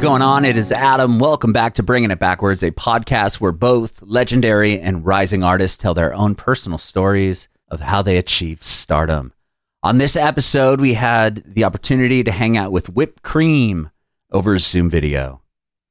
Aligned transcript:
Going 0.00 0.22
on? 0.22 0.46
It 0.46 0.56
is 0.56 0.72
Adam. 0.72 1.18
Welcome 1.18 1.52
back 1.52 1.74
to 1.74 1.82
Bringing 1.82 2.10
It 2.10 2.18
Backwards, 2.18 2.62
a 2.62 2.70
podcast 2.70 3.34
where 3.38 3.52
both 3.52 4.00
legendary 4.00 4.80
and 4.80 5.04
rising 5.04 5.44
artists 5.44 5.76
tell 5.76 5.92
their 5.92 6.14
own 6.14 6.34
personal 6.34 6.78
stories 6.78 7.48
of 7.68 7.80
how 7.80 8.00
they 8.00 8.16
achieved 8.16 8.64
stardom. 8.64 9.34
On 9.82 9.98
this 9.98 10.16
episode, 10.16 10.80
we 10.80 10.94
had 10.94 11.44
the 11.46 11.64
opportunity 11.64 12.24
to 12.24 12.30
hang 12.30 12.56
out 12.56 12.72
with 12.72 12.88
Whipped 12.88 13.22
Cream 13.22 13.90
over 14.32 14.58
Zoom 14.58 14.88
video. 14.88 15.42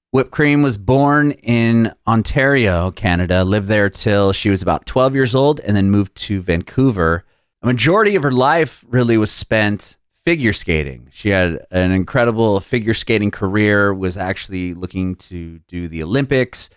Whipped 0.09 0.31
Cream 0.31 0.64
was 0.64 0.78
born 0.78 1.31
in 1.31 1.94
Ontario, 2.08 2.89
Canada, 2.89 3.44
lived 3.44 3.67
there 3.67 3.91
till 3.91 4.34
she 4.34 4.50
was 4.50 4.64
about 4.64 4.88
12 4.88 5.14
years 5.14 5.36
old, 5.36 5.59
and 5.59 5.76
then 5.76 5.91
moved 5.91 6.16
to 6.16 6.41
Vancouver. 6.41 7.26
A 7.62 7.67
majority 7.67 8.16
of 8.16 8.23
her 8.23 8.31
life 8.31 8.84
really 8.88 9.20
was 9.20 9.30
spent 9.30 9.98
figure 10.23 10.54
skating. 10.54 11.08
She 11.12 11.30
had 11.30 11.66
an 11.72 11.91
incredible 11.91 12.59
figure 12.59 12.94
skating 12.94 13.32
career, 13.32 13.94
was 13.94 14.18
actually 14.18 14.73
looking 14.73 15.16
to 15.16 15.59
do 15.68 15.88
the 15.88 16.04
Olympics, 16.04 16.70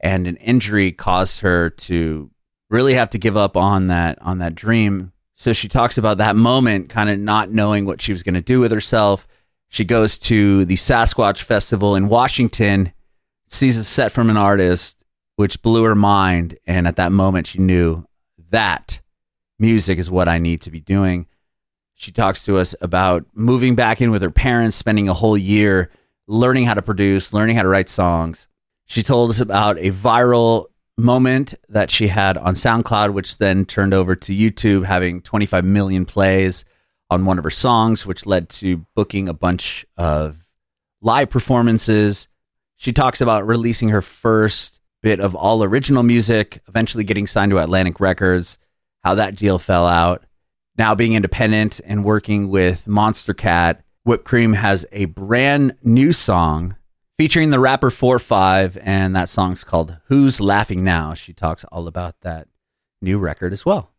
and 0.00 0.26
an 0.26 0.36
injury 0.36 0.92
caused 0.92 1.40
her 1.40 1.70
to 1.70 2.30
really 2.68 2.94
have 2.94 3.10
to 3.10 3.18
give 3.18 3.36
up 3.36 3.56
on 3.56 3.88
that 3.88 4.18
on 4.22 4.38
that 4.38 4.54
dream. 4.54 5.12
So 5.34 5.52
she 5.52 5.68
talks 5.68 5.98
about 5.98 6.18
that 6.18 6.36
moment, 6.36 6.90
kind 6.90 7.10
of 7.10 7.18
not 7.18 7.50
knowing 7.50 7.86
what 7.86 8.00
she 8.00 8.12
was 8.12 8.22
going 8.22 8.34
to 8.34 8.40
do 8.40 8.60
with 8.60 8.70
herself 8.70 9.26
she 9.70 9.84
goes 9.84 10.18
to 10.18 10.64
the 10.64 10.74
Sasquatch 10.74 11.42
Festival 11.42 11.94
in 11.94 12.08
Washington, 12.08 12.92
sees 13.46 13.78
a 13.78 13.84
set 13.84 14.10
from 14.10 14.28
an 14.28 14.36
artist, 14.36 15.04
which 15.36 15.62
blew 15.62 15.84
her 15.84 15.94
mind. 15.94 16.58
And 16.66 16.88
at 16.88 16.96
that 16.96 17.12
moment, 17.12 17.46
she 17.46 17.60
knew 17.60 18.04
that 18.50 19.00
music 19.60 19.98
is 19.98 20.10
what 20.10 20.28
I 20.28 20.38
need 20.38 20.60
to 20.62 20.72
be 20.72 20.80
doing. 20.80 21.28
She 22.00 22.12
talks 22.12 22.46
to 22.46 22.56
us 22.56 22.74
about 22.80 23.26
moving 23.34 23.74
back 23.74 24.00
in 24.00 24.10
with 24.10 24.22
her 24.22 24.30
parents, 24.30 24.74
spending 24.74 25.10
a 25.10 25.12
whole 25.12 25.36
year 25.36 25.90
learning 26.26 26.64
how 26.64 26.72
to 26.72 26.80
produce, 26.80 27.34
learning 27.34 27.56
how 27.56 27.62
to 27.62 27.68
write 27.68 27.90
songs. 27.90 28.48
She 28.86 29.02
told 29.02 29.28
us 29.28 29.38
about 29.38 29.76
a 29.76 29.90
viral 29.90 30.68
moment 30.96 31.52
that 31.68 31.90
she 31.90 32.08
had 32.08 32.38
on 32.38 32.54
SoundCloud, 32.54 33.12
which 33.12 33.36
then 33.36 33.66
turned 33.66 33.92
over 33.92 34.16
to 34.16 34.34
YouTube, 34.34 34.86
having 34.86 35.20
25 35.20 35.62
million 35.62 36.06
plays 36.06 36.64
on 37.10 37.26
one 37.26 37.36
of 37.36 37.44
her 37.44 37.50
songs, 37.50 38.06
which 38.06 38.24
led 38.24 38.48
to 38.48 38.86
booking 38.96 39.28
a 39.28 39.34
bunch 39.34 39.84
of 39.98 40.48
live 41.02 41.28
performances. 41.28 42.28
She 42.76 42.94
talks 42.94 43.20
about 43.20 43.46
releasing 43.46 43.90
her 43.90 44.00
first 44.00 44.80
bit 45.02 45.20
of 45.20 45.34
all 45.34 45.62
original 45.62 46.02
music, 46.02 46.62
eventually 46.66 47.04
getting 47.04 47.26
signed 47.26 47.50
to 47.50 47.58
Atlantic 47.58 48.00
Records, 48.00 48.56
how 49.04 49.16
that 49.16 49.36
deal 49.36 49.58
fell 49.58 49.86
out. 49.86 50.24
Now 50.76 50.94
being 50.94 51.12
independent 51.12 51.80
and 51.84 52.04
working 52.04 52.48
with 52.48 52.86
Monstercat, 52.86 53.80
Whipped 54.04 54.24
Cream 54.24 54.54
has 54.54 54.86
a 54.92 55.04
brand 55.06 55.76
new 55.82 56.12
song 56.12 56.76
featuring 57.18 57.50
the 57.50 57.60
rapper 57.60 57.90
Fourfive, 57.90 58.78
and 58.82 59.14
that 59.14 59.28
song's 59.28 59.62
called 59.62 59.98
Who's 60.06 60.40
Laughing 60.40 60.82
Now. 60.82 61.12
She 61.12 61.34
talks 61.34 61.64
all 61.64 61.86
about 61.86 62.20
that 62.22 62.48
new 63.02 63.18
record 63.18 63.52
as 63.52 63.66
well. 63.66 63.90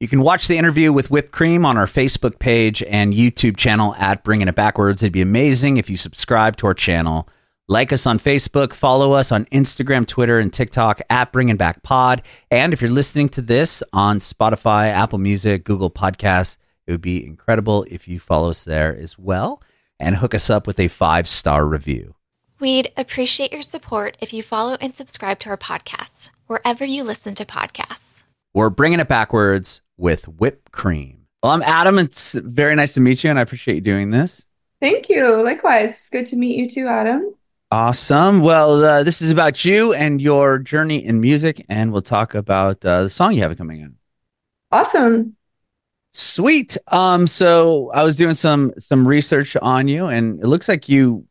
You 0.00 0.08
can 0.08 0.22
watch 0.22 0.48
the 0.48 0.56
interview 0.56 0.92
with 0.92 1.10
Whipped 1.10 1.30
Cream 1.30 1.64
on 1.64 1.76
our 1.76 1.86
Facebook 1.86 2.38
page 2.38 2.82
and 2.84 3.14
YouTube 3.14 3.56
channel 3.56 3.94
at 3.96 4.24
Bringing 4.24 4.48
It 4.48 4.54
Backwards. 4.54 5.02
It'd 5.02 5.12
be 5.12 5.20
amazing 5.20 5.76
if 5.76 5.88
you 5.88 5.96
subscribe 5.96 6.56
to 6.56 6.66
our 6.66 6.74
channel. 6.74 7.28
Like 7.66 7.94
us 7.94 8.06
on 8.06 8.18
Facebook, 8.18 8.74
follow 8.74 9.12
us 9.12 9.32
on 9.32 9.46
Instagram, 9.46 10.06
Twitter, 10.06 10.38
and 10.38 10.52
TikTok 10.52 11.00
at 11.08 11.32
Bringing 11.32 11.56
Back 11.56 11.82
Pod. 11.82 12.20
And 12.50 12.74
if 12.74 12.82
you're 12.82 12.90
listening 12.90 13.30
to 13.30 13.40
this 13.40 13.82
on 13.90 14.18
Spotify, 14.18 14.88
Apple 14.88 15.18
Music, 15.18 15.64
Google 15.64 15.90
Podcasts, 15.90 16.58
it 16.86 16.92
would 16.92 17.00
be 17.00 17.24
incredible 17.24 17.86
if 17.88 18.06
you 18.06 18.20
follow 18.20 18.50
us 18.50 18.64
there 18.64 18.94
as 18.94 19.18
well 19.18 19.62
and 19.98 20.16
hook 20.16 20.34
us 20.34 20.50
up 20.50 20.66
with 20.66 20.78
a 20.78 20.88
five 20.88 21.26
star 21.26 21.64
review. 21.64 22.14
We'd 22.60 22.92
appreciate 22.98 23.50
your 23.50 23.62
support 23.62 24.18
if 24.20 24.34
you 24.34 24.42
follow 24.42 24.76
and 24.78 24.94
subscribe 24.94 25.38
to 25.40 25.48
our 25.48 25.56
podcast 25.56 26.32
wherever 26.46 26.84
you 26.84 27.02
listen 27.02 27.34
to 27.36 27.46
podcasts. 27.46 28.24
We're 28.52 28.68
bringing 28.68 29.00
it 29.00 29.08
backwards 29.08 29.80
with 29.96 30.28
whipped 30.28 30.70
cream. 30.70 31.28
Well, 31.42 31.52
I'm 31.52 31.62
Adam. 31.62 31.98
It's 31.98 32.34
very 32.34 32.74
nice 32.74 32.92
to 32.92 33.00
meet 33.00 33.24
you, 33.24 33.30
and 33.30 33.38
I 33.38 33.42
appreciate 33.42 33.76
you 33.76 33.80
doing 33.80 34.10
this. 34.10 34.46
Thank 34.82 35.08
you. 35.08 35.42
Likewise. 35.42 35.90
It's 35.92 36.10
good 36.10 36.26
to 36.26 36.36
meet 36.36 36.58
you 36.58 36.68
too, 36.68 36.88
Adam. 36.88 37.34
Awesome. 37.74 38.38
Well, 38.38 38.84
uh, 38.84 39.02
this 39.02 39.20
is 39.20 39.32
about 39.32 39.64
you 39.64 39.94
and 39.94 40.22
your 40.22 40.60
journey 40.60 41.04
in 41.04 41.20
music, 41.20 41.66
and 41.68 41.90
we'll 41.90 42.02
talk 42.02 42.32
about 42.32 42.84
uh, 42.84 43.02
the 43.02 43.10
song 43.10 43.32
you 43.32 43.42
have 43.42 43.58
coming 43.58 43.80
in. 43.80 43.96
Awesome. 44.70 45.34
Sweet. 46.12 46.76
Um, 46.86 47.26
so 47.26 47.90
I 47.92 48.04
was 48.04 48.14
doing 48.14 48.34
some 48.34 48.74
some 48.78 49.08
research 49.08 49.56
on 49.56 49.88
you, 49.88 50.06
and 50.06 50.38
it 50.38 50.46
looks 50.46 50.68
like 50.68 50.88
you 50.88 51.26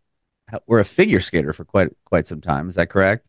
were 0.68 0.82
a 0.82 0.84
figure 0.84 1.22
skater 1.22 1.54
for 1.54 1.64
quite 1.64 1.92
quite 2.04 2.28
some 2.28 2.42
time. 2.42 2.68
Is 2.68 2.76
that 2.76 2.90
correct? 2.90 3.26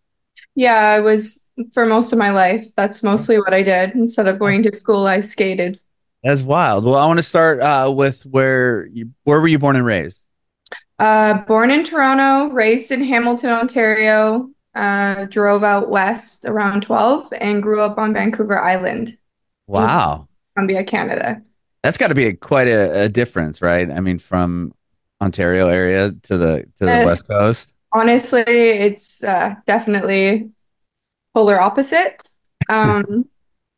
Yeah, 0.56 0.74
I 0.74 0.98
was 0.98 1.38
for 1.72 1.86
most 1.86 2.12
of 2.12 2.18
my 2.18 2.30
life. 2.30 2.66
That's 2.76 3.04
mostly 3.04 3.38
what 3.38 3.54
I 3.54 3.62
did. 3.62 3.94
Instead 3.94 4.26
of 4.26 4.40
going 4.40 4.64
to 4.64 4.76
school, 4.76 5.06
I 5.06 5.20
skated. 5.20 5.78
That's 6.24 6.42
wild. 6.42 6.84
Well, 6.84 6.96
I 6.96 7.06
want 7.06 7.18
to 7.18 7.22
start 7.22 7.60
uh, 7.60 7.92
with 7.96 8.26
where 8.26 8.86
you 8.86 9.10
where 9.22 9.40
were 9.40 9.46
you 9.46 9.60
born 9.60 9.76
and 9.76 9.86
raised? 9.86 10.26
Uh, 10.98 11.38
born 11.42 11.70
in 11.70 11.84
Toronto, 11.84 12.52
raised 12.52 12.90
in 12.90 13.02
Hamilton, 13.02 13.50
Ontario. 13.50 14.50
Uh, 14.74 15.26
drove 15.26 15.62
out 15.62 15.88
west 15.88 16.44
around 16.44 16.82
12 16.82 17.32
and 17.40 17.62
grew 17.62 17.80
up 17.80 17.96
on 17.96 18.12
Vancouver 18.12 18.60
Island. 18.60 19.16
Wow. 19.68 20.26
Columbia, 20.54 20.82
Canada. 20.82 21.40
That's 21.84 21.96
got 21.96 22.08
to 22.08 22.14
be 22.14 22.26
a, 22.26 22.32
quite 22.34 22.66
a, 22.66 23.02
a, 23.02 23.08
difference, 23.08 23.62
right? 23.62 23.88
I 23.88 24.00
mean, 24.00 24.18
from 24.18 24.72
Ontario 25.20 25.68
area 25.68 26.12
to 26.22 26.36
the 26.36 26.64
to 26.78 26.84
the 26.86 27.02
uh, 27.02 27.06
west 27.06 27.28
coast. 27.28 27.74
Honestly, 27.92 28.42
it's 28.46 29.22
uh, 29.22 29.54
definitely 29.66 30.50
polar 31.34 31.60
opposite. 31.60 32.22
Um, 32.70 33.26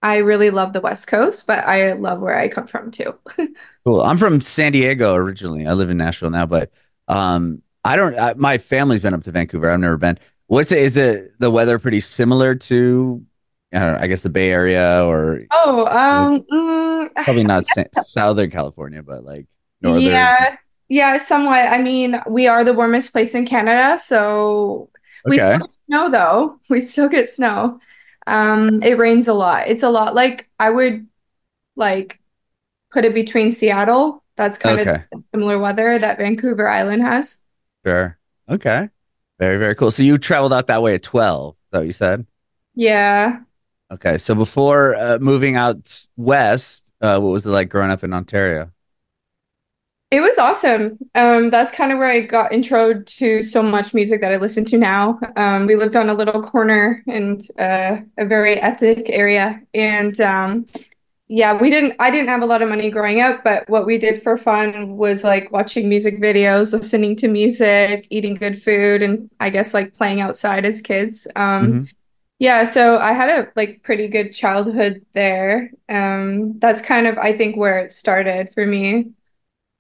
I 0.01 0.19
really 0.19 0.51
love 0.51 0.73
the 0.73 0.81
West 0.81 1.09
Coast, 1.09 1.49
but 1.49 1.65
I 1.65 1.95
love 1.95 2.21
where 2.21 2.39
I 2.39 2.47
come 2.47 2.69
from 2.69 2.93
too. 2.93 3.19
cool. 3.85 4.01
I'm 4.01 4.17
from 4.17 4.41
San 4.41 4.71
Diego 4.71 5.15
originally. 5.15 5.67
I 5.67 5.73
live 5.73 5.91
in 5.91 5.97
Nashville 5.97 6.31
now, 6.31 6.47
but 6.47 6.71
um, 7.09 7.63
I 7.85 7.97
don't. 7.97 8.19
I, 8.19 8.35
my 8.35 8.59
family's 8.59 9.01
been 9.01 9.15
up 9.15 9.25
to 9.25 9.33
Vancouver. 9.33 9.71
I've 9.71 9.81
never 9.81 9.97
been. 9.97 10.19
What's 10.49 10.73
it? 10.73 10.79
Is 10.79 10.97
it 10.97 11.39
the 11.39 11.51
weather 11.51 11.79
pretty 11.79 12.01
similar 12.01 12.55
to? 12.55 13.25
I 13.73 13.79
don't 13.79 13.93
know. 13.95 13.99
I 14.01 14.07
guess 14.07 14.23
the 14.23 14.29
Bay 14.29 14.51
Area 14.51 15.05
or 15.05 15.43
oh, 15.51 15.87
um, 15.87 16.45
mm, 16.53 17.25
probably 17.25 17.45
not 17.45 17.65
Southern 18.05 18.51
California, 18.51 19.03
but 19.03 19.25
like 19.25 19.47
northern. 19.81 20.03
Yeah, 20.03 20.57
yeah, 20.89 21.17
somewhat. 21.17 21.69
I 21.69 21.79
mean, 21.79 22.21
we 22.29 22.47
are 22.47 22.65
the 22.65 22.73
warmest 22.73 23.13
place 23.13 23.35
in 23.35 23.47
Canada, 23.47 23.99
so 23.99 24.91
we 25.25 25.41
okay. 25.41 25.57
still 25.57 25.71
snow 25.87 26.11
though. 26.11 26.61
We 26.69 26.81
still 26.81 27.09
get 27.09 27.29
snow. 27.29 27.81
Um, 28.27 28.83
it 28.83 28.99
rains 28.99 29.29
a 29.29 29.35
lot. 29.35 29.69
It's 29.69 29.83
a 29.83 29.91
lot 29.91 30.15
like 30.15 30.49
I 30.59 30.71
would 30.71 31.07
like 31.77 32.21
put 32.91 33.05
it 33.05 33.15
between 33.15 33.53
Seattle. 33.53 34.25
That's 34.37 34.59
kind 34.59 34.81
okay. 34.81 35.05
of 35.13 35.25
similar 35.35 35.59
weather 35.59 35.99
that 35.99 36.19
Vancouver 36.19 36.69
Island 36.69 37.03
has. 37.03 37.41
Sure. 37.85 38.19
Okay. 38.49 38.91
Very, 39.39 39.59
very 39.59 39.75
cool. 39.75 39.91
So 39.91 40.03
you 40.03 40.19
traveled 40.19 40.53
out 40.53 40.67
that 40.69 40.83
way 40.83 40.95
at 40.95 41.03
12, 41.03 41.55
is 41.55 41.57
that 41.71 41.79
what 41.79 41.87
you 41.87 41.93
said? 41.93 42.27
Yeah. 42.75 43.41
Okay. 43.91 44.19
So 44.19 44.35
before 44.35 44.95
uh, 44.97 45.19
moving 45.21 45.57
out 45.57 46.07
west, 46.17 46.93
uh, 47.01 47.19
what 47.19 47.31
was 47.31 47.47
it 47.47 47.51
like 47.51 47.69
growing 47.69 47.91
up 47.91 48.05
in 48.05 48.13
Ontario? 48.13 48.71
It 50.13 50.21
was 50.21 50.39
awesome. 50.39 50.99
Um, 51.17 51.51
that's 51.51 51.73
kind 51.73 51.91
of 51.91 51.99
where 51.99 52.11
I 52.11 52.21
got 52.21 52.53
intro 52.53 53.03
to 53.03 53.43
so 53.43 53.61
much 53.61 53.93
music 53.93 54.21
that 54.21 54.33
I 54.33 54.37
listen 54.37 54.65
to 54.67 54.79
now. 54.79 55.19
Um, 55.35 55.67
we 55.67 55.75
lived 55.75 55.97
on 55.97 56.09
a 56.09 56.15
little 56.15 56.43
corner 56.43 57.03
in 57.09 57.41
uh, 57.59 57.99
a 58.17 58.25
very 58.25 58.55
ethnic 58.61 59.11
area, 59.11 59.61
and 59.75 60.19
um, 60.21 60.67
yeah, 61.29 61.55
we 61.55 61.71
didn't. 61.71 61.95
I 61.99 62.11
didn't 62.11 62.29
have 62.29 62.43
a 62.43 62.47
lot 62.47 62.63
of 62.63 62.69
money 62.69 62.89
growing 62.89 63.21
up, 63.21 63.43
but 63.43 63.69
what 63.69 63.85
we 63.85 63.99
did 63.99 64.23
for 64.23 64.37
fun 64.37 64.97
was 64.97 65.25
like 65.25 65.51
watching 65.51 65.89
music 65.89 66.21
videos, 66.21 66.73
listening 66.73 67.17
to 67.17 67.29
music, 67.29 68.07
eating 68.11 68.35
good 68.35 68.61
food, 68.63 69.03
and 69.03 69.29
I 69.41 69.51
guess 69.51 69.75
like 69.75 69.95
playing 69.95 70.21
outside 70.21 70.65
as 70.65 70.81
kids. 70.81 71.27
Um, 71.35 71.67
mm-hmm. 71.67 71.85
Yeah, 72.39 72.65
so 72.65 72.99
I 72.99 73.13
had 73.13 73.29
a 73.29 73.49
like 73.57 73.83
pretty 73.83 74.07
good 74.07 74.33
childhood 74.35 75.05
there. 75.15 75.73
Um, 75.89 76.59
that's 76.61 76.81
kind 76.81 77.09
of 77.09 77.19
I 77.19 77.37
think 77.37 77.57
where 77.57 77.79
it 77.79 77.91
started 77.91 78.53
for 78.53 78.65
me. 78.65 79.11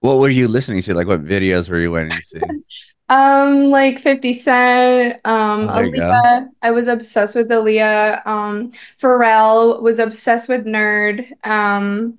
What 0.00 0.18
were 0.18 0.28
you 0.28 0.48
listening 0.48 0.82
to? 0.82 0.94
Like, 0.94 1.06
what 1.06 1.24
videos 1.24 1.70
were 1.70 1.78
you 1.78 1.92
waiting 1.92 2.12
to 2.12 2.22
see? 2.22 2.40
um, 3.08 3.70
like 3.70 4.00
Fifty 4.00 4.32
Cent, 4.32 5.20
um, 5.24 5.68
Aaliyah. 5.68 6.48
I 6.62 6.70
was 6.70 6.88
obsessed 6.88 7.34
with 7.34 7.48
Aaliyah. 7.48 8.26
Um, 8.26 8.72
Pharrell 9.00 9.80
was 9.80 9.98
obsessed 9.98 10.48
with 10.48 10.64
Nerd. 10.66 11.26
Um, 11.46 12.18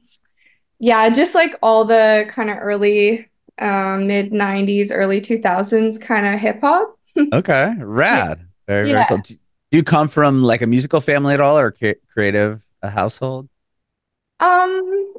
yeah, 0.80 1.10
just 1.10 1.36
like 1.36 1.56
all 1.62 1.86
the 1.86 2.25
kind 2.30 2.50
of 2.50 2.57
early, 2.60 3.28
um, 3.60 4.07
mid 4.07 4.31
'90s, 4.31 4.92
early 4.92 5.19
2000s 5.19 6.00
kind 6.00 6.25
of 6.25 6.39
hip 6.39 6.62
hop. 6.62 6.98
okay, 7.34 7.74
rad. 7.80 8.48
Very 8.68 8.92
very 8.92 9.06
cool. 9.07 9.18
Do 9.18 9.38
you 9.72 9.84
come 9.84 10.07
from 10.07 10.44
like 10.44 10.62
a 10.62 10.68
musical 10.68 11.01
family 11.01 11.34
at 11.34 11.42
all, 11.42 11.57
or 11.57 11.74
creative 12.13 12.66
a 12.81 12.89
household? 12.89 13.50
Um, 14.39 15.13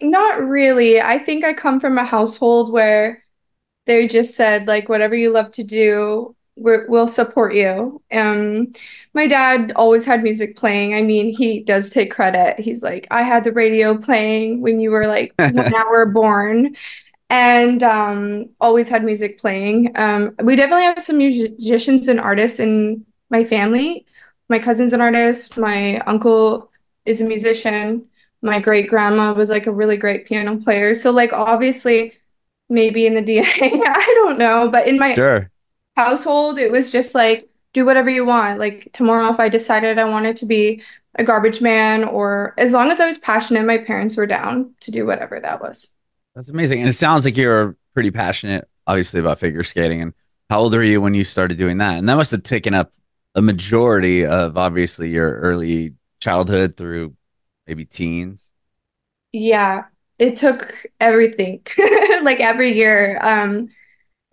not 0.00 0.40
really. 0.42 1.00
I 1.00 1.18
think 1.18 1.44
I 1.44 1.52
come 1.52 1.78
from 1.78 1.98
a 1.98 2.04
household 2.04 2.72
where 2.72 3.23
they 3.86 4.06
just 4.06 4.34
said 4.34 4.66
like 4.66 4.88
whatever 4.88 5.14
you 5.14 5.30
love 5.30 5.50
to 5.52 5.62
do, 5.62 6.34
we're, 6.56 6.86
we'll 6.88 7.08
support 7.08 7.54
you. 7.54 8.00
Um, 8.12 8.72
my 9.12 9.26
dad 9.26 9.72
always 9.76 10.06
had 10.06 10.22
music 10.22 10.56
playing. 10.56 10.94
I 10.94 11.02
mean, 11.02 11.34
he 11.34 11.60
does 11.60 11.90
take 11.90 12.12
credit. 12.12 12.60
He's 12.60 12.82
like, 12.82 13.06
I 13.10 13.22
had 13.22 13.44
the 13.44 13.52
radio 13.52 13.96
playing 13.98 14.60
when 14.60 14.80
you 14.80 14.90
were 14.90 15.06
like 15.06 15.32
one 15.38 15.74
hour 15.74 16.06
born, 16.06 16.76
and 17.30 17.82
um, 17.82 18.50
always 18.60 18.88
had 18.88 19.04
music 19.04 19.38
playing. 19.38 19.92
Um, 19.96 20.34
we 20.42 20.56
definitely 20.56 20.84
have 20.84 21.02
some 21.02 21.18
musicians 21.18 22.08
and 22.08 22.20
artists 22.20 22.60
in 22.60 23.04
my 23.30 23.44
family. 23.44 24.06
My 24.48 24.58
cousin's 24.58 24.92
an 24.92 25.00
artist. 25.00 25.56
My 25.56 25.98
uncle 26.00 26.70
is 27.04 27.20
a 27.20 27.24
musician. 27.24 28.06
My 28.42 28.60
great 28.60 28.88
grandma 28.88 29.32
was 29.32 29.50
like 29.50 29.66
a 29.66 29.72
really 29.72 29.96
great 29.96 30.26
piano 30.26 30.58
player. 30.58 30.94
So 30.94 31.10
like 31.10 31.32
obviously 31.32 32.12
maybe 32.68 33.06
in 33.06 33.14
the 33.14 33.22
DNA, 33.22 33.46
I 33.86 34.12
don't 34.24 34.38
know, 34.38 34.68
but 34.70 34.86
in 34.88 34.98
my 34.98 35.16
Sure. 35.16 35.50
household 35.96 36.58
it 36.58 36.72
was 36.72 36.92
just 36.92 37.14
like 37.14 37.48
do 37.72 37.84
whatever 37.86 38.10
you 38.10 38.24
want. 38.24 38.58
Like 38.58 38.90
tomorrow 38.92 39.30
if 39.30 39.40
I 39.40 39.48
decided 39.48 39.98
I 39.98 40.04
wanted 40.04 40.36
to 40.38 40.46
be 40.46 40.82
a 41.16 41.24
garbage 41.24 41.60
man 41.60 42.04
or 42.04 42.54
as 42.58 42.72
long 42.72 42.90
as 42.90 43.00
I 43.00 43.06
was 43.06 43.18
passionate, 43.18 43.66
my 43.66 43.78
parents 43.78 44.16
were 44.16 44.26
down 44.26 44.74
to 44.80 44.90
do 44.90 45.06
whatever 45.06 45.40
that 45.40 45.60
was. 45.60 45.92
That's 46.34 46.48
amazing. 46.48 46.80
And 46.80 46.88
it 46.88 46.94
sounds 46.94 47.24
like 47.24 47.36
you're 47.36 47.76
pretty 47.92 48.10
passionate, 48.10 48.68
obviously, 48.86 49.20
about 49.20 49.38
figure 49.38 49.62
skating. 49.62 50.02
And 50.02 50.14
how 50.50 50.60
old 50.60 50.74
were 50.74 50.82
you 50.82 51.00
when 51.00 51.14
you 51.14 51.24
started 51.24 51.58
doing 51.58 51.78
that? 51.78 51.98
And 51.98 52.08
that 52.08 52.16
must 52.16 52.32
have 52.32 52.42
taken 52.42 52.74
up 52.74 52.92
a 53.34 53.42
majority 53.42 54.24
of 54.24 54.56
obviously 54.56 55.10
your 55.10 55.38
early 55.40 55.94
childhood 56.20 56.76
through 56.76 57.14
maybe 57.66 57.84
teens. 57.84 58.50
Yeah, 59.32 59.88
it 60.24 60.36
took 60.36 60.74
everything, 61.00 61.62
like 62.22 62.40
every 62.40 62.74
year. 62.74 63.18
Um, 63.22 63.68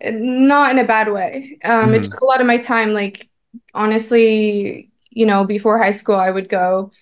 not 0.04 0.72
in 0.72 0.78
a 0.78 0.84
bad 0.86 1.12
way. 1.12 1.58
Um, 1.64 1.94
it 1.94 2.02
Mhm. 2.02 2.04
took 2.04 2.20
a 2.20 2.24
lot 2.26 2.40
of 2.40 2.46
my 2.46 2.58
time. 2.58 2.92
Like 2.94 3.28
honestly, 3.74 4.90
you 5.10 5.26
know, 5.26 5.44
before 5.44 5.78
high 5.78 5.92
school, 5.92 6.16
I 6.16 6.30
would 6.30 6.48
go 6.48 6.92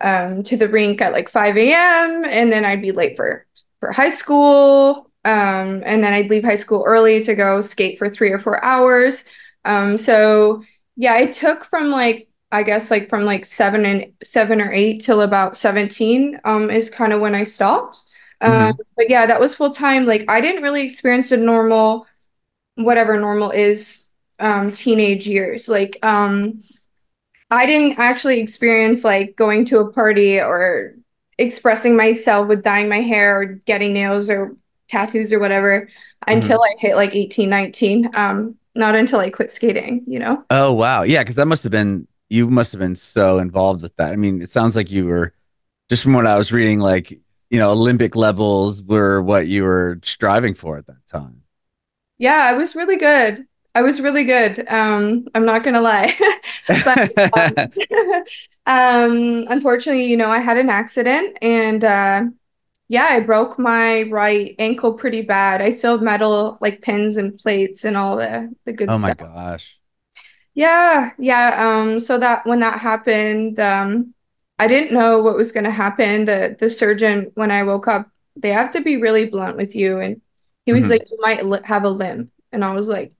um 0.00 0.42
to 0.44 0.56
the 0.56 0.68
rink 0.68 1.00
at 1.02 1.12
like 1.12 1.28
5 1.28 1.74
a.m. 1.74 2.24
and 2.24 2.52
then 2.52 2.64
I'd 2.64 2.82
be 2.82 2.92
late 2.92 3.16
for 3.16 3.46
for 3.80 3.92
high 3.92 4.10
school. 4.10 5.10
Um, 5.24 5.82
and 5.84 6.02
then 6.02 6.12
I'd 6.14 6.30
leave 6.30 6.44
high 6.44 6.56
school 6.56 6.84
early 6.86 7.22
to 7.22 7.34
go 7.34 7.60
skate 7.60 7.98
for 7.98 8.08
three 8.08 8.30
or 8.30 8.38
four 8.38 8.62
hours. 8.64 9.24
Um, 9.66 9.98
so 9.98 10.62
yeah, 10.96 11.18
it 11.18 11.32
took 11.32 11.64
from 11.64 11.90
like 11.90 12.28
I 12.52 12.62
guess 12.62 12.90
like 12.90 13.08
from 13.08 13.24
like 13.24 13.44
seven 13.46 13.84
and 13.86 14.12
seven 14.24 14.60
or 14.60 14.72
eight 14.72 15.00
till 15.02 15.20
about 15.22 15.56
17 15.56 16.40
um 16.44 16.70
is 16.70 16.90
kind 16.90 17.12
of 17.12 17.20
when 17.20 17.34
I 17.34 17.44
stopped. 17.44 18.02
Um, 18.40 18.72
Mhm. 18.72 18.78
but 18.96 19.10
yeah, 19.10 19.26
that 19.26 19.40
was 19.40 19.54
full 19.54 19.72
time. 19.72 20.06
Like 20.06 20.24
I 20.28 20.40
didn't 20.40 20.62
really 20.62 20.82
experience 20.82 21.30
the 21.30 21.36
normal, 21.36 22.06
whatever 22.76 23.18
normal 23.20 23.50
is, 23.50 24.08
um, 24.40 24.72
teenage 24.72 25.26
years. 25.28 25.68
Like 25.68 25.98
um 26.02 26.62
I 27.50 27.66
didn't 27.66 27.98
actually 27.98 28.40
experience 28.40 29.04
like 29.04 29.36
going 29.36 29.64
to 29.66 29.78
a 29.80 29.92
party 29.92 30.40
or 30.40 30.94
expressing 31.38 31.96
myself 31.96 32.48
with 32.48 32.62
dyeing 32.62 32.88
my 32.88 33.00
hair 33.00 33.40
or 33.40 33.44
getting 33.46 33.92
nails 33.92 34.30
or 34.30 34.56
tattoos 34.88 35.32
or 35.32 35.38
whatever 35.40 35.88
until 36.26 36.62
I 36.62 36.74
hit 36.78 36.96
like 36.96 37.14
18, 37.14 37.48
19. 37.50 38.10
Um, 38.14 38.56
not 38.76 38.94
until 38.94 39.18
I 39.20 39.30
quit 39.30 39.50
skating, 39.50 40.04
you 40.06 40.18
know? 40.20 40.44
Oh, 40.50 40.72
wow. 40.72 41.02
Yeah. 41.02 41.24
Cause 41.24 41.34
that 41.36 41.46
must 41.46 41.64
have 41.64 41.72
been, 41.72 42.06
you 42.28 42.48
must 42.48 42.72
have 42.72 42.78
been 42.80 42.94
so 42.96 43.38
involved 43.40 43.82
with 43.82 43.96
that. 43.96 44.12
I 44.12 44.16
mean, 44.16 44.42
it 44.42 44.50
sounds 44.50 44.76
like 44.76 44.90
you 44.90 45.06
were, 45.06 45.32
just 45.88 46.04
from 46.04 46.12
what 46.12 46.26
I 46.26 46.38
was 46.38 46.52
reading, 46.52 46.78
like, 46.78 47.18
you 47.50 47.58
know, 47.58 47.70
Olympic 47.72 48.16
levels 48.16 48.82
were 48.82 49.22
what 49.22 49.46
you 49.48 49.64
were 49.64 50.00
striving 50.02 50.54
for 50.54 50.78
at 50.78 50.86
that 50.86 51.06
time. 51.06 51.42
Yeah, 52.18 52.44
I 52.44 52.52
was 52.52 52.74
really 52.76 52.96
good. 52.96 53.46
I 53.74 53.82
was 53.82 54.00
really 54.00 54.24
good. 54.24 54.68
Um, 54.68 55.26
I'm 55.34 55.44
not 55.46 55.62
gonna 55.64 55.80
lie. 55.80 56.18
But 56.84 57.10
um, 57.32 57.60
um, 58.66 59.46
unfortunately, 59.48 60.06
you 60.06 60.16
know, 60.16 60.30
I 60.30 60.38
had 60.38 60.56
an 60.56 60.70
accident 60.70 61.38
and 61.42 61.84
uh 61.84 62.24
yeah, 62.88 63.08
I 63.10 63.20
broke 63.20 63.58
my 63.58 64.02
right 64.04 64.54
ankle 64.58 64.94
pretty 64.94 65.22
bad. 65.22 65.62
I 65.62 65.70
still 65.70 65.92
have 65.92 66.02
metal 66.02 66.58
like 66.60 66.82
pins 66.82 67.16
and 67.16 67.38
plates 67.38 67.84
and 67.84 67.96
all 67.96 68.16
the 68.16 68.54
the 68.64 68.72
good 68.72 68.88
stuff. 68.90 68.96
oh 68.96 68.98
my 68.98 69.14
gosh. 69.14 69.78
Yeah, 70.54 71.12
yeah. 71.18 71.78
Um, 71.80 72.00
so 72.00 72.18
that 72.18 72.46
when 72.46 72.60
that 72.60 72.80
happened, 72.80 73.60
um, 73.60 74.14
I 74.60 74.68
didn't 74.68 74.92
know 74.92 75.20
what 75.22 75.36
was 75.36 75.52
gonna 75.52 75.70
happen. 75.70 76.26
The 76.26 76.56
the 76.58 76.70
surgeon, 76.70 77.32
when 77.34 77.50
I 77.50 77.62
woke 77.64 77.88
up, 77.88 78.10
they 78.36 78.50
have 78.50 78.72
to 78.72 78.80
be 78.80 78.96
really 78.98 79.26
blunt 79.26 79.56
with 79.56 79.74
you, 79.74 79.98
and 79.98 80.20
he 80.66 80.72
was 80.72 80.86
Mhm. 80.86 80.90
like, 80.90 81.02
"You 81.10 81.18
might 81.20 81.44
li 81.46 81.58
have 81.64 81.84
a 81.84 81.90
limp," 81.90 82.30
and 82.52 82.64
I 82.64 82.72
was 82.72 82.86
like, 82.88 83.12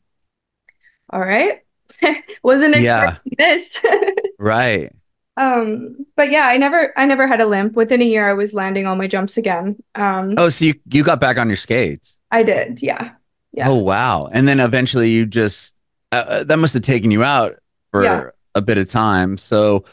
"All 1.10 1.20
right." 1.20 1.60
Wasn't 2.42 2.76
Yeah. 2.76 3.02
expecting 3.04 3.34
this. 3.38 3.76
Right. 4.38 4.90
Um, 5.36 6.06
but 6.16 6.30
yeah, 6.30 6.46
I 6.46 6.56
never 6.56 6.92
I 6.96 7.04
never 7.06 7.26
had 7.26 7.40
a 7.42 7.46
limp. 7.46 7.74
Within 7.74 8.00
a 8.00 8.04
year, 8.06 8.28
I 8.28 8.32
was 8.32 8.54
landing 8.54 8.86
all 8.86 8.96
my 8.96 9.06
jumps 9.06 9.36
again. 9.36 9.76
Um, 9.94 10.34
Oh, 10.38 10.48
so 10.48 10.64
you, 10.64 10.74
you 10.90 11.04
got 11.04 11.20
back 11.20 11.36
on 11.38 11.46
your 11.48 11.56
skates. 11.56 12.16
I 12.30 12.42
did, 12.42 12.80
yeah. 12.82 13.12
Yeah. 13.52 13.68
Oh, 13.68 13.76
wow. 13.76 14.28
And 14.32 14.46
then 14.48 14.60
eventually 14.60 15.10
you 15.10 15.26
just, 15.26 15.74
uh, 16.12 16.24
uh, 16.26 16.44
that 16.44 16.56
must 16.58 16.72
have 16.74 16.82
taken 16.84 17.10
you 17.10 17.22
out 17.22 17.56
for 17.90 18.04
Yeah. 18.04 18.24
a 18.54 18.62
bit 18.62 18.78
of 18.78 18.86
time. 18.88 19.36
So 19.36 19.84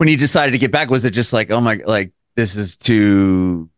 when 0.00 0.08
you 0.08 0.16
decided 0.16 0.52
to 0.52 0.58
get 0.58 0.72
back, 0.72 0.88
was 0.88 1.04
it 1.04 1.10
just 1.10 1.34
like, 1.34 1.50
oh 1.50 1.60
my, 1.60 1.78
like, 1.84 2.12
this 2.34 2.56
is 2.56 2.78
too, 2.78 3.68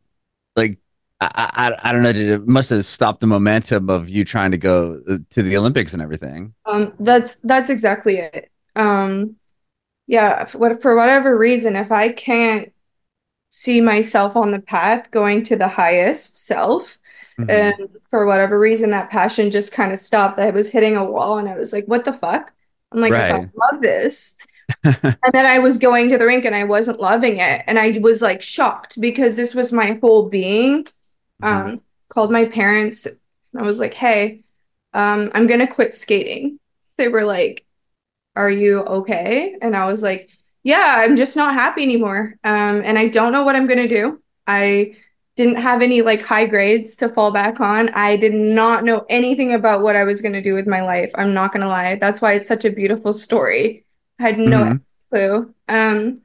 like, 0.55 0.79
I, 1.21 1.75
I, 1.83 1.91
I 1.91 1.93
don't 1.93 2.05
know, 2.05 2.13
did 2.13 2.31
it 2.31 2.47
must 2.47 2.71
have 2.71 2.87
stopped 2.87 3.19
the 3.19 3.27
momentum 3.27 3.91
of 3.91 4.09
you 4.09 4.25
trying 4.25 4.53
to 4.53 4.57
go 4.57 5.03
uh, 5.09 5.19
to 5.31 5.43
the 5.43 5.57
Olympics 5.57 5.95
and 5.95 6.01
everything. 6.03 6.55
Um, 6.65 6.95
that's 7.01 7.37
that's 7.37 7.71
exactly 7.71 8.19
it. 8.19 8.53
Um, 8.77 9.35
yeah, 10.07 10.45
for 10.45 10.59
what 10.59 10.81
for 10.81 10.95
whatever 10.95 11.37
reason, 11.37 11.75
if 11.75 11.91
I 11.91 12.11
can't 12.11 12.73
see 13.49 13.81
myself 13.81 14.37
on 14.37 14.53
the 14.53 14.61
path 14.61 15.11
going 15.11 15.43
to 15.45 15.57
the 15.57 15.69
highest 15.69 16.37
self, 16.37 17.01
Mhm. 17.41 17.51
and 17.51 17.89
for 18.11 18.27
whatever 18.27 18.61
reason, 18.61 18.91
that 18.91 19.11
passion 19.11 19.51
just 19.51 19.73
kind 19.73 19.93
of 19.93 19.99
stopped. 19.99 20.39
I 20.39 20.51
was 20.51 20.71
hitting 20.71 20.97
a 20.97 21.05
wall, 21.05 21.39
and 21.39 21.49
I 21.49 21.57
was 21.57 21.73
like, 21.73 21.87
"What 21.87 22.05
the 22.05 22.13
fuck?" 22.13 22.53
I'm 22.93 23.01
like, 23.01 23.13
"I 23.13 23.33
love 23.57 23.81
this." 23.83 24.37
And 25.25 25.33
then 25.33 25.47
I 25.47 25.59
was 25.61 25.79
going 25.79 26.09
to 26.11 26.19
the 26.19 26.27
rink, 26.27 26.45
and 26.45 26.55
I 26.55 26.65
wasn't 26.65 27.01
loving 27.01 27.39
it, 27.39 27.63
and 27.67 27.79
I 27.79 27.99
was 28.01 28.23
like 28.23 28.43
shocked 28.43 29.01
because 29.01 29.37
this 29.37 29.55
was 29.55 29.73
my 29.73 29.99
whole 30.01 30.29
being. 30.29 30.87
Um, 31.43 31.83
called 32.09 32.33
my 32.33 32.45
parents. 32.47 33.07
And 33.07 33.19
I 33.59 33.63
was 33.63 33.79
like, 33.81 33.95
"Hey, 33.95 34.45
um, 34.95 35.31
I'm 35.35 35.47
gonna 35.47 35.67
quit 35.67 35.95
skating." 35.95 36.59
They 36.99 37.09
were 37.09 37.25
like, 37.25 37.65
"Are 38.37 38.51
you 38.51 38.81
okay?" 38.81 39.57
And 39.63 39.77
I 39.77 39.87
was 39.87 40.03
like, 40.03 40.31
"Yeah, 40.63 40.97
I'm 40.99 41.17
just 41.17 41.37
not 41.37 41.55
happy 41.55 41.83
anymore. 41.83 42.37
Um, 42.45 42.83
and 42.85 42.99
I 42.99 43.09
don't 43.09 43.33
know 43.33 43.45
what 43.45 43.57
I'm 43.57 43.67
gonna 43.67 43.89
do. 43.89 44.23
I 44.47 44.97
didn't 45.37 45.57
have 45.57 45.83
any 45.83 46.03
like 46.03 46.23
high 46.23 46.47
grades 46.47 46.97
to 46.97 47.09
fall 47.09 47.33
back 47.33 47.61
on. 47.61 47.89
I 47.91 48.17
did 48.17 48.35
not 48.35 48.85
know 48.85 49.07
anything 49.09 49.55
about 49.55 49.83
what 49.83 49.97
I 49.97 50.05
was 50.05 50.21
gonna 50.23 50.43
do 50.43 50.55
with 50.55 50.67
my 50.67 50.83
life. 50.83 51.13
I'm 51.17 51.35
not 51.35 51.53
gonna 51.53 51.69
lie. 51.69 51.97
That's 51.97 52.21
why 52.23 52.35
it's 52.35 52.49
such 52.49 52.65
a 52.65 52.71
beautiful 52.71 53.13
story. 53.13 53.85
I 54.19 54.23
had 54.23 54.39
no 54.39 54.65
Mhm. 54.65 54.81
clue. 55.11 55.55
Um, 55.69 56.23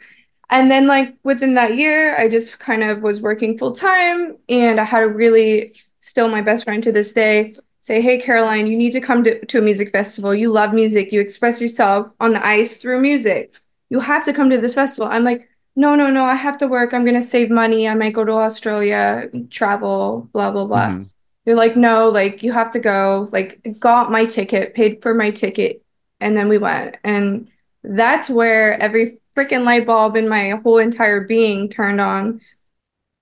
and 0.50 0.72
then 0.72 0.88
like 0.88 1.16
within 1.24 1.56
that 1.56 1.76
year, 1.76 2.16
I 2.18 2.28
just 2.30 2.60
kind 2.60 2.84
of 2.84 3.02
was 3.02 3.22
working 3.22 3.58
full 3.58 3.74
time 3.74 4.38
and 4.48 4.80
I 4.80 4.84
had 4.86 5.04
a 5.04 5.08
really 5.08 5.74
still 6.00 6.30
my 6.30 6.42
best 6.42 6.64
friend 6.64 6.82
to 6.84 6.92
this 6.92 7.12
day 7.12 7.56
say, 7.82 8.02
Hey 8.02 8.18
Caroline, 8.20 8.68
you 8.68 8.78
need 8.78 8.92
to 8.92 9.02
come 9.02 9.24
to, 9.24 9.46
to 9.46 9.60
a 9.60 9.62
music 9.62 9.92
festival. 9.92 10.34
You 10.34 10.52
love 10.52 10.74
music, 10.74 11.12
you 11.12 11.20
express 11.20 11.62
yourself 11.62 12.14
on 12.20 12.34
the 12.34 12.46
ice 12.46 12.76
through 12.76 13.02
music. 13.02 13.54
You 13.90 14.00
have 14.00 14.26
to 14.26 14.34
come 14.34 14.50
to 14.50 14.60
this 14.60 14.76
festival. 14.76 15.10
I'm 15.12 15.24
like, 15.24 15.50
no, 15.76 15.96
no, 15.96 16.10
no, 16.10 16.24
I 16.24 16.36
have 16.36 16.58
to 16.60 16.68
work. 16.68 16.94
I'm 16.94 17.06
gonna 17.06 17.22
save 17.22 17.50
money. 17.50 17.88
I 17.88 17.94
might 17.96 18.14
go 18.14 18.26
to 18.26 18.32
Australia, 18.34 19.30
travel, 19.50 20.30
blah, 20.34 20.52
blah, 20.52 20.66
blah. 20.66 20.88
Mhm. 20.90 21.10
They're 21.46 21.56
like, 21.56 21.78
no, 21.78 22.10
like 22.10 22.42
you 22.44 22.52
have 22.52 22.72
to 22.72 22.80
go. 22.80 23.30
Like 23.32 23.62
got 23.80 24.12
my 24.12 24.26
ticket, 24.26 24.74
paid 24.74 25.02
for 25.02 25.14
my 25.14 25.30
ticket, 25.30 25.82
and 26.20 26.36
then 26.36 26.50
we 26.50 26.58
went. 26.58 26.98
And 27.04 27.48
that's 27.96 28.30
where 28.30 28.82
every 28.82 29.20
freaking 29.36 29.64
light 29.66 29.86
bulb 29.86 30.16
in 30.16 30.28
my 30.30 30.52
whole 30.64 30.78
entire 30.80 31.22
being 31.22 31.70
turned 31.70 32.02
on. 32.02 32.42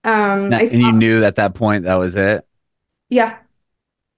Um, 0.04 0.54
I 0.54 0.62
and 0.72 0.82
you 0.82 0.92
knew 0.92 1.24
at 1.24 1.36
that 1.38 1.56
point 1.56 1.84
that 1.86 1.96
was 1.96 2.16
it. 2.16 2.46
yeah, 3.10 3.38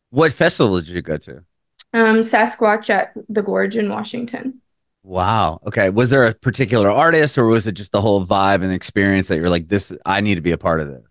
What 0.09 0.33
festival 0.33 0.75
did 0.81 0.89
you 0.89 1.01
go 1.01 1.17
to? 1.17 1.45
um, 1.93 2.17
Sasquatch 2.21 2.89
at 2.89 3.13
the 3.29 3.41
Gorge 3.41 3.75
in 3.75 3.89
Washington. 3.89 4.61
Wow. 5.03 5.59
Okay. 5.65 5.89
Was 5.89 6.09
there 6.09 6.25
a 6.27 6.33
particular 6.33 6.89
artist 6.91 7.37
or 7.37 7.45
was 7.45 7.65
it 7.67 7.73
just 7.73 7.91
the 7.91 8.01
whole 8.01 8.25
vibe 8.25 8.63
and 8.63 8.73
experience 8.73 9.29
that 9.29 9.37
you're 9.37 9.49
like, 9.49 9.69
this, 9.69 9.93
I 10.05 10.21
need 10.21 10.35
to 10.35 10.41
be 10.41 10.51
a 10.51 10.57
part 10.57 10.81
of 10.81 10.87
this? 10.89 11.03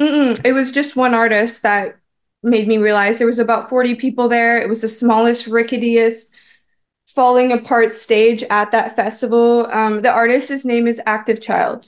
Mm-mm. 0.00 0.40
It 0.44 0.52
was 0.52 0.72
just 0.72 0.96
one 0.96 1.14
artist 1.14 1.62
that 1.62 1.96
made 2.42 2.68
me 2.68 2.78
realize 2.78 3.18
there 3.18 3.26
was 3.26 3.38
about 3.40 3.68
40 3.68 3.94
people 3.96 4.28
there. 4.28 4.60
It 4.60 4.68
was 4.68 4.82
the 4.82 4.88
smallest, 4.88 5.46
ricketiest, 5.46 6.32
falling 7.14 7.52
apart 7.52 7.92
stage 7.92 8.42
at 8.44 8.70
that 8.70 8.94
festival. 8.94 9.66
Um, 9.66 10.02
the 10.02 10.10
artist's 10.10 10.64
name 10.64 10.86
is 10.86 11.00
Active 11.06 11.40
Child. 11.40 11.86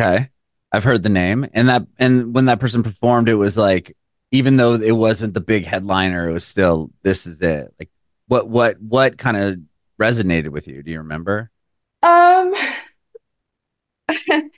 Okay. 0.00 0.30
I've 0.72 0.84
heard 0.84 1.02
the 1.02 1.10
name 1.10 1.46
and 1.52 1.68
that, 1.68 1.86
and 1.98 2.34
when 2.34 2.46
that 2.46 2.58
person 2.58 2.82
performed, 2.82 3.28
it 3.28 3.34
was 3.34 3.58
like 3.58 3.96
even 4.30 4.56
though 4.56 4.74
it 4.74 4.92
wasn't 4.92 5.34
the 5.34 5.40
big 5.40 5.66
headliner, 5.66 6.28
it 6.28 6.32
was 6.32 6.46
still 6.46 6.90
this 7.02 7.26
is 7.26 7.42
it. 7.42 7.72
Like 7.78 7.90
what 8.26 8.48
what 8.48 8.80
what 8.80 9.18
kind 9.18 9.36
of 9.36 9.58
resonated 10.00 10.48
with 10.48 10.66
you? 10.66 10.82
Do 10.82 10.90
you 10.90 10.98
remember? 10.98 11.50
Um, 12.02 12.54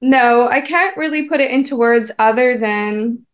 no, 0.00 0.48
I 0.48 0.60
can't 0.60 0.96
really 0.96 1.28
put 1.28 1.40
it 1.40 1.50
into 1.50 1.76
words 1.76 2.12
other 2.18 2.56
than 2.56 3.26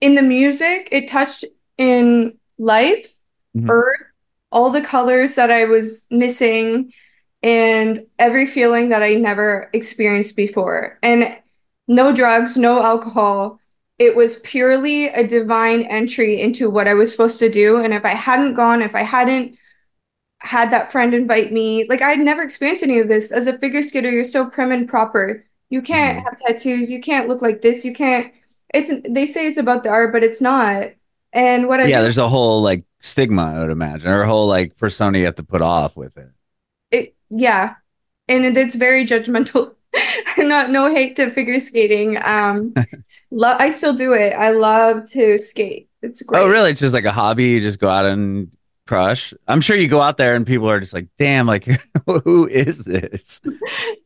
in 0.00 0.16
the 0.16 0.22
music, 0.22 0.88
it 0.90 1.08
touched 1.08 1.44
in 1.78 2.38
life, 2.58 3.14
Mhm. 3.56 3.68
earth, 3.70 4.00
all 4.50 4.70
the 4.70 4.80
colors 4.82 5.34
that 5.36 5.50
I 5.50 5.64
was 5.64 6.04
missing, 6.10 6.92
and 7.42 8.06
every 8.18 8.46
feeling 8.46 8.90
that 8.90 9.02
I 9.02 9.14
never 9.14 9.68
experienced 9.72 10.36
before. 10.36 10.98
And 11.02 11.36
no 11.88 12.12
drugs, 12.12 12.56
no 12.56 12.82
alcohol. 12.82 13.58
It 13.98 14.14
was 14.14 14.36
purely 14.36 15.08
a 15.08 15.26
divine 15.26 15.82
entry 15.82 16.40
into 16.40 16.70
what 16.70 16.88
I 16.88 16.94
was 16.94 17.10
supposed 17.10 17.38
to 17.40 17.48
do. 17.50 17.78
And 17.78 17.92
if 17.92 18.04
I 18.04 18.10
hadn't 18.14 18.54
gone, 18.54 18.82
if 18.82 18.94
I 18.94 19.02
hadn't 19.02 19.58
had 20.38 20.70
that 20.70 20.90
friend 20.90 21.14
invite 21.14 21.52
me, 21.52 21.84
like 21.88 22.02
I'd 22.02 22.18
never 22.20 22.42
experienced 22.42 22.82
any 22.82 22.98
of 22.98 23.08
this. 23.08 23.30
As 23.32 23.46
a 23.46 23.58
figure 23.58 23.82
skater, 23.82 24.10
you're 24.10 24.24
so 24.24 24.48
prim 24.48 24.72
and 24.72 24.88
proper. 24.88 25.44
You 25.70 25.82
can't 25.82 26.18
Mhm. 26.18 26.24
have 26.24 26.38
tattoos. 26.40 26.90
You 26.90 27.00
can't 27.00 27.28
look 27.28 27.42
like 27.42 27.62
this. 27.62 27.84
You 27.84 27.92
can't. 27.92 28.32
It's 28.74 28.90
they 29.08 29.26
say 29.26 29.46
it's 29.46 29.56
about 29.56 29.82
the 29.82 29.90
art, 29.90 30.12
but 30.12 30.24
it's 30.24 30.40
not. 30.40 30.90
And 31.32 31.68
what 31.68 31.80
I 31.80 31.88
Yeah, 31.88 32.02
there's 32.02 32.18
a 32.18 32.28
whole 32.28 32.62
like 32.62 32.84
stigma, 33.00 33.42
I 33.56 33.58
would 33.60 33.70
imagine, 33.70 34.08
or 34.08 34.22
a 34.22 34.26
whole 34.26 34.46
like 34.48 34.76
persona 34.76 35.18
you 35.18 35.24
have 35.26 35.36
to 35.36 35.42
put 35.44 35.62
off 35.62 35.96
with 35.96 36.16
it. 36.16 36.30
it 36.90 37.14
yeah 37.30 37.74
and 38.28 38.44
it, 38.44 38.56
it's 38.56 38.74
very 38.74 39.04
judgmental 39.04 39.74
not 40.38 40.70
no 40.70 40.94
hate 40.94 41.16
to 41.16 41.30
figure 41.30 41.58
skating 41.58 42.18
um 42.24 42.76
lo- 43.30 43.56
i 43.58 43.68
still 43.70 43.94
do 43.94 44.12
it 44.12 44.32
i 44.34 44.50
love 44.50 45.08
to 45.10 45.38
skate 45.38 45.88
it's 46.02 46.22
great 46.22 46.40
Oh, 46.40 46.48
really? 46.48 46.70
It's 46.70 46.80
just 46.80 46.94
like 46.94 47.04
a 47.04 47.12
hobby. 47.12 47.44
You 47.50 47.60
just 47.60 47.78
go 47.78 47.88
out 47.88 48.06
and 48.06 48.54
crush. 48.86 49.32
I'm 49.48 49.60
sure 49.60 49.76
you 49.76 49.88
go 49.88 50.00
out 50.00 50.16
there 50.16 50.34
and 50.34 50.46
people 50.46 50.68
are 50.70 50.80
just 50.80 50.92
like, 50.92 51.08
damn, 51.18 51.46
like 51.46 51.66
who 52.24 52.46
is 52.48 52.84
this? 52.84 53.40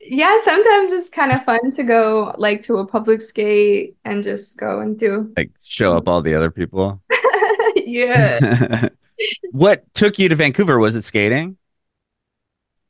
yeah 0.01 0.37
sometimes 0.43 0.93
it's 0.93 1.11
kind 1.11 1.33
of 1.33 1.45
fun 1.45 1.73
to 1.73 1.83
go 1.83 2.33
like 2.39 2.63
to 2.63 2.77
a 2.77 2.87
public 2.87 3.21
skate 3.21 3.97
and 4.05 4.23
just 4.23 4.57
go 4.57 4.81
and 4.81 4.97
do 4.99 5.33
Like 5.37 5.51
show 5.63 5.97
up 5.97 6.09
all 6.09 6.23
the 6.23 6.35
other 6.35 6.51
people. 6.51 7.03
yeah 7.77 8.89
what 9.51 9.93
took 9.95 10.19
you 10.19 10.29
to 10.29 10.35
Vancouver? 10.35 10.79
Was 10.79 10.95
it 10.95 11.03
skating? 11.03 11.57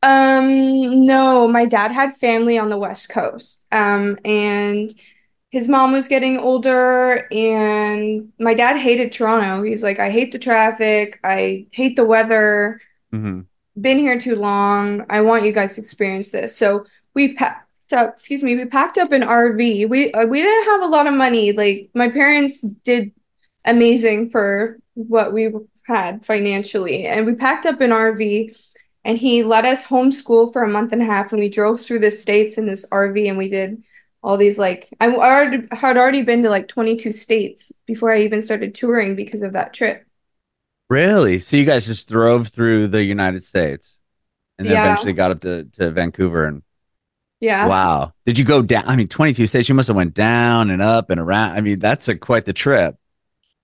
Um, 0.02 1.06
no, 1.06 1.48
my 1.48 1.64
dad 1.64 1.90
had 1.90 2.14
family 2.14 2.58
on 2.58 2.68
the 2.68 2.78
West 2.78 3.08
Coast. 3.08 3.66
Um, 3.72 4.18
and 4.24 4.92
his 5.56 5.70
mom 5.70 5.92
was 5.92 6.06
getting 6.06 6.36
older, 6.36 7.26
and 7.32 8.30
my 8.38 8.52
dad 8.52 8.76
hated 8.76 9.10
Toronto. 9.10 9.62
He's 9.62 9.82
like, 9.82 9.98
I 9.98 10.10
hate 10.10 10.30
the 10.30 10.38
traffic, 10.38 11.18
I 11.24 11.66
hate 11.72 11.96
the 11.96 12.04
weather, 12.04 12.80
hmm 13.10 13.40
been 13.78 13.98
here 13.98 14.18
too 14.18 14.36
long. 14.36 15.04
I 15.10 15.20
want 15.20 15.44
you 15.44 15.52
guys 15.52 15.74
to 15.74 15.82
experience 15.82 16.32
this. 16.32 16.56
So 16.56 16.86
we 17.12 17.34
packed 17.34 17.92
up, 17.92 18.12
excuse 18.12 18.42
me, 18.42 18.56
we 18.56 18.64
packed 18.64 18.96
up 18.96 19.12
an 19.12 19.20
RV. 19.20 19.88
We 19.88 20.12
uh, 20.12 20.26
we 20.26 20.42
didn't 20.42 20.64
have 20.64 20.82
a 20.82 20.86
lot 20.86 21.06
of 21.06 21.14
money. 21.14 21.52
Like 21.52 21.90
my 21.94 22.08
parents 22.08 22.60
did 22.60 23.12
amazing 23.64 24.30
for 24.30 24.78
what 24.94 25.32
we 25.32 25.52
had 25.86 26.24
financially, 26.24 27.06
and 27.06 27.24
we 27.26 27.34
packed 27.34 27.66
up 27.66 27.80
an 27.80 27.90
RV 27.90 28.56
and 29.04 29.16
he 29.16 29.42
let 29.42 29.64
us 29.64 29.86
homeschool 29.86 30.52
for 30.52 30.62
a 30.62 30.68
month 30.68 30.92
and 30.92 31.00
a 31.00 31.06
half 31.06 31.32
and 31.32 31.40
we 31.40 31.48
drove 31.48 31.80
through 31.80 32.00
the 32.00 32.10
states 32.10 32.58
in 32.58 32.66
this 32.66 32.84
RV 32.90 33.28
and 33.28 33.38
we 33.38 33.48
did 33.48 33.82
all 34.26 34.36
these 34.38 34.58
like 34.58 34.90
I 35.00 35.08
already 35.14 35.68
had 35.72 35.98
already 35.98 36.22
been 36.22 36.42
to 36.44 36.50
like 36.50 36.68
22 36.68 37.12
states 37.12 37.72
before 37.86 38.12
I 38.12 38.22
even 38.24 38.42
started 38.42 38.74
touring 38.76 39.16
because 39.16 39.42
of 39.42 39.54
that 39.54 39.74
trip. 39.74 40.06
Really? 40.88 41.38
So 41.40 41.56
you 41.56 41.64
guys 41.64 41.86
just 41.86 42.08
drove 42.08 42.48
through 42.48 42.88
the 42.88 43.02
United 43.04 43.42
States 43.42 44.00
and 44.58 44.68
then 44.68 44.74
Yeah. 44.74 44.84
eventually 44.84 45.14
got 45.14 45.32
up 45.32 45.40
to, 45.42 45.64
to 45.74 45.90
Vancouver 45.92 46.44
and 46.46 46.62
Yeah. 47.40 47.66
wow. 47.68 48.12
Did 48.24 48.38
you 48.38 48.44
go 48.44 48.62
down? 48.62 48.84
I 48.86 48.96
mean, 48.96 49.08
22 49.08 49.46
states, 49.46 49.68
you 49.68 49.74
must 49.74 49.88
have 49.88 49.96
went 49.96 50.14
down 50.14 50.70
and 50.70 50.82
up 50.82 51.10
and 51.10 51.20
around. 51.20 51.52
I 51.56 51.60
mean, 51.60 51.78
that's 51.78 52.08
a 52.08 52.16
quite 52.16 52.44
the 52.44 52.52
trip. 52.52 52.96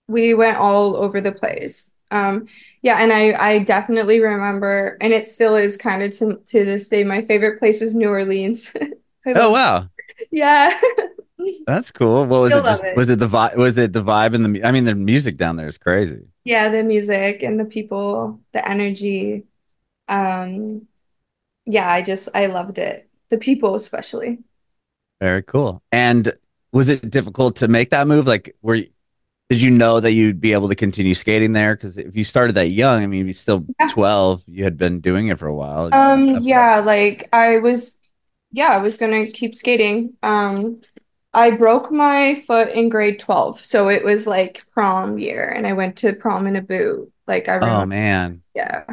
we 0.08 0.34
went 0.34 0.56
all 0.56 0.96
over 0.96 1.20
the 1.20 1.32
place. 1.32 1.94
Um, 2.10 2.46
yeah, 2.82 2.96
and 3.02 3.12
I 3.12 3.32
I 3.32 3.58
definitely 3.60 4.20
remember, 4.20 4.98
and 5.00 5.12
it 5.12 5.26
still 5.26 5.56
is 5.56 5.76
kind 5.76 6.02
of 6.02 6.12
to 6.18 6.36
to 6.48 6.64
this 6.64 6.88
day. 6.88 7.04
My 7.04 7.22
favorite 7.22 7.58
place 7.58 7.80
was 7.80 7.94
New 7.94 8.08
Orleans. 8.08 8.74
Oh, 9.34 9.50
wow. 9.52 9.88
Yeah, 10.30 10.78
That's 11.66 11.90
cool. 11.90 12.26
What 12.26 12.40
was 12.40 12.54
it? 12.54 12.64
Just 12.64 12.84
it. 12.84 12.96
was 12.96 13.10
it 13.10 13.18
the 13.18 13.28
vibe? 13.28 13.56
Was 13.56 13.76
it 13.78 13.92
the 13.92 14.02
vibe 14.02 14.34
and 14.34 14.54
the? 14.56 14.64
I 14.64 14.70
mean, 14.70 14.84
the 14.84 14.94
music 14.94 15.36
down 15.36 15.56
there 15.56 15.66
is 15.68 15.78
crazy. 15.78 16.22
yeah. 16.44 16.68
The 16.68 16.82
music 16.84 17.42
and 17.42 17.58
the 17.58 17.64
people, 17.64 18.40
the 18.52 18.66
energy. 18.68 19.44
Um, 20.08 20.86
yeah, 21.66 21.90
I 21.90 22.02
just 22.02 22.28
I 22.34 22.46
loved 22.46 22.78
it. 22.78 23.08
The 23.30 23.38
people 23.38 23.74
especially. 23.74 24.38
Very 25.20 25.42
cool. 25.42 25.82
And 25.92 26.32
was 26.72 26.88
it 26.88 27.10
difficult 27.10 27.56
to 27.56 27.68
make 27.68 27.90
that 27.90 28.06
move? 28.08 28.26
Like, 28.26 28.56
were 28.62 28.74
you, 28.76 28.88
did 29.48 29.60
you 29.62 29.70
know 29.70 30.00
that 30.00 30.12
you'd 30.12 30.40
be 30.40 30.52
able 30.52 30.68
to 30.68 30.74
continue 30.74 31.14
skating 31.14 31.52
there? 31.52 31.74
Because 31.76 31.96
if 31.98 32.16
you 32.16 32.24
started 32.24 32.54
that 32.56 32.68
young, 32.68 33.02
I 33.02 33.06
mean, 33.06 33.26
you're 33.26 33.34
still 33.34 33.64
Yeah. 33.78 33.86
12, 33.88 34.44
you 34.48 34.64
had 34.64 34.76
been 34.76 35.00
doing 35.00 35.28
it 35.28 35.38
for 35.38 35.46
a 35.46 35.54
while. 35.54 35.92
Um, 35.94 36.38
yeah, 36.40 36.80
like 36.80 37.28
I 37.32 37.58
was, 37.58 37.98
yeah, 38.52 38.68
I 38.68 38.78
was 38.78 38.96
gonna 38.96 39.26
keep 39.26 39.54
skating. 39.54 40.14
Um, 40.22 40.80
I 41.34 41.50
broke 41.50 41.90
my 41.90 42.34
foot 42.34 42.68
in 42.70 42.88
grade 42.88 43.18
12, 43.18 43.64
so 43.64 43.88
it 43.88 44.04
was 44.04 44.26
like 44.26 44.64
prom 44.72 45.18
year, 45.18 45.48
and 45.48 45.66
I 45.66 45.72
went 45.72 45.96
to 45.98 46.12
prom 46.14 46.46
in 46.46 46.56
a 46.56 46.62
boot. 46.62 47.10
Like 47.26 47.48
I 47.48 47.58
Oh 47.60 47.86
man. 47.86 48.42
yeah. 48.54 48.84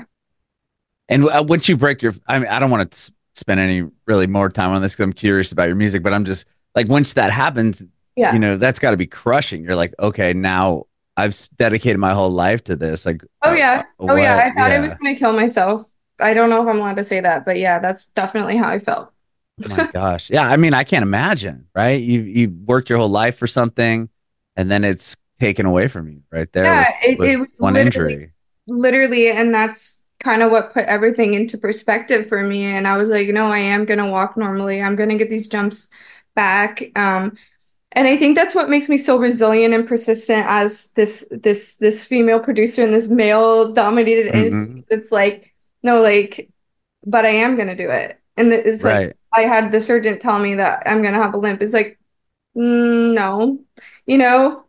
And 1.07 1.27
uh, 1.27 1.43
once 1.47 1.67
you 1.67 1.75
break 1.77 2.01
your, 2.01 2.13
I 2.27 2.39
mean, 2.39 2.47
I 2.47 2.59
don't 2.59 2.69
want 2.71 2.91
to 2.91 3.11
spend 3.35 3.59
any 3.59 3.89
really 4.05 4.27
more 4.27 4.49
time 4.49 4.71
on 4.71 4.81
this 4.81 4.93
because 4.93 5.05
I'm 5.05 5.13
curious 5.13 5.51
about 5.51 5.63
your 5.65 5.75
music, 5.75 6.03
but 6.03 6.13
I'm 6.13 6.25
just 6.25 6.47
like, 6.75 6.87
once 6.87 7.13
that 7.13 7.31
happens, 7.31 7.83
Yeah. 8.15 8.33
you 8.33 8.39
know, 8.39 8.57
that's 8.57 8.79
got 8.79 8.91
to 8.91 8.97
be 8.97 9.07
crushing. 9.07 9.63
You're 9.63 9.75
like, 9.75 9.93
okay, 9.99 10.33
now 10.33 10.85
I've 11.17 11.35
dedicated 11.57 11.99
my 11.99 12.13
whole 12.13 12.29
life 12.29 12.63
to 12.65 12.75
this. 12.75 13.05
Like, 13.05 13.23
Oh 13.41 13.51
uh, 13.51 13.55
yeah. 13.55 13.83
Oh 13.99 14.15
yeah. 14.15 14.37
I 14.37 14.51
thought 14.53 14.71
I 14.71 14.79
was 14.79 14.93
gonna 14.95 15.15
kill 15.15 15.33
myself. 15.33 15.89
I 16.19 16.33
don't 16.33 16.49
know 16.49 16.61
if 16.61 16.67
I'm 16.67 16.79
allowed 16.79 16.97
to 16.97 17.03
say 17.03 17.21
that, 17.21 17.45
but 17.45 17.57
yeah, 17.57 17.79
that's 17.79 18.07
definitely 18.07 18.57
how 18.57 18.69
I 18.69 18.79
felt. 18.79 19.11
Oh 19.65 19.75
my 19.75 19.89
gosh. 19.93 20.29
Yeah. 20.29 20.47
I 20.47 20.57
mean, 20.57 20.73
I 20.73 20.83
can't 20.83 21.03
imagine, 21.03 21.67
right? 21.75 22.01
You 22.01 22.21
you 22.21 22.49
worked 22.65 22.89
your 22.89 22.99
whole 22.99 23.09
life 23.09 23.37
for 23.37 23.47
something 23.47 24.09
and 24.55 24.69
then 24.71 24.83
it's 24.83 25.15
taken 25.39 25.65
away 25.65 25.87
from 25.87 26.09
you 26.09 26.21
right 26.31 26.51
there 26.53 26.65
Yeah, 26.65 26.87
with, 27.01 27.09
it- 27.11 27.19
with 27.19 27.29
it 27.29 27.37
was 27.37 27.55
one 27.59 27.73
literally- 27.73 28.13
injury. 28.13 28.31
Literally, 28.67 29.31
and 29.31 29.53
that's 29.53 30.03
kind 30.19 30.43
of 30.43 30.51
what 30.51 30.73
put 30.73 30.85
everything 30.85 31.33
into 31.33 31.57
perspective 31.57 32.27
for 32.27 32.43
me. 32.43 32.65
And 32.65 32.87
I 32.87 32.97
was 32.97 33.09
like, 33.09 33.29
no, 33.29 33.47
I 33.47 33.59
am 33.59 33.85
gonna 33.85 34.09
walk 34.11 34.37
normally. 34.37 34.79
I'm 34.81 34.95
gonna 34.95 35.15
get 35.15 35.29
these 35.29 35.47
jumps 35.47 35.89
back. 36.35 36.83
Um, 36.95 37.35
and 37.93 38.07
I 38.07 38.15
think 38.17 38.35
that's 38.35 38.53
what 38.53 38.69
makes 38.69 38.87
me 38.87 38.97
so 38.99 39.17
resilient 39.17 39.73
and 39.73 39.87
persistent 39.87 40.45
as 40.47 40.91
this 40.91 41.27
this 41.31 41.77
this 41.77 42.03
female 42.03 42.39
producer 42.39 42.83
in 42.83 42.91
this 42.91 43.07
male 43.09 43.73
dominated 43.73 44.27
industry. 44.35 44.59
Mhm. 44.67 44.83
It's 44.89 45.11
like, 45.11 45.51
no, 45.81 45.99
like, 46.01 46.51
but 47.05 47.25
I 47.25 47.29
am 47.29 47.55
gonna 47.55 47.75
do 47.75 47.89
it. 47.89 48.19
And 48.37 48.53
it's 48.53 48.83
like 48.83 48.93
Right. 49.07 49.15
I 49.33 49.41
had 49.41 49.71
the 49.71 49.79
surgeon 49.81 50.19
tell 50.19 50.39
me 50.39 50.55
that 50.55 50.83
I'm 50.86 51.01
gonna 51.01 51.21
have 51.21 51.33
a 51.33 51.38
limp. 51.38 51.62
It's 51.62 51.74
like, 51.74 52.00
mm, 52.57 53.13
no, 53.13 53.59
you 54.05 54.17
know, 54.17 54.65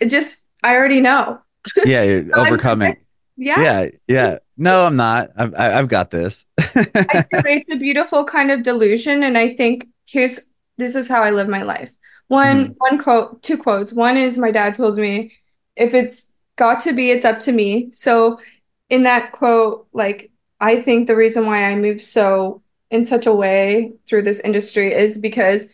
it 0.00 0.06
just 0.06 0.44
I 0.62 0.76
already 0.76 1.00
know. 1.00 1.40
Yeah. 1.84 2.02
You're 2.04 2.38
overcoming. 2.38 2.96
Yeah. 3.36 3.60
Yeah. 3.62 3.88
Yeah. 4.08 4.38
No, 4.56 4.84
I'm 4.84 4.96
not. 4.96 5.30
I've, 5.36 5.54
I- 5.54 5.78
I've 5.78 5.88
got 5.88 6.10
this. 6.10 6.46
I 6.58 7.26
it's 7.32 7.70
a 7.70 7.76
beautiful 7.78 8.24
kind 8.24 8.50
of 8.50 8.62
delusion, 8.62 9.22
and 9.22 9.36
I 9.36 9.54
think 9.54 9.88
here's 10.06 10.40
this 10.76 10.94
is 10.94 11.08
how 11.08 11.22
I 11.22 11.30
live 11.30 11.48
my 11.48 11.62
life. 11.62 11.94
One 12.28 12.74
one 12.78 12.98
quote, 12.98 13.42
two 13.42 13.58
quotes. 13.58 13.92
One 13.92 14.16
is 14.16 14.38
my 14.38 14.50
dad 14.50 14.74
told 14.74 14.96
me, 14.96 15.32
if 15.76 15.94
it's 15.94 16.32
got 16.56 16.80
to 16.82 16.92
be, 16.92 17.10
it's 17.10 17.24
up 17.24 17.40
to 17.40 17.52
me. 17.52 17.90
So 17.92 18.40
in 18.90 19.04
that 19.04 19.32
quote, 19.32 19.88
like 19.92 20.30
I 20.60 20.82
think 20.82 21.06
the 21.06 21.16
reason 21.16 21.46
why 21.46 21.64
I 21.64 21.74
moved 21.76 22.00
so 22.00 22.62
in 22.94 23.04
such 23.04 23.26
a 23.26 23.34
way 23.34 23.92
through 24.06 24.22
this 24.22 24.40
industry 24.40 24.94
is 24.94 25.18
because 25.18 25.68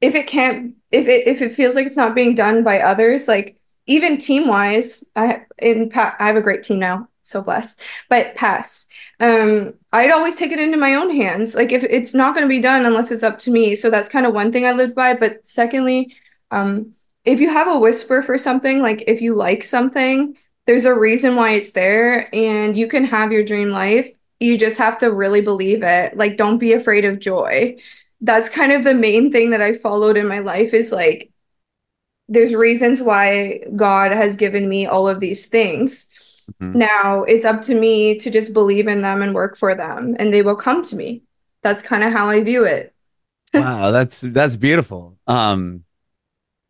if 0.00 0.14
it 0.14 0.26
can't 0.26 0.74
if 0.90 1.08
it 1.08 1.26
if 1.26 1.42
it 1.42 1.52
feels 1.52 1.74
like 1.74 1.86
it's 1.86 1.96
not 1.96 2.14
being 2.14 2.34
done 2.34 2.62
by 2.62 2.80
others, 2.80 3.26
like 3.28 3.56
even 3.86 4.18
team 4.18 4.46
wise, 4.48 5.04
I 5.16 5.42
in 5.60 5.90
pa- 5.90 6.16
I 6.18 6.26
have 6.26 6.36
a 6.36 6.42
great 6.42 6.62
team 6.62 6.78
now, 6.78 7.08
so 7.22 7.42
blessed. 7.42 7.80
But 8.08 8.34
past, 8.36 8.88
um, 9.20 9.74
I'd 9.92 10.10
always 10.12 10.36
take 10.36 10.52
it 10.52 10.60
into 10.60 10.76
my 10.76 10.94
own 10.94 11.14
hands. 11.14 11.54
Like 11.54 11.72
if 11.72 11.84
it's 11.84 12.14
not 12.14 12.34
going 12.34 12.44
to 12.44 12.48
be 12.48 12.60
done 12.60 12.86
unless 12.86 13.10
it's 13.10 13.22
up 13.22 13.38
to 13.40 13.50
me. 13.50 13.74
So 13.74 13.90
that's 13.90 14.08
kind 14.08 14.26
of 14.26 14.34
one 14.34 14.52
thing 14.52 14.66
I 14.66 14.72
lived 14.72 14.94
by. 14.94 15.14
But 15.14 15.46
secondly, 15.46 16.14
um, 16.50 16.94
if 17.24 17.40
you 17.40 17.48
have 17.50 17.68
a 17.68 17.78
whisper 17.78 18.22
for 18.22 18.38
something, 18.38 18.80
like 18.82 19.04
if 19.06 19.20
you 19.20 19.34
like 19.34 19.64
something, 19.64 20.36
there's 20.66 20.84
a 20.84 20.98
reason 20.98 21.36
why 21.36 21.52
it's 21.52 21.72
there, 21.72 22.34
and 22.34 22.76
you 22.76 22.88
can 22.88 23.04
have 23.04 23.32
your 23.32 23.44
dream 23.44 23.70
life. 23.70 24.10
You 24.44 24.58
just 24.58 24.78
have 24.78 24.98
to 24.98 25.10
really 25.10 25.40
believe 25.40 25.82
it. 25.82 26.16
Like 26.16 26.36
don't 26.36 26.58
be 26.58 26.72
afraid 26.72 27.04
of 27.04 27.18
joy. 27.18 27.76
That's 28.20 28.48
kind 28.48 28.72
of 28.72 28.84
the 28.84 28.94
main 28.94 29.32
thing 29.32 29.50
that 29.50 29.60
I 29.62 29.74
followed 29.74 30.16
in 30.16 30.26
my 30.28 30.40
life 30.40 30.74
is 30.74 30.92
like 30.92 31.30
there's 32.28 32.54
reasons 32.54 33.02
why 33.02 33.60
God 33.76 34.12
has 34.12 34.36
given 34.36 34.68
me 34.68 34.86
all 34.86 35.08
of 35.08 35.20
these 35.20 35.46
things. 35.46 36.08
Mhm. 36.60 36.74
Now 36.76 37.24
it's 37.24 37.44
up 37.44 37.62
to 37.62 37.74
me 37.74 38.18
to 38.18 38.30
just 38.30 38.52
believe 38.52 38.86
in 38.86 39.02
them 39.02 39.22
and 39.22 39.34
work 39.34 39.56
for 39.56 39.74
them, 39.74 40.16
and 40.18 40.32
they 40.32 40.42
will 40.42 40.56
come 40.56 40.82
to 40.84 40.96
me. 40.96 41.22
That's 41.62 41.82
kind 41.82 42.04
of 42.04 42.12
how 42.12 42.28
I 42.28 42.42
view 42.42 42.64
it. 42.64 42.94
wow, 43.54 43.90
that's 43.90 44.20
that's 44.20 44.56
beautiful. 44.56 45.16
Um, 45.26 45.84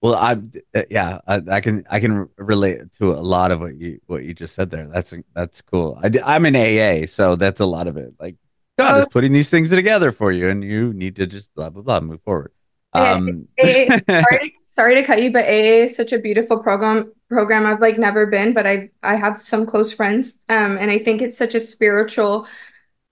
well, 0.04 0.16
I 0.16 0.34
uh, 0.75 0.82
yeah, 0.90 1.20
I, 1.26 1.40
I 1.49 1.61
can 1.62 1.87
I 1.88 1.99
can 1.99 2.28
relate 2.37 2.92
to 2.99 3.12
a 3.12 3.25
lot 3.25 3.50
of 3.50 3.61
what 3.61 3.76
you 3.76 4.02
what 4.04 4.23
you 4.23 4.34
just 4.34 4.54
said 4.54 4.68
there. 4.68 4.87
That's 4.87 5.14
that's 5.34 5.62
cool. 5.62 5.99
I, 6.02 6.37
am 6.37 6.44
in 6.44 6.54
AA, 6.54 7.06
so 7.06 7.37
that's 7.37 7.61
a 7.61 7.64
lot 7.64 7.88
of 7.88 7.96
it. 7.96 8.12
Like 8.20 8.37
God 8.78 8.99
is 8.99 9.06
Oh. 9.06 9.08
putting 9.08 9.32
these 9.32 9.49
things 9.49 9.70
together 9.70 10.12
for 10.12 10.30
you, 10.30 10.50
and 10.50 10.62
you 10.62 10.92
need 10.92 11.16
to 11.16 11.26
just 11.26 11.49
blah 11.54 11.70
blah 11.70 11.80
blah 11.80 12.00
move 12.00 12.20
forward. 12.20 12.52
Um, 12.92 13.49
AA 13.58 13.99
sorry, 14.06 14.38
to, 14.40 14.50
sorry 14.66 14.94
to 14.96 15.02
cut 15.04 15.23
you, 15.23 15.32
but 15.32 15.46
AA 15.46 15.87
is 15.88 15.96
such 15.96 16.12
a 16.12 16.18
beautiful 16.18 16.58
program. 16.58 17.11
Program 17.30 17.64
I've 17.64 17.80
like 17.80 17.99
never 17.99 18.26
been, 18.26 18.52
but 18.52 18.66
I 18.66 18.90
I 19.02 19.16
have 19.16 19.40
some 19.40 19.64
close 19.64 19.94
friends, 19.94 20.42
um, 20.50 20.76
and 20.76 20.90
I 20.90 20.99
think 20.99 21.23
it's 21.23 21.38
such 21.38 21.54
a 21.54 21.61
spiritual 21.61 22.46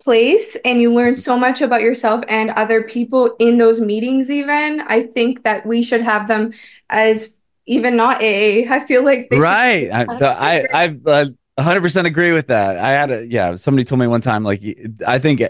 place, 0.02 0.56
and 0.64 0.80
you 0.80 0.92
learn 0.92 1.16
so 1.16 1.36
much 1.36 1.60
about 1.60 1.82
yourself 1.82 2.24
and 2.28 2.50
other 2.50 2.82
people 2.82 3.34
in 3.38 3.58
those 3.58 3.80
meetings. 3.80 4.30
Even 4.30 4.80
I 4.80 5.04
think 5.04 5.44
that 5.44 5.64
we 5.66 5.82
should 5.82 6.02
have 6.02 6.28
them 6.28 6.52
as 6.90 7.36
even 7.66 7.96
not 7.96 8.22
AA. 8.22 8.66
I 8.68 8.84
feel 8.86 9.04
like 9.04 9.28
right. 9.32 9.90
I 9.92 10.04
the, 10.04 10.28
I 10.28 10.66
I 10.74 10.98
uh, 11.06 11.26
100% 11.58 12.04
agree 12.06 12.32
with 12.32 12.48
that. 12.48 12.78
I 12.78 12.90
had 12.90 13.10
a 13.10 13.26
yeah. 13.26 13.56
Somebody 13.56 13.84
told 13.84 14.00
me 14.00 14.06
one 14.06 14.20
time 14.20 14.44
like 14.44 14.62
I 15.06 15.18
think 15.18 15.42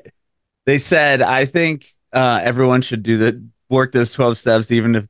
they 0.67 0.79
said 0.79 1.23
I 1.23 1.45
think 1.45 1.95
uh, 2.13 2.41
everyone 2.43 2.83
should 2.83 3.03
do 3.03 3.17
the 3.17 3.45
work 3.71 3.93
those 3.93 4.13
12 4.13 4.37
steps 4.37 4.71
even 4.71 4.95
if 4.95 5.07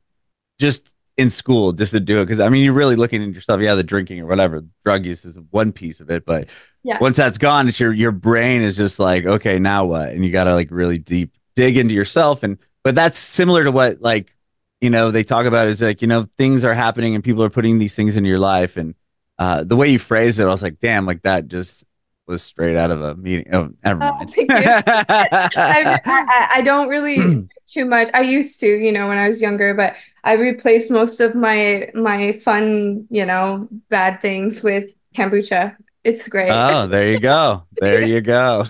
just 0.57 0.93
in 1.17 1.29
school 1.29 1.71
just 1.73 1.91
to 1.91 1.99
do 1.99 2.21
it 2.21 2.25
because 2.25 2.39
I 2.39 2.49
mean 2.49 2.63
you're 2.63 2.73
really 2.73 2.95
looking 2.95 3.23
at 3.23 3.33
yourself. 3.33 3.61
Yeah, 3.61 3.75
the 3.75 3.83
drinking 3.83 4.19
or 4.21 4.25
whatever, 4.25 4.63
drug 4.83 5.05
use 5.05 5.25
is 5.25 5.37
one 5.51 5.71
piece 5.71 5.99
of 6.01 6.09
it, 6.09 6.25
but 6.25 6.49
Yeah. 6.83 6.97
once 6.99 7.17
that's 7.17 7.37
gone, 7.37 7.67
it's 7.67 7.79
your 7.79 7.93
your 7.93 8.11
brain 8.11 8.61
is 8.61 8.75
just 8.75 8.99
like 8.99 9.25
okay 9.25 9.59
now 9.59 9.85
what, 9.85 10.09
and 10.09 10.25
you 10.25 10.31
got 10.31 10.45
to 10.45 10.53
like 10.55 10.69
really 10.71 10.97
deep 10.97 11.35
dig 11.55 11.77
into 11.77 11.93
yourself 11.93 12.41
and 12.43 12.57
but 12.83 12.95
that's 12.95 13.17
similar 13.19 13.63
to 13.63 13.71
what 13.71 14.01
like 14.01 14.35
you 14.81 14.89
know 14.89 15.11
they 15.11 15.23
talk 15.23 15.45
about 15.45 15.67
is 15.67 15.81
like 15.81 16.01
you 16.01 16.07
know 16.07 16.27
things 16.37 16.63
are 16.63 16.73
happening 16.73 17.15
and 17.15 17.23
people 17.23 17.43
are 17.43 17.49
putting 17.49 17.77
these 17.79 17.95
things 17.95 18.17
in 18.17 18.25
your 18.25 18.39
life 18.39 18.75
and 18.77 18.95
uh, 19.39 19.63
the 19.63 19.75
way 19.75 19.89
you 19.89 19.99
phrased 19.99 20.39
it, 20.39 20.43
I 20.43 20.47
was 20.47 20.61
like, 20.61 20.79
damn, 20.79 21.05
like 21.05 21.23
that 21.23 21.47
just 21.47 21.85
was 22.27 22.41
straight 22.41 22.75
out 22.75 22.91
of 22.91 23.01
a 23.01 23.15
meeting. 23.15 23.53
Oh, 23.53 23.69
never 23.83 24.03
Oh, 24.03 24.11
mind. 24.11 24.33
you. 24.37 24.45
I, 24.49 25.99
I, 26.05 26.47
I 26.55 26.61
don't 26.61 26.87
really 26.87 27.47
too 27.67 27.85
much. 27.85 28.09
I 28.13 28.21
used 28.21 28.59
to, 28.61 28.67
you 28.67 28.91
know, 28.91 29.07
when 29.07 29.17
I 29.17 29.27
was 29.27 29.41
younger, 29.41 29.73
but 29.73 29.95
I 30.23 30.33
replaced 30.33 30.89
most 30.91 31.19
of 31.19 31.35
my 31.35 31.89
my 31.93 32.31
fun, 32.33 33.07
you 33.09 33.25
know, 33.25 33.67
bad 33.89 34.21
things 34.21 34.63
with 34.63 34.91
kombucha. 35.15 35.75
It's 36.03 36.27
great. 36.27 36.49
oh, 36.51 36.87
there 36.87 37.11
you 37.11 37.19
go. 37.19 37.63
There 37.79 38.01
you 38.07 38.21
go. 38.21 38.65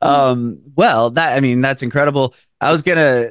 um, 0.00 0.60
well, 0.74 1.10
that 1.10 1.36
I 1.36 1.40
mean, 1.40 1.60
that's 1.60 1.82
incredible. 1.82 2.34
I 2.60 2.72
was 2.72 2.82
gonna 2.82 3.28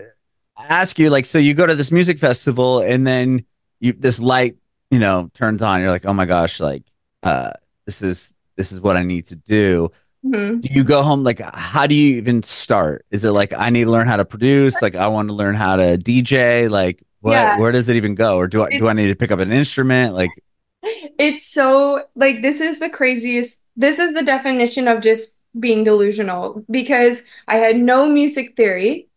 ask 0.58 0.98
you, 1.00 1.10
like, 1.10 1.26
so 1.26 1.38
you 1.38 1.54
go 1.54 1.66
to 1.66 1.76
this 1.76 1.92
music 1.92 2.20
festival 2.20 2.80
and 2.82 3.06
then 3.06 3.46
you 3.80 3.94
this 3.94 4.20
light, 4.20 4.58
you 4.92 5.00
know, 5.00 5.30
turns 5.34 5.62
on. 5.62 5.82
You're 5.82 5.90
like, 5.92 6.06
oh 6.06 6.14
my 6.14 6.26
gosh, 6.26 6.60
like, 6.60 6.84
uh, 7.24 7.52
this 7.86 8.02
is 8.02 8.34
this 8.58 8.72
is 8.72 8.82
what 8.82 8.98
I 8.98 9.04
need 9.04 9.26
to 9.28 9.36
do. 9.36 9.92
Mhm. 10.26 10.62
do 10.62 10.70
you 10.72 10.84
go 10.86 11.04
home 11.04 11.24
like 11.24 11.42
how 11.54 11.86
do 11.86 11.94
you 11.94 12.16
even 12.18 12.42
start 12.44 13.06
is 13.12 13.26
it 13.26 13.32
like 13.32 13.52
i 13.52 13.70
need 13.70 13.84
to 13.84 13.92
learn 13.92 14.08
how 14.08 14.16
to 14.16 14.24
produce 14.24 14.82
like 14.82 14.96
i 14.96 15.06
want 15.06 15.28
to 15.28 15.34
learn 15.34 15.54
how 15.54 15.76
to 15.76 15.98
dj 15.98 16.70
like 16.70 17.04
what 17.20 17.34
Yeah. 17.34 17.58
where 17.60 17.74
does 17.74 17.90
it 17.90 17.98
even 17.98 18.16
go 18.16 18.38
or 18.38 18.48
do 18.48 18.64
i 18.64 18.70
do 18.70 18.88
i 18.88 18.94
need 18.94 19.08
to 19.10 19.18
pick 19.18 19.32
up 19.32 19.40
an 19.40 19.52
instrument 19.52 20.14
like 20.14 20.32
It's 21.20 21.46
so 21.46 22.04
like 22.16 22.42
this 22.42 22.60
is 22.62 22.80
the 22.80 22.90
craziest. 22.90 23.64
This 23.76 24.00
is 24.00 24.14
the 24.14 24.24
definition 24.24 24.88
of 24.88 25.02
just 25.02 25.36
being 25.60 25.84
delusional 25.84 26.64
because 26.70 27.24
I 27.48 27.58
had 27.58 27.78
no 27.78 28.08
music 28.10 28.56
theory. 28.56 29.08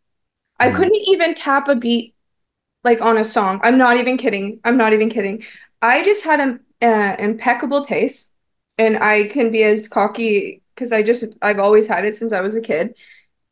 I 0.60 0.70
Mhm. 0.70 0.76
couldn't 0.76 0.96
even 1.14 1.34
tap 1.34 1.68
a 1.68 1.74
beat 1.76 2.14
like 2.84 3.00
on 3.00 3.18
a 3.18 3.24
song. 3.24 3.60
I'm 3.62 3.78
not 3.78 3.96
even 3.98 4.16
kidding. 4.16 4.60
I'm 4.64 4.76
not 4.76 4.92
even 4.92 5.08
kidding. 5.08 5.42
I 5.82 6.02
just 6.02 6.24
had 6.24 6.40
an 6.40 6.60
uh, 6.82 7.16
impeccable 7.18 7.84
taste, 7.84 8.32
and 8.78 8.98
I 8.98 9.24
can 9.24 9.50
be 9.50 9.62
as 9.62 9.88
cocky 9.88 10.62
because 10.74 10.92
I 10.92 11.02
just 11.02 11.24
I've 11.42 11.58
always 11.58 11.86
had 11.86 12.04
it 12.04 12.14
since 12.14 12.32
I 12.32 12.40
was 12.40 12.54
a 12.54 12.60
kid 12.60 12.94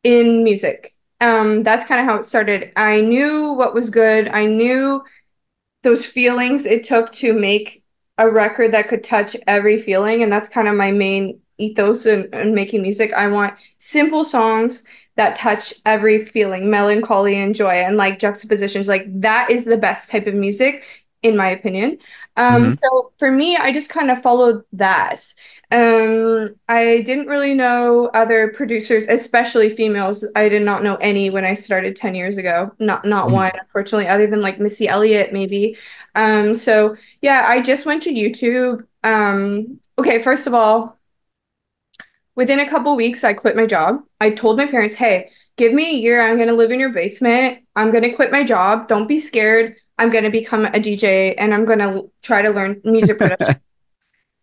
in 0.03 0.43
music. 0.43 0.95
Um, 1.21 1.63
that's 1.63 1.85
kind 1.85 2.01
of 2.01 2.07
how 2.07 2.17
it 2.19 2.25
started. 2.25 2.71
I 2.75 3.01
knew 3.01 3.53
what 3.53 3.73
was 3.73 3.89
good. 3.89 4.27
I 4.27 4.45
knew 4.45 5.03
those 5.83 6.05
feelings 6.05 6.65
it 6.65 6.83
took 6.83 7.11
to 7.13 7.33
make 7.33 7.83
a 8.17 8.29
record 8.29 8.71
that 8.71 8.87
could 8.87 9.03
touch 9.03 9.35
every 9.47 9.79
feeling, 9.81 10.23
and 10.23 10.31
that's 10.31 10.49
kind 10.49 10.67
of 10.67 10.75
my 10.75 10.91
main 10.91 11.39
ethos 11.57 12.05
in, 12.05 12.33
in 12.33 12.53
making 12.53 12.81
music. 12.81 13.13
I 13.13 13.27
want 13.27 13.57
simple 13.77 14.23
songs 14.23 14.83
that 15.15 15.35
touch 15.35 15.73
every 15.85 16.19
feeling, 16.19 16.69
melancholy 16.69 17.35
and 17.37 17.55
joy, 17.55 17.71
and 17.71 17.97
like 17.97 18.19
juxtapositions. 18.19 18.87
Like 18.87 19.05
that 19.21 19.49
is 19.49 19.65
the 19.65 19.77
best 19.77 20.09
type 20.09 20.27
of 20.27 20.33
music, 20.33 21.07
in 21.21 21.37
my 21.37 21.49
opinion. 21.49 21.97
Um, 22.37 22.69
Mhm. 22.69 22.71
so 22.71 23.13
for 23.17 23.31
me, 23.31 23.55
I 23.57 23.71
just 23.71 23.89
kind 23.89 24.11
of 24.11 24.21
followed 24.21 24.63
that. 24.73 25.33
Um, 25.71 26.55
I 26.67 27.01
didn't 27.05 27.27
really 27.27 27.53
know 27.53 28.07
other 28.13 28.49
producers, 28.49 29.07
especially 29.07 29.69
females. 29.69 30.25
I 30.35 30.49
did 30.49 30.61
not 30.63 30.83
know 30.83 30.95
any 30.97 31.29
when 31.29 31.45
I 31.45 31.53
started 31.53 31.95
10 31.95 32.13
years 32.15 32.37
ago. 32.37 32.71
Not 32.79 33.05
not 33.05 33.31
Mhm. 33.31 33.31
one, 33.31 33.51
unfortunately, 33.59 34.07
other 34.07 34.27
than 34.27 34.41
like 34.41 34.59
Missy 34.59 34.87
Elliott, 34.87 35.31
maybe. 35.33 35.77
Um, 36.15 36.55
so 36.55 36.95
yeah, 37.21 37.45
I 37.47 37.61
just 37.61 37.85
went 37.85 38.03
to 38.03 38.13
YouTube. 38.13 38.85
Um, 39.03 39.79
okay, 39.97 40.19
first 40.19 40.45
of 40.47 40.53
all, 40.53 40.97
within 42.35 42.59
a 42.59 42.69
couple 42.69 42.95
weeks, 42.95 43.23
I 43.23 43.33
quit 43.33 43.55
my 43.55 43.65
job. 43.65 44.01
I 44.19 44.29
told 44.31 44.57
my 44.57 44.65
parents, 44.65 44.95
hey, 44.95 45.29
give 45.57 45.73
me 45.73 45.89
a 45.91 45.97
year. 45.99 46.21
I'm 46.21 46.35
going 46.35 46.49
to 46.49 46.53
live 46.55 46.71
in 46.71 46.79
your 46.79 46.91
basement. 46.91 47.59
I'm 47.75 47.91
going 47.91 48.03
to 48.03 48.11
quit 48.13 48.31
my 48.31 48.43
job. 48.43 48.87
Don't 48.87 49.07
be 49.07 49.19
scared. 49.19 49.75
I'm 49.97 50.09
going 50.09 50.23
to 50.23 50.29
become 50.29 50.65
a 50.65 50.71
DJ 50.71 51.35
and 51.37 51.53
I'm 51.53 51.65
going 51.65 51.79
to 51.79 52.11
try 52.21 52.41
to 52.41 52.49
learn 52.49 52.81
music 52.83 53.17
production. 53.17 53.55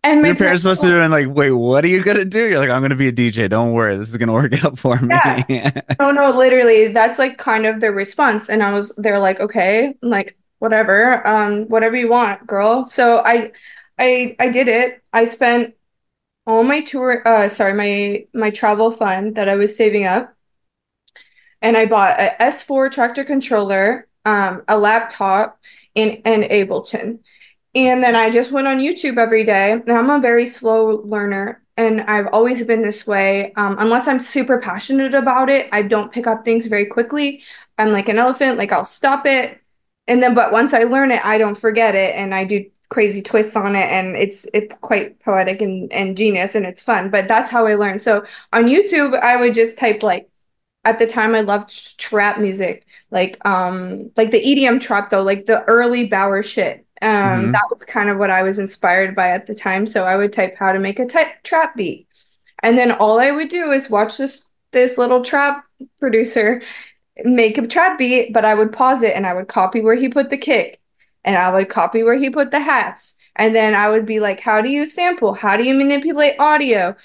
And 0.04 0.20
my 0.20 0.28
your 0.28 0.36
parents 0.36 0.64
must 0.64 0.82
have 0.82 0.90
been 0.90 1.12
like 1.12 1.28
wait 1.28 1.52
what 1.52 1.84
are 1.84 1.86
you 1.86 2.02
gonna 2.02 2.24
do 2.24 2.48
you're 2.48 2.58
like 2.58 2.70
i'm 2.70 2.82
gonna 2.82 2.96
be 2.96 3.06
a 3.06 3.12
dj 3.12 3.48
don't 3.48 3.72
worry 3.72 3.96
this 3.96 4.10
is 4.10 4.16
gonna 4.16 4.32
work 4.32 4.64
out 4.64 4.76
for 4.76 4.96
me 4.98 5.14
No, 6.00 6.10
no, 6.10 6.30
literally, 6.30 6.88
that's 6.88 7.18
like 7.18 7.38
kind 7.38 7.66
of 7.66 7.80
their 7.80 7.92
response. 7.92 8.48
And 8.48 8.62
I 8.62 8.72
was, 8.72 8.92
they're 8.96 9.20
like, 9.20 9.38
okay, 9.40 9.94
I'm 10.02 10.10
like, 10.10 10.36
whatever, 10.58 11.24
um, 11.26 11.64
whatever 11.68 11.96
you 11.96 12.08
want, 12.08 12.46
girl. 12.46 12.86
So 12.86 13.18
I, 13.18 13.52
I, 13.98 14.34
I 14.40 14.48
did 14.48 14.68
it. 14.68 15.02
I 15.12 15.24
spent 15.26 15.74
all 16.46 16.64
my 16.64 16.80
tour, 16.80 17.26
uh, 17.26 17.48
sorry, 17.48 17.74
my 17.74 18.26
my 18.34 18.50
travel 18.50 18.90
fund 18.90 19.36
that 19.36 19.48
I 19.48 19.54
was 19.54 19.76
saving 19.76 20.04
up, 20.04 20.34
and 21.60 21.76
I 21.76 21.86
bought 21.86 22.18
a 22.20 22.34
S4 22.40 22.90
Traktor 22.90 23.24
controller, 23.26 24.08
um, 24.24 24.62
a 24.68 24.78
laptop, 24.78 25.58
and 25.94 26.22
an 26.24 26.42
Ableton. 26.44 27.18
And 27.74 28.02
then 28.04 28.16
I 28.16 28.30
just 28.30 28.52
went 28.52 28.66
on 28.66 28.78
YouTube 28.78 29.18
every 29.18 29.44
day. 29.44 29.72
And 29.72 29.90
I'm 29.90 30.10
a 30.10 30.20
very 30.20 30.46
slow 30.46 31.02
learner, 31.04 31.62
and 31.76 32.02
I've 32.02 32.28
always 32.32 32.62
been 32.64 32.82
this 32.82 33.06
way. 33.06 33.52
Um, 33.54 33.76
unless 33.78 34.08
I'm 34.08 34.20
super 34.20 34.58
passionate 34.58 35.14
about 35.14 35.48
it, 35.48 35.68
I 35.72 35.82
don't 35.82 36.12
pick 36.12 36.26
up 36.26 36.44
things 36.44 36.66
very 36.66 36.86
quickly. 36.86 37.42
I'm 37.78 37.92
like 37.92 38.08
an 38.08 38.18
elephant, 38.18 38.58
like 38.58 38.72
I'll 38.72 38.84
stop 38.84 39.26
it. 39.26 39.58
And 40.06 40.22
then, 40.22 40.34
but 40.34 40.52
once 40.52 40.74
I 40.74 40.84
learn 40.84 41.10
it, 41.12 41.24
I 41.24 41.38
don't 41.38 41.54
forget 41.54 41.94
it, 41.94 42.14
and 42.14 42.34
I 42.34 42.44
do 42.44 42.66
crazy 42.90 43.22
twists 43.22 43.56
on 43.56 43.74
it, 43.74 43.90
and 43.90 44.16
it's 44.16 44.46
it's 44.52 44.74
quite 44.82 45.18
poetic 45.20 45.62
and, 45.62 45.90
and 45.92 46.14
genius, 46.16 46.54
and 46.54 46.66
it's 46.66 46.82
fun. 46.82 47.08
But 47.08 47.28
that's 47.28 47.50
how 47.50 47.66
I 47.66 47.76
learn. 47.76 47.98
So 47.98 48.24
on 48.52 48.64
YouTube, 48.64 49.18
I 49.18 49.36
would 49.36 49.54
just 49.54 49.78
type 49.78 50.02
like, 50.02 50.28
at 50.84 50.98
the 50.98 51.06
time, 51.06 51.34
I 51.34 51.40
loved 51.42 51.98
trap 51.98 52.38
music, 52.40 52.86
like 53.10 53.38
um 53.46 54.10
like 54.16 54.30
the 54.30 54.40
EDM 54.40 54.80
trap 54.80 55.10
though, 55.10 55.22
like 55.22 55.46
the 55.46 55.62
early 55.64 56.08
Baauer 56.08 56.42
shit. 56.44 56.86
Um, 57.00 57.10
Mhm. 57.48 57.52
that 57.52 57.68
was 57.70 57.84
kind 57.84 58.10
of 58.10 58.18
what 58.18 58.30
I 58.30 58.42
was 58.42 58.58
inspired 58.58 59.14
by 59.16 59.30
at 59.30 59.46
the 59.46 59.54
time. 59.54 59.86
So 59.86 60.04
I 60.04 60.16
would 60.16 60.32
type 60.32 60.56
how 60.56 60.72
to 60.72 60.78
make 60.78 60.98
a 61.00 61.06
trap 61.42 61.76
beat, 61.76 62.08
and 62.62 62.76
then 62.78 62.92
all 62.92 63.20
I 63.20 63.30
would 63.30 63.48
do 63.48 63.72
is 63.72 63.90
watch 63.90 64.18
this 64.18 64.48
this 64.72 64.98
little 64.98 65.22
trap 65.22 65.64
producer 66.00 66.62
make 67.24 67.58
a 67.58 67.66
trap 67.66 67.98
beat, 67.98 68.32
but 68.32 68.44
I 68.44 68.54
would 68.54 68.72
pause 68.72 69.02
it 69.02 69.14
and 69.14 69.26
I 69.26 69.34
would 69.34 69.48
copy 69.48 69.80
where 69.82 69.94
he 69.94 70.08
put 70.08 70.30
the 70.30 70.36
kick, 70.38 70.80
and 71.24 71.36
I 71.36 71.50
would 71.52 71.68
copy 71.68 72.02
where 72.02 72.16
he 72.16 72.30
put 72.30 72.50
the 72.50 72.60
hats, 72.60 73.16
and 73.36 73.54
then 73.54 73.74
I 73.74 73.88
would 73.90 74.06
be 74.06 74.20
like, 74.20 74.40
how 74.40 74.60
do 74.62 74.68
you 74.68 74.86
sample? 74.86 75.34
How 75.34 75.56
do 75.56 75.64
you 75.64 75.74
manipulate 75.74 76.36
audio? 76.38 76.96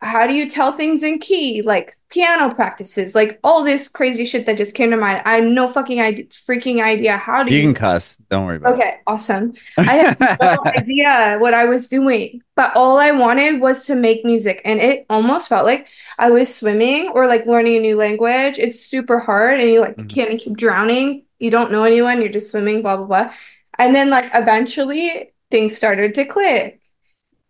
How 0.00 0.28
do 0.28 0.32
you 0.34 0.48
tell 0.48 0.72
things 0.72 1.02
in 1.02 1.18
key? 1.18 1.60
Like 1.62 1.92
piano 2.08 2.54
practices, 2.54 3.14
like 3.16 3.40
all 3.42 3.64
this 3.64 3.88
crazy 3.88 4.24
shit 4.24 4.46
that 4.46 4.56
just 4.56 4.74
came 4.76 4.90
to 4.92 4.96
mind. 4.96 5.22
I 5.24 5.34
had 5.36 5.44
no 5.44 5.66
fucking 5.66 6.00
idea, 6.00 6.26
freaking 6.26 6.80
idea 6.82 7.16
how 7.16 7.42
to 7.42 7.50
you 7.50 7.58
you 7.58 7.62
can 7.64 7.74
cuss 7.74 8.16
don't 8.30 8.46
worry 8.46 8.56
about 8.56 8.74
Okay, 8.74 8.98
awesome. 9.08 9.54
I 9.76 9.94
have 9.96 10.16
no 10.40 10.56
idea 10.76 11.38
what 11.40 11.52
I 11.52 11.64
was 11.64 11.88
doing, 11.88 12.42
but 12.54 12.76
all 12.76 12.98
I 12.98 13.10
wanted 13.10 13.60
was 13.60 13.86
to 13.86 13.96
make 13.96 14.24
music, 14.24 14.62
and 14.64 14.80
it 14.80 15.04
almost 15.10 15.48
felt 15.48 15.66
like 15.66 15.88
I 16.16 16.30
was 16.30 16.54
swimming 16.54 17.08
or 17.08 17.26
like 17.26 17.46
learning 17.46 17.76
a 17.76 17.80
new 17.80 17.96
language. 17.96 18.58
It's 18.60 18.80
super 18.84 19.18
hard, 19.18 19.58
and 19.60 19.68
you 19.70 19.80
like 19.80 19.96
Mhm. 19.96 20.08
can't 20.08 20.40
keep 20.40 20.56
drowning. 20.56 21.24
you 21.40 21.50
don't 21.52 21.70
know 21.70 21.84
anyone, 21.84 22.20
you're 22.20 22.30
just 22.32 22.50
swimming, 22.50 22.82
blah, 22.82 22.96
blah, 22.96 23.06
blah. 23.06 23.32
And 23.78 23.94
then, 23.94 24.10
like, 24.10 24.28
eventually 24.34 25.32
things 25.52 25.76
started 25.76 26.14
to 26.16 26.24
click. 26.24 26.80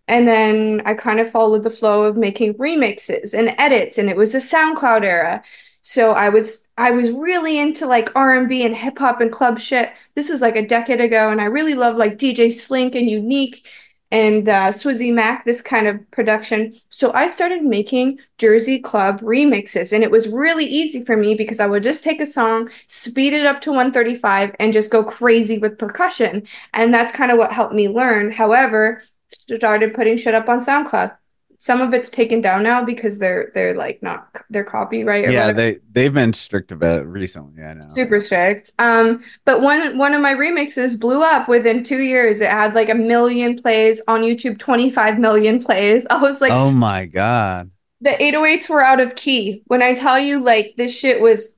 And 0.08 0.26
then 0.26 0.82
I 0.84 0.94
kind 0.94 1.20
of 1.20 1.30
followed 1.30 1.62
the 1.62 1.70
flow 1.70 2.04
of 2.04 2.16
making 2.16 2.54
remixes 2.54 3.34
and 3.34 3.54
edits, 3.58 3.98
and 3.98 4.08
it 4.10 4.16
was 4.16 4.32
the 4.32 4.38
SoundCloud 4.38 5.04
era. 5.04 5.42
So 5.82 6.12
I 6.12 6.28
was 6.28 6.68
I 6.76 6.90
was 6.90 7.10
really 7.10 7.58
into 7.58 7.86
like 7.86 8.10
R&B 8.14 8.64
and 8.64 8.76
hip 8.76 8.98
hop 8.98 9.20
and 9.20 9.32
club 9.32 9.58
shit. 9.58 9.92
This 10.14 10.30
is 10.30 10.40
like 10.40 10.56
a 10.56 10.66
decade 10.66 11.00
ago, 11.00 11.30
and 11.30 11.40
I 11.40 11.44
really 11.44 11.74
love 11.74 11.96
like 11.96 12.18
DJ 12.18 12.48
Sliink 12.48 12.94
and 12.94 13.08
UNIIQU3 13.08 13.62
and 14.10 14.48
uh, 14.48 14.68
Swizzy 14.70 15.12
Mac, 15.12 15.44
this 15.44 15.60
kind 15.60 15.86
of 15.86 16.10
production. 16.10 16.72
So 16.90 17.12
I 17.12 17.28
started 17.28 17.62
making 17.62 18.18
Jersey 18.38 18.78
Club 18.78 19.20
remixes, 19.20 19.92
and 19.92 20.02
it 20.02 20.10
was 20.10 20.28
really 20.28 20.64
easy 20.64 21.04
for 21.04 21.16
me 21.16 21.34
because 21.34 21.60
I 21.60 21.66
would 21.66 21.82
just 21.82 22.02
take 22.04 22.20
a 22.20 22.26
song, 22.26 22.70
speed 22.86 23.34
it 23.34 23.44
up 23.44 23.60
to 23.62 23.70
135, 23.70 24.56
and 24.58 24.72
just 24.72 24.90
go 24.90 25.04
crazy 25.04 25.58
with 25.58 25.78
percussion. 25.78 26.46
And 26.72 26.92
that's 26.92 27.12
kind 27.12 27.30
of 27.30 27.38
what 27.38 27.52
helped 27.52 27.74
me 27.74 27.88
learn. 27.88 28.32
However, 28.32 29.02
started 29.28 29.94
putting 29.94 30.16
shit 30.16 30.34
up 30.34 30.48
on 30.48 30.58
SoundCloud. 30.58 31.16
Some 31.60 31.80
of 31.80 31.92
it's 31.92 32.08
taken 32.08 32.40
down 32.40 32.62
now 32.62 32.84
because 32.84 33.18
they're 33.18 33.50
they're 33.52 33.74
like 33.74 34.00
not 34.00 34.28
they're 34.48 34.62
copyright. 34.62 35.24
yeah, 35.24 35.46
whatever. 35.46 35.52
they 35.54 35.78
they've 35.90 36.14
been 36.14 36.32
strict 36.32 36.70
about 36.70 37.00
it 37.00 37.06
recently. 37.06 37.64
I 37.64 37.74
know, 37.74 37.88
super 37.88 38.20
strict. 38.20 38.70
Um, 38.78 39.24
but 39.44 39.60
one 39.60 39.98
one 39.98 40.14
of 40.14 40.20
my 40.20 40.34
remixes 40.34 40.98
blew 40.98 41.20
up 41.20 41.48
within 41.48 41.82
two 41.82 42.00
years. 42.00 42.40
It 42.40 42.50
had 42.50 42.74
like 42.74 42.88
a 42.88 42.94
million 42.94 43.60
plays 43.60 44.00
on 44.06 44.22
YouTube, 44.22 44.60
twenty 44.60 44.88
five 44.88 45.18
million 45.18 45.60
plays. 45.60 46.06
I 46.10 46.22
was 46.22 46.40
like, 46.40 46.52
oh 46.52 46.70
my 46.70 47.06
god. 47.06 47.72
The 48.00 48.10
808s 48.10 48.68
were 48.68 48.80
out 48.80 49.00
of 49.00 49.16
key. 49.16 49.62
When 49.66 49.82
I 49.82 49.92
tell 49.92 50.20
you, 50.20 50.40
like 50.40 50.74
this 50.76 50.96
shit 50.96 51.20
was, 51.20 51.56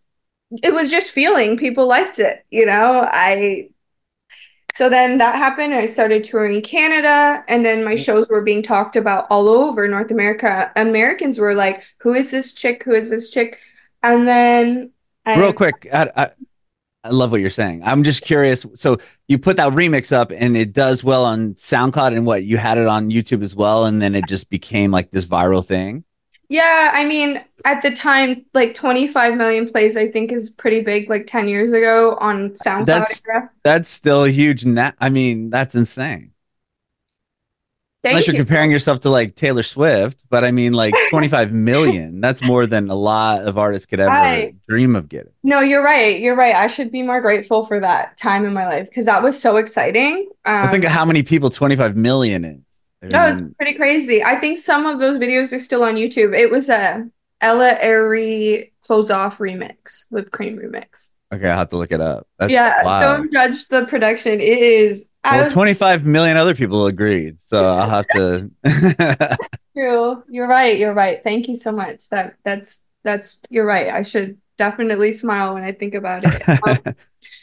it 0.63 0.73
was 0.73 0.91
just 0.91 1.11
feeling. 1.11 1.59
People 1.59 1.87
liked 1.87 2.19
it. 2.19 2.47
You 2.51 2.65
know, 2.65 3.07
I 3.07 3.69
so 4.75 4.89
then 4.89 5.19
that 5.19 5.37
happened. 5.37 5.75
I 5.75 5.87
started 5.87 6.25
touring 6.25 6.63
Canada, 6.63 7.45
and 7.49 7.65
then 7.65 7.85
my 7.85 7.95
mm. 7.95 8.05
shows 8.05 8.29
were 8.29 8.43
being 8.43 8.63
talked 8.63 8.97
about 8.97 9.27
all 9.31 9.49
over 9.49 9.87
North 9.89 10.11
America. 10.11 10.73
Americans 10.77 11.39
were 11.39 11.55
like, 11.55 11.83
"Who 11.99 12.15
is 12.15 12.31
this 12.31 12.53
chick? 12.53 12.83
Who 12.85 12.93
is 12.93 13.11
this 13.11 13.31
chick?" 13.31 13.59
And 14.03 14.27
then, 14.27 14.93
I- 15.27 15.39
real 15.39 15.53
quick, 15.53 15.87
I, 15.93 16.11
I, 16.17 16.31
I 17.05 17.11
love 17.11 17.31
what 17.31 17.41
you're 17.41 17.51
saying. 17.51 17.83
I'm 17.85 18.05
just 18.05 18.23
curious. 18.23 18.65
So 18.75 18.99
you 19.29 19.39
put 19.39 19.57
that 19.57 19.73
remix 19.73 20.13
up, 20.13 20.31
and 20.31 20.57
it 20.57 20.73
does 20.73 21.03
well 21.03 21.25
on 21.25 21.55
SoundCloud, 21.55 22.17
and 22.17 22.27
what 22.27 22.45
you 22.45 22.57
had 22.57 22.79
it 22.79 22.87
on 22.87 23.11
YouTube 23.11 23.43
as 23.43 23.55
well, 23.55 23.85
and 23.85 24.01
then 24.01 24.15
it 24.15 24.27
just 24.27 24.51
became 24.51 24.91
like 24.91 25.11
this 25.11 25.27
viral 25.27 25.65
thing. 25.65 26.05
Yeah, 26.51 26.91
I 26.93 27.05
mean, 27.05 27.41
at 27.65 27.81
the 27.81 27.93
time, 27.93 28.45
like 28.55 28.75
25 28.75 29.37
million 29.37 29.71
plays, 29.71 29.97
I 29.97 30.11
think 30.11 30.33
is 30.33 30.51
pretty 30.51 30.81
big. 30.81 31.09
Like 31.09 31.29
10 31.29 31.47
years 31.49 31.71
ago 31.71 32.19
on 32.21 32.51
SoundCloud. 32.51 32.87
That's 32.87 33.23
era. 33.27 33.51
that's 33.63 33.89
still 33.89 34.25
a 34.25 34.31
huge. 34.31 34.65
Na- 34.65 34.91
I 34.99 35.11
mean, 35.11 35.51
that's 35.51 35.77
insane. 35.77 36.33
Thank 38.03 38.15
Unless 38.15 38.27
you're 38.27 38.35
you. 38.35 38.41
comparing 38.45 38.73
yourself 38.73 39.01
to 39.01 39.11
like 39.11 39.37
Taylor 39.37 39.63
Swift, 39.63 40.25
but 40.29 40.43
I 40.43 40.51
mean, 40.51 40.73
like 40.73 40.93
25 41.11 41.53
million. 41.53 42.21
That's 42.21 42.43
more 42.43 42.67
than 42.67 42.91
a 42.91 42.97
lot 42.97 43.45
of 43.45 43.57
artists 43.57 43.87
could 43.87 44.01
ever 44.01 44.11
I, 44.11 44.55
dream 44.69 44.97
of 44.97 45.09
getting. 45.09 45.33
No, 45.45 45.61
you're 45.61 45.85
right. 45.85 46.19
You're 46.19 46.35
right. 46.35 46.57
I 46.57 46.67
should 46.67 46.91
be 46.91 47.03
more 47.03 47.21
grateful 47.21 47.65
for 47.65 47.79
that 47.79 48.17
time 48.17 48.45
in 48.45 48.53
my 48.53 48.67
life 48.67 48.89
because 48.89 49.07
that 49.07 49.23
was 49.23 49.41
so 49.41 49.57
exciting. 49.59 50.31
Um, 50.47 50.63
well, 50.63 50.73
think 50.73 50.85
of 50.85 50.91
how 50.91 51.05
many 51.05 51.23
people 51.23 51.51
25 51.51 51.97
million 51.97 52.45
is. 52.45 52.70
That 53.03 53.31
was 53.31 53.43
pretty 53.57 53.75
crazy. 53.75 54.23
I 54.23 54.37
think 54.37 54.59
some 54.59 54.87
of 54.87 54.99
those 54.99 55.19
videos 55.19 55.55
are 55.55 55.59
still 55.59 55.83
on 55.83 55.95
YouTube. 55.95 56.39
It 56.39 56.51
was 56.51 56.69
a 56.69 57.09
Ella 57.41 57.77
Eyre 57.81 58.67
close 58.83 59.11
off 59.11 59.39
remix, 59.39 60.05
whipped 60.11 60.33
cream 60.33 60.59
remix. 60.59 61.11
Okay, 61.33 61.49
I 61.49 61.57
have 61.57 61.69
to 61.71 61.77
look 61.77 61.93
it 61.93 62.01
up. 62.01 62.27
That's 62.39 62.53
yeah, 62.53 62.83
don't 63.01 63.33
judge 63.33 63.69
the 63.69 63.87
production. 63.87 64.41
It 64.41 64.59
is. 64.59 65.09
Well, 65.25 65.45
was, 65.45 65.53
25 65.53 66.05
million 66.05 66.37
other 66.37 66.55
people 66.55 66.87
agreed, 66.87 67.41
so 67.41 67.67
I'll 67.67 67.89
have 67.89 68.07
to. 68.09 68.51
True, 69.77 70.25
you're 70.29 70.49
right. 70.49 70.77
You're 70.79 70.95
right. 70.95 71.23
Thank 71.23 71.49
you 71.49 71.57
so 71.57 71.73
much. 71.73 72.09
That 72.09 72.35
that's 72.45 72.85
that's 73.05 73.41
you're 73.49 73.67
right. 73.67 73.89
I 73.89 74.03
should 74.03 74.39
definitely 74.61 75.11
smile 75.11 75.55
when 75.55 75.65
I 75.65 75.73
think 75.73 75.95
about 75.95 76.23
it. 76.25 76.43
Um, 76.67 76.95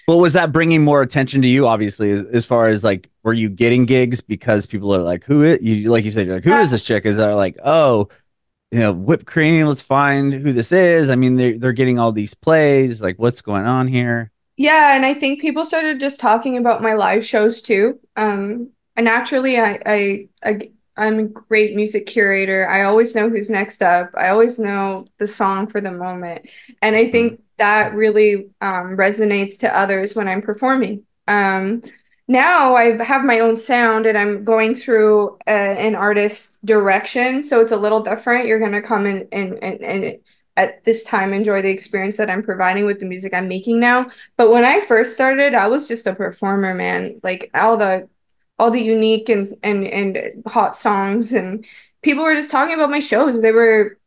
well, 0.07 0.19
was 0.19 0.33
that 0.33 0.53
bringing 0.53 0.83
more 0.83 1.01
attention 1.01 1.41
to 1.41 1.47
you? 1.47 1.67
Obviously, 1.67 2.11
as, 2.11 2.21
as, 2.31 2.45
far 2.45 2.67
as 2.67 2.83
like, 2.83 3.09
were 3.23 3.33
you 3.33 3.49
getting 3.49 3.85
gigs 3.85 4.21
because 4.21 4.65
people 4.65 4.93
are 4.95 5.01
like, 5.01 5.23
who 5.25 5.43
is 5.43 5.55
it? 5.55 5.61
you? 5.61 5.89
Like 5.91 6.05
you 6.05 6.11
said, 6.11 6.27
you're 6.27 6.35
like, 6.35 6.45
who 6.45 6.51
yeah. 6.51 6.61
is 6.61 6.71
this 6.71 6.83
chick? 6.83 7.05
Is 7.05 7.17
that 7.17 7.33
like, 7.33 7.57
oh, 7.65 8.07
you 8.71 8.79
know, 8.79 8.93
whipped 8.93 9.25
cream? 9.25 9.65
Let's 9.65 9.81
find 9.81 10.31
who 10.31 10.53
this 10.53 10.71
is. 10.71 11.09
I 11.09 11.15
mean, 11.15 11.35
they're 11.35 11.57
they're 11.57 11.73
getting 11.73 11.99
all 11.99 12.11
these 12.11 12.33
plays. 12.33 13.01
Like, 13.01 13.17
what's 13.17 13.41
going 13.41 13.65
on 13.65 13.87
here? 13.87 14.31
Yeah, 14.55 14.95
and 14.95 15.05
I 15.05 15.13
think 15.13 15.41
people 15.41 15.65
started 15.65 15.99
just 15.99 16.19
talking 16.19 16.57
about 16.57 16.81
my 16.81 16.93
live 16.93 17.25
shows 17.25 17.61
too. 17.61 17.99
Um, 18.15 18.69
and 18.95 19.05
naturally, 19.05 19.59
I 19.59 19.79
I, 19.85 20.27
I 20.43 20.71
I'm 20.97 21.19
a 21.19 21.23
great 21.23 21.75
music 21.75 22.07
curator. 22.07 22.67
I 22.67 22.83
always 22.83 23.15
know 23.15 23.29
who's 23.29 23.49
next 23.49 23.81
up. 23.81 24.11
I 24.15 24.29
always 24.29 24.57
know 24.57 25.05
the 25.19 25.27
song 25.27 25.67
for 25.67 25.79
the 25.79 25.91
moment. 25.91 26.49
And 26.81 26.95
I 26.95 27.09
think 27.09 27.33
mm-hmm. 27.33 27.43
that 27.57 27.93
really 27.93 28.49
um, 28.61 28.97
resonates 28.97 29.59
to 29.59 29.77
others 29.77 30.15
when 30.15 30.27
I'm 30.27 30.41
performing. 30.41 31.03
Um, 31.27 31.83
now 32.27 32.75
I 32.75 33.01
have 33.03 33.23
my 33.23 33.39
own 33.39 33.55
sound 33.55 34.05
and 34.05 34.17
I'm 34.17 34.43
going 34.43 34.75
through 34.75 35.37
a, 35.47 35.51
an 35.51 35.95
artist's 35.95 36.57
direction. 36.65 37.43
So 37.43 37.61
it's 37.61 37.71
a 37.71 37.77
little 37.77 38.03
different. 38.03 38.47
You're 38.47 38.59
going 38.59 38.73
to 38.73 38.81
come 38.81 39.05
in 39.05 39.27
and, 39.31 39.63
and, 39.63 39.81
and 39.81 40.19
at 40.57 40.83
this 40.83 41.03
time 41.03 41.33
enjoy 41.33 41.61
the 41.61 41.69
experience 41.69 42.17
that 42.17 42.29
I'm 42.29 42.43
providing 42.43 42.85
with 42.85 42.99
the 42.99 43.05
music 43.05 43.33
I'm 43.33 43.47
making 43.47 43.79
now. 43.79 44.07
But 44.35 44.51
when 44.51 44.65
I 44.65 44.81
first 44.81 45.13
started, 45.13 45.53
I 45.53 45.67
was 45.67 45.87
just 45.87 46.07
a 46.07 46.15
performer, 46.15 46.73
man. 46.73 47.21
Like 47.23 47.51
all 47.53 47.77
the 47.77 48.09
all 48.59 48.71
the 48.71 48.81
unique 48.81 49.29
and 49.29 49.55
and 49.63 49.85
and 49.85 50.43
hot 50.47 50.75
songs 50.75 51.33
and 51.33 51.65
people 52.01 52.23
were 52.23 52.35
just 52.35 52.51
talking 52.51 52.73
about 52.73 52.89
my 52.89 52.99
shows. 52.99 53.41
They 53.41 53.51
were 53.51 53.97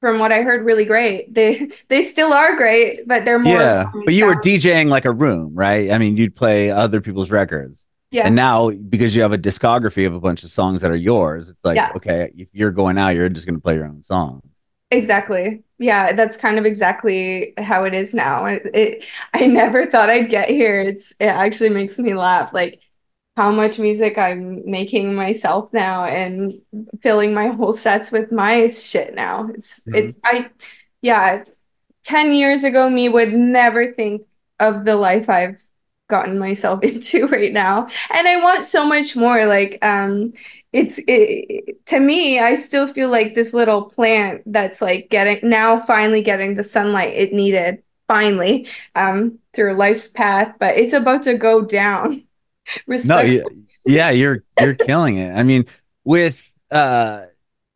from 0.00 0.20
what 0.20 0.30
i 0.30 0.42
heard 0.42 0.64
really 0.64 0.84
great. 0.84 1.34
They 1.34 1.70
they 1.88 2.02
still 2.02 2.32
are 2.32 2.56
great 2.56 3.06
but 3.06 3.24
they're 3.24 3.38
more 3.38 3.54
yeah 3.54 3.90
but 4.04 4.14
you 4.14 4.26
were 4.26 4.36
djing 4.36 4.88
like 4.88 5.04
a 5.04 5.12
room 5.12 5.54
right? 5.54 5.90
I 5.90 5.98
mean 5.98 6.16
you'd 6.16 6.36
play 6.36 6.70
other 6.70 7.00
people's 7.00 7.30
records. 7.30 7.84
Yeah. 8.10 8.26
And 8.26 8.34
now 8.34 8.70
because 8.70 9.14
you 9.14 9.20
have 9.22 9.32
a 9.32 9.38
discography 9.38 10.06
of 10.06 10.14
a 10.14 10.20
bunch 10.20 10.42
of 10.42 10.50
songs 10.50 10.80
that 10.80 10.90
are 10.90 10.96
yours 10.96 11.48
it's 11.48 11.64
like 11.64 11.76
yeah. 11.76 11.92
okay 11.96 12.32
if 12.36 12.48
you're 12.52 12.70
going 12.70 12.96
out 12.96 13.10
you're 13.10 13.28
just 13.28 13.46
going 13.46 13.56
to 13.56 13.62
play 13.62 13.74
your 13.74 13.86
own 13.86 14.02
song. 14.02 14.42
Exactly. 14.90 15.62
Yeah 15.78 16.12
that's 16.12 16.36
kind 16.36 16.58
of 16.58 16.64
exactly 16.64 17.52
how 17.58 17.84
it 17.84 17.92
is 17.92 18.14
now. 18.14 18.46
It, 18.46 18.62
it 18.72 19.04
i 19.34 19.46
never 19.46 19.84
thought 19.84 20.10
i'd 20.10 20.30
get 20.30 20.48
here. 20.48 20.80
It's 20.80 21.12
it 21.18 21.26
actually 21.26 21.70
makes 21.70 21.98
me 21.98 22.14
laugh. 22.14 22.54
Like 22.54 22.80
how 23.38 23.52
much 23.52 23.78
music 23.78 24.18
I'm 24.18 24.68
making 24.68 25.14
myself 25.14 25.72
now 25.72 26.04
and 26.06 26.60
filling 27.00 27.32
my 27.32 27.46
whole 27.46 27.72
sets 27.72 28.10
with 28.10 28.32
my 28.32 28.66
shit 28.66 29.14
now. 29.14 29.48
It's 29.54 29.82
mm-hmm. 29.82 29.94
it's 29.94 30.16
I 30.24 30.50
yeah, 31.02 31.44
10 32.02 32.32
years 32.32 32.64
ago 32.64 32.90
me 32.90 33.08
would 33.08 33.32
never 33.32 33.92
think 33.92 34.22
of 34.58 34.84
the 34.84 34.96
life 34.96 35.30
I've 35.30 35.62
gotten 36.08 36.40
myself 36.40 36.82
into 36.90 37.28
right 37.28 37.52
now. 37.52 37.86
And 38.12 38.26
I 38.26 38.42
want 38.42 38.64
so 38.64 38.84
much 38.84 39.14
more 39.14 39.46
like 39.46 39.78
um 39.82 40.32
it's 40.72 40.98
it, 41.06 41.86
to 41.86 42.00
me 42.00 42.40
I 42.40 42.56
still 42.56 42.88
feel 42.88 43.08
like 43.08 43.36
this 43.36 43.54
little 43.54 43.82
plant 43.84 44.42
that's 44.46 44.82
like 44.82 45.10
getting 45.10 45.48
now 45.48 45.78
finally 45.78 46.22
getting 46.22 46.54
the 46.54 46.64
sunlight 46.64 47.14
it 47.14 47.32
needed 47.32 47.84
finally 48.08 48.66
um 48.96 49.38
through 49.52 49.74
life's 49.74 50.08
path, 50.08 50.56
but 50.58 50.76
it's 50.76 50.92
about 50.92 51.22
to 51.22 51.34
go 51.34 51.62
down 51.62 52.24
no, 52.86 53.20
yeah, 53.84 54.10
you're 54.10 54.44
you're 54.60 54.74
killing 54.74 55.16
it. 55.16 55.32
I 55.34 55.42
mean, 55.42 55.66
with 56.04 56.52
uh, 56.70 57.26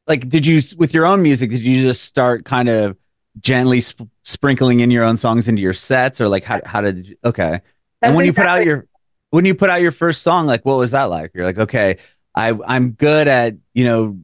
like, 0.06 0.28
did 0.28 0.46
you 0.46 0.60
with 0.76 0.94
your 0.94 1.06
own 1.06 1.22
music? 1.22 1.50
Did 1.50 1.62
you 1.62 1.82
just 1.82 2.04
start 2.04 2.44
kind 2.44 2.68
of 2.68 2.96
gently 3.40 3.80
sp- 3.80 4.10
sprinkling 4.22 4.80
in 4.80 4.90
your 4.90 5.04
own 5.04 5.16
songs 5.16 5.48
into 5.48 5.62
your 5.62 5.72
sets, 5.72 6.20
or 6.20 6.28
like 6.28 6.44
how 6.44 6.60
how 6.64 6.80
did 6.80 7.08
you? 7.08 7.16
Okay, 7.24 7.52
That's 7.52 7.62
and 8.02 8.16
when 8.16 8.26
exactly. 8.26 8.26
you 8.26 8.32
put 8.32 8.46
out 8.46 8.64
your 8.66 8.86
when 9.30 9.44
you 9.44 9.54
put 9.54 9.70
out 9.70 9.80
your 9.80 9.92
first 9.92 10.22
song, 10.22 10.46
like 10.46 10.64
what 10.64 10.76
was 10.76 10.90
that 10.90 11.04
like? 11.04 11.32
You're 11.34 11.46
like, 11.46 11.58
okay, 11.58 11.98
I 12.34 12.56
I'm 12.66 12.90
good 12.92 13.28
at 13.28 13.56
you 13.74 13.84
know 13.84 14.18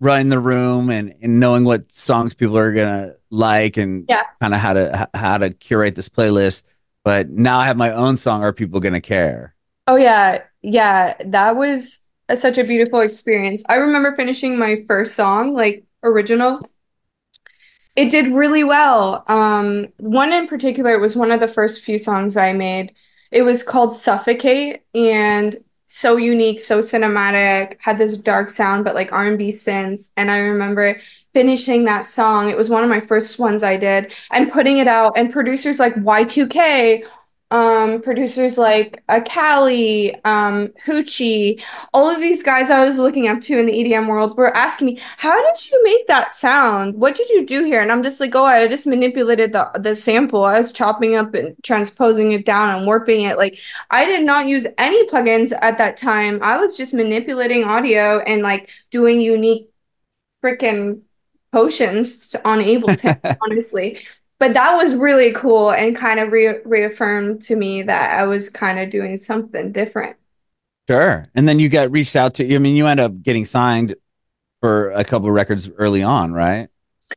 running 0.00 0.28
the 0.28 0.38
room 0.38 0.90
and, 0.90 1.14
and 1.20 1.40
knowing 1.40 1.64
what 1.64 1.90
songs 1.92 2.34
people 2.34 2.56
are 2.56 2.72
gonna 2.72 3.14
like 3.30 3.76
and 3.76 4.06
yeah. 4.08 4.22
kind 4.40 4.54
of 4.54 4.60
how 4.60 4.72
to 4.72 5.08
how 5.14 5.38
to 5.38 5.50
curate 5.50 5.94
this 5.94 6.08
playlist. 6.08 6.62
But 7.04 7.28
now 7.28 7.58
I 7.58 7.66
have 7.66 7.76
my 7.76 7.92
own 7.92 8.16
song. 8.16 8.42
Are 8.42 8.52
people 8.52 8.80
gonna 8.80 9.00
care? 9.00 9.54
Oh 9.88 9.96
yeah, 9.96 10.44
yeah, 10.62 11.14
that 11.26 11.56
was 11.56 12.00
a, 12.28 12.36
such 12.36 12.58
a 12.58 12.64
beautiful 12.64 13.00
experience. 13.00 13.64
I 13.70 13.76
remember 13.76 14.14
finishing 14.14 14.58
my 14.58 14.76
first 14.86 15.16
song, 15.16 15.54
like 15.54 15.86
original. 16.02 16.60
It 17.96 18.10
did 18.10 18.28
really 18.28 18.62
well. 18.62 19.24
Um, 19.26 19.88
one 19.98 20.32
in 20.32 20.46
particular 20.46 20.98
was 20.98 21.16
one 21.16 21.32
of 21.32 21.40
the 21.40 21.48
first 21.48 21.82
few 21.82 21.98
songs 21.98 22.36
I 22.36 22.52
made. 22.52 22.94
It 23.32 23.42
was 23.42 23.62
called 23.62 23.92
Suffocate 23.92 24.82
and 24.94 25.56
so 25.90 26.16
unique, 26.16 26.60
so 26.60 26.80
cinematic, 26.80 27.76
had 27.80 27.98
this 27.98 28.16
dark 28.16 28.50
sound 28.50 28.84
but 28.84 28.94
like 28.94 29.12
R&B 29.12 29.48
synths 29.50 30.10
and 30.16 30.30
I 30.30 30.38
remember 30.38 30.98
finishing 31.32 31.84
that 31.86 32.04
song. 32.04 32.50
It 32.50 32.56
was 32.58 32.70
one 32.70 32.84
of 32.84 32.90
my 32.90 33.00
first 33.00 33.38
ones 33.38 33.62
I 33.62 33.76
did 33.78 34.12
and 34.30 34.52
putting 34.52 34.78
it 34.78 34.86
out 34.88 35.14
and 35.16 35.32
producers 35.32 35.80
like 35.80 35.94
Y2K 35.96 37.04
um, 37.50 38.02
producers 38.02 38.58
like 38.58 39.02
Ekali, 39.08 40.14
um, 40.26 40.68
Hucci, 40.86 41.62
all 41.94 42.06
of 42.08 42.20
these 42.20 42.42
guys 42.42 42.70
I 42.70 42.84
was 42.84 42.98
looking 42.98 43.26
up 43.26 43.40
to 43.42 43.58
in 43.58 43.64
the 43.64 43.72
EDM 43.72 44.06
world 44.06 44.36
were 44.36 44.54
asking 44.54 44.86
me, 44.86 45.00
"How 45.16 45.40
did 45.42 45.70
you 45.70 45.82
make 45.82 46.06
that 46.08 46.34
sound? 46.34 46.94
What 46.96 47.14
did 47.14 47.30
you 47.30 47.46
do 47.46 47.64
here?" 47.64 47.80
And 47.80 47.90
I'm 47.90 48.02
just 48.02 48.20
like, 48.20 48.34
"Oh, 48.34 48.44
I 48.44 48.68
just 48.68 48.86
manipulated 48.86 49.52
the 49.52 49.70
the 49.80 49.94
sample. 49.94 50.44
I 50.44 50.58
was 50.58 50.72
chopping 50.72 51.16
up 51.16 51.34
and 51.34 51.56
transposing 51.62 52.32
it 52.32 52.44
down 52.44 52.76
and 52.76 52.86
warping 52.86 53.22
it. 53.22 53.38
Like 53.38 53.58
I 53.90 54.04
did 54.04 54.24
not 54.24 54.46
use 54.46 54.66
any 54.76 55.06
plugins 55.08 55.52
at 55.62 55.78
that 55.78 55.96
time. 55.96 56.40
I 56.42 56.58
was 56.58 56.76
just 56.76 56.92
manipulating 56.92 57.64
audio 57.64 58.18
and 58.20 58.42
like 58.42 58.68
doing 58.90 59.20
unique 59.22 59.70
freaking 60.44 61.02
potions 61.52 62.36
on 62.44 62.58
Ableton, 62.60 63.38
honestly." 63.42 64.00
But 64.38 64.54
that 64.54 64.76
was 64.76 64.94
really 64.94 65.32
cool 65.32 65.72
and 65.72 65.96
kind 65.96 66.20
of 66.20 66.30
re- 66.30 66.60
reaffirmed 66.64 67.42
to 67.42 67.56
me 67.56 67.82
that 67.82 68.18
I 68.18 68.24
was 68.24 68.50
kind 68.50 68.78
of 68.78 68.90
doing 68.90 69.16
something 69.16 69.72
different. 69.72 70.16
Sure. 70.88 71.28
And 71.34 71.46
then 71.46 71.58
you 71.58 71.68
got 71.68 71.90
reached 71.90 72.16
out 72.16 72.34
to, 72.34 72.54
I 72.54 72.58
mean, 72.58 72.76
you 72.76 72.86
end 72.86 73.00
up 73.00 73.20
getting 73.22 73.44
signed 73.44 73.94
for 74.60 74.90
a 74.92 75.04
couple 75.04 75.28
of 75.28 75.34
records 75.34 75.68
early 75.76 76.02
on, 76.02 76.32
right? 76.32 76.68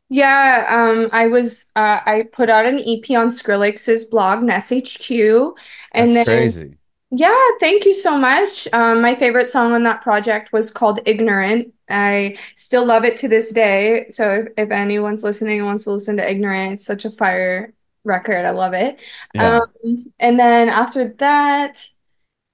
Yeah, 0.08 0.66
um, 0.68 1.10
I 1.12 1.26
was 1.26 1.66
uh, 1.76 2.00
I 2.04 2.28
put 2.32 2.48
out 2.48 2.64
an 2.66 2.78
EP 2.78 3.14
on 3.16 3.28
Skrillex's 3.28 4.06
blog, 4.06 4.42
Nest 4.42 4.72
HQ, 4.72 5.54
and 5.92 6.12
That's 6.12 6.16
then 6.16 6.24
crazy. 6.24 6.78
Yeah, 7.14 7.38
thank 7.60 7.84
you 7.84 7.92
so 7.92 8.16
much. 8.16 8.66
Um, 8.72 9.02
my 9.02 9.14
favorite 9.14 9.48
song 9.48 9.72
on 9.72 9.82
that 9.82 10.00
project 10.00 10.50
was 10.50 10.70
called 10.70 11.00
Ignorant. 11.04 11.74
I 11.90 12.38
still 12.56 12.86
love 12.86 13.04
it 13.04 13.18
to 13.18 13.28
this 13.28 13.52
day. 13.52 14.06
So 14.08 14.32
if, 14.32 14.48
if 14.56 14.70
anyone's 14.70 15.22
listening 15.22 15.58
and 15.58 15.66
wants 15.66 15.84
to 15.84 15.92
listen 15.92 16.16
to 16.16 16.28
Ignorant, 16.30 16.74
it's 16.74 16.86
such 16.86 17.04
a 17.04 17.10
fire 17.10 17.74
record. 18.04 18.46
I 18.46 18.50
love 18.50 18.72
it. 18.72 19.02
Yeah. 19.34 19.60
Um, 19.60 20.12
and 20.18 20.40
then 20.40 20.70
after 20.70 21.08
that, 21.18 21.86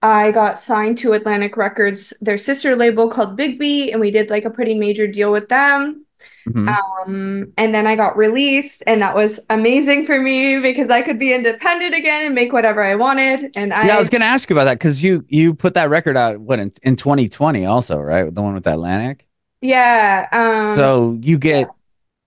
I 0.03 0.33
got 0.33 0.59
signed 0.59 0.99
to 0.99 1.13
Atlantic 1.13 1.57
Records, 1.57 2.13
their 2.21 2.39
sister 2.39 2.75
label 2.75 3.09
called 3.09 3.37
Big 3.37 3.61
Beat, 3.61 3.93
and 3.93 4.01
we 4.01 4.11
did 4.11 4.29
like 4.29 4.45
a 4.45 4.51
pretty 4.51 4.75
major 4.75 5.07
deal 5.07 5.31
with 5.31 5.49
them. 5.49 6.05
Mhm. 6.53 6.69
Um, 7.07 7.53
and 7.57 7.75
then 7.75 7.87
I 7.87 7.97
got 7.97 8.17
released, 8.17 8.83
and 8.87 9.01
that 9.03 9.15
was 9.15 9.41
amazing 9.51 10.07
for 10.07 10.19
me 10.21 10.59
because 10.61 10.91
I 10.91 11.03
could 11.03 11.19
be 11.19 11.33
independent 11.33 11.95
again 11.95 12.25
and 12.27 12.35
make 12.35 12.53
whatever 12.53 12.83
I 12.83 12.95
wanted. 12.95 13.57
And 13.57 13.73
I, 13.73 13.87
yeah, 13.87 13.97
I 13.97 13.99
was 13.99 14.09
going 14.09 14.21
to 14.21 14.27
ask 14.27 14.49
you 14.51 14.57
about 14.57 14.65
that 14.65 14.79
because 14.79 15.03
you 15.03 15.25
you 15.29 15.55
put 15.55 15.75
that 15.75 15.91
record 15.91 16.17
out 16.17 16.41
what 16.41 16.59
in, 16.59 16.73
in 16.83 16.97
2020 16.97 17.67
also, 17.67 17.99
right? 17.99 18.33
The 18.35 18.43
one 18.43 18.55
with 18.55 18.67
Atlantic. 18.67 19.27
yeah, 19.61 20.27
um, 20.33 20.77
so 20.77 21.19
you 21.23 21.39
get 21.39 21.69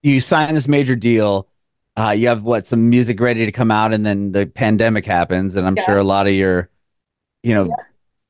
you 0.04 0.22
sign 0.22 0.54
this 0.54 0.68
major 0.68 0.96
deal. 0.96 1.48
Uh, 1.98 2.12
you 2.18 2.28
have 2.28 2.44
what 2.44 2.66
some 2.68 2.90
music 2.90 3.20
ready 3.20 3.46
to 3.46 3.52
come 3.52 3.70
out, 3.72 3.94
and 3.94 4.06
then 4.06 4.32
the 4.32 4.46
pandemic 4.46 5.06
happens, 5.06 5.56
and 5.56 5.68
I'm 5.68 5.76
Yeah. 5.78 5.86
sure 5.86 5.98
a 5.98 6.04
lot 6.04 6.26
of 6.26 6.34
your, 6.34 6.70
you 7.44 7.54
know, 7.54 7.76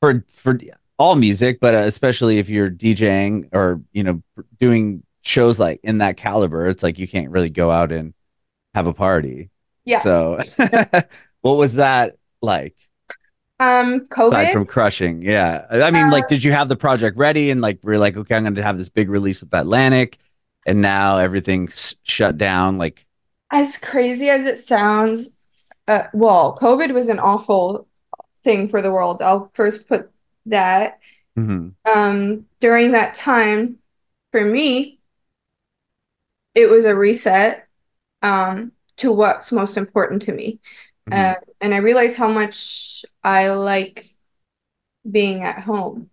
for 0.02 0.26
for 0.32 0.60
all 0.98 1.16
music, 1.16 1.60
but 1.60 1.74
uh, 1.74 1.78
especially 1.80 2.38
if 2.40 2.50
you're 2.50 2.70
DJing 2.70 3.50
or 3.54 3.82
you 3.94 4.04
know 4.04 4.22
doing 4.60 5.04
shows 5.22 5.60
like 5.60 5.80
in 5.84 6.00
that 6.00 6.18
caliber, 6.18 6.68
it's 6.68 6.84
like 6.84 7.00
you 7.00 7.08
can't 7.08 7.30
really 7.32 7.50
go 7.50 7.70
out 7.72 7.92
and 7.92 8.14
have 8.74 8.88
a 8.88 8.94
party. 8.94 9.50
yeah. 9.86 10.00
So, 10.00 10.40
what 11.42 11.58
was 11.58 11.76
that 11.76 12.18
like? 12.42 12.76
Um, 13.60 14.08
aside 14.18 14.48
COVID. 14.48 14.54
from 14.54 14.66
crushing 14.66 15.22
yeah 15.22 15.68
i 15.70 15.92
mean 15.92 16.10
like 16.10 16.28
did 16.28 16.44
you 16.44 16.52
have 16.52 16.68
the 16.68 16.76
project 16.76 17.16
ready 17.20 17.52
and 17.52 17.62
like 17.62 17.78
we're 17.84 18.00
like 18.00 18.18
okay 18.18 18.34
i'm 18.36 18.44
gonna 18.44 18.64
have 18.64 18.80
this 18.80 18.90
big 18.90 19.08
release 19.08 19.40
with 19.40 19.54
atlantic 19.54 20.18
and 20.66 20.82
now 20.82 21.20
everything's 21.20 21.96
shut 22.02 22.40
down 22.40 22.80
like 22.80 23.06
As 23.52 23.78
crazy 23.78 24.30
as 24.30 24.46
it 24.46 24.58
sounds, 24.58 25.30
uh, 25.88 26.04
well, 26.14 26.56
COVID 26.58 26.94
was 26.94 27.10
an 27.10 27.20
awful 27.20 27.88
thing 28.44 28.68
for 28.68 28.82
the 28.82 28.92
world. 28.92 29.22
I'll 29.22 29.50
first 29.54 29.88
put 29.88 30.10
that. 30.48 31.00
mhm. 31.38 31.74
Um, 31.86 32.46
during 32.62 32.94
that 32.94 33.14
time, 33.14 33.78
for 34.32 34.44
me, 34.44 35.00
it 36.56 36.70
was 36.70 36.86
a 36.86 36.96
reset, 36.96 37.68
um, 38.22 38.72
to 38.98 39.12
what's 39.12 39.52
most 39.52 39.78
important 39.78 40.24
to 40.24 40.32
me. 40.32 40.60
Mhm. 41.10 41.14
Uh, 41.14 41.36
and 41.60 41.74
I 41.74 41.78
realized 41.78 42.18
how 42.18 42.30
much 42.30 43.04
I 43.24 43.50
like 43.52 44.14
being 45.10 45.44
at 45.44 45.60
home. 45.60 46.10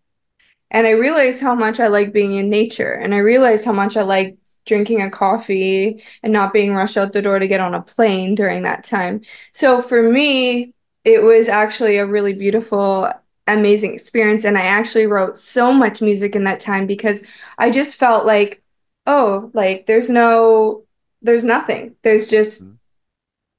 And 0.71 0.87
I 0.87 0.91
realized 0.91 1.41
how 1.41 1.55
much 1.55 1.81
I 1.81 1.89
like 1.89 2.13
being 2.13 2.35
in 2.35 2.51
nature. 2.51 2.93
And 2.93 3.15
I 3.15 3.19
realized 3.19 3.65
how 3.65 3.73
much 3.73 3.97
I 3.97 4.03
like 4.03 4.37
drinking 4.67 5.01
a 5.01 5.11
coffee 5.11 6.03
and 6.23 6.33
not 6.33 6.53
being 6.53 6.75
rushed 6.75 6.99
out 6.99 7.13
the 7.13 7.23
door 7.23 7.39
to 7.39 7.49
get 7.49 7.61
on 7.61 7.75
a 7.75 7.81
plane 7.83 8.35
during 8.35 8.63
that 8.65 8.85
time. 8.85 9.23
So 9.53 9.81
for 9.81 10.03
me, 10.03 10.75
it 11.05 11.23
was 11.23 11.49
actually 11.49 11.97
a 11.97 12.07
really 12.07 12.35
beautiful, 12.35 13.11
amazing 13.47 13.95
experience. 13.95 14.45
And 14.45 14.59
I 14.59 14.63
actually 14.63 15.07
wrote 15.07 15.39
so 15.39 15.73
much 15.73 16.03
music 16.03 16.37
in 16.37 16.45
that 16.45 16.61
time 16.61 16.87
because 16.87 17.25
I 17.57 17.71
just 17.71 17.97
felt 17.97 18.27
like, 18.27 18.63
oh, 19.09 19.51
like 19.55 19.87
there's 19.87 20.11
no, 20.11 20.85
there's 21.23 21.45
nothing. 21.45 21.97
There's 22.05 22.29
just, 22.29 22.63
Mhm. 22.63 22.79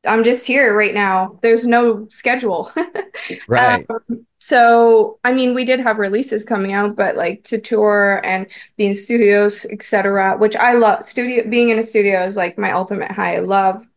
I'm 0.06 0.24
just 0.24 0.48
here 0.48 0.76
right 0.78 0.94
now. 0.94 1.40
There's 1.42 1.68
no 1.68 2.08
schedule. 2.10 2.72
right 3.48 3.90
Um, 3.90 4.26
so, 4.40 5.20
I 5.24 5.34
mean, 5.34 5.54
we 5.54 5.66
did 5.66 5.82
have 5.82 5.98
releases 6.00 6.46
coming 6.46 6.74
out, 6.74 6.96
but 6.96 7.18
like 7.18 7.44
to 7.46 7.60
tour 7.60 8.22
and 8.24 8.48
be 8.78 8.86
in 8.88 8.94
studios, 8.94 9.66
etc., 9.66 10.38
which 10.38 10.56
I 10.56 10.74
love. 10.74 11.04
Studio 11.04 11.50
being 11.50 11.70
in 11.70 11.80
a 11.80 11.84
studio 11.84 12.24
is 12.24 12.38
like 12.38 12.58
my 12.58 12.72
ultimate 12.72 13.12
high. 13.12 13.36
I 13.38 13.40
love 13.40 13.88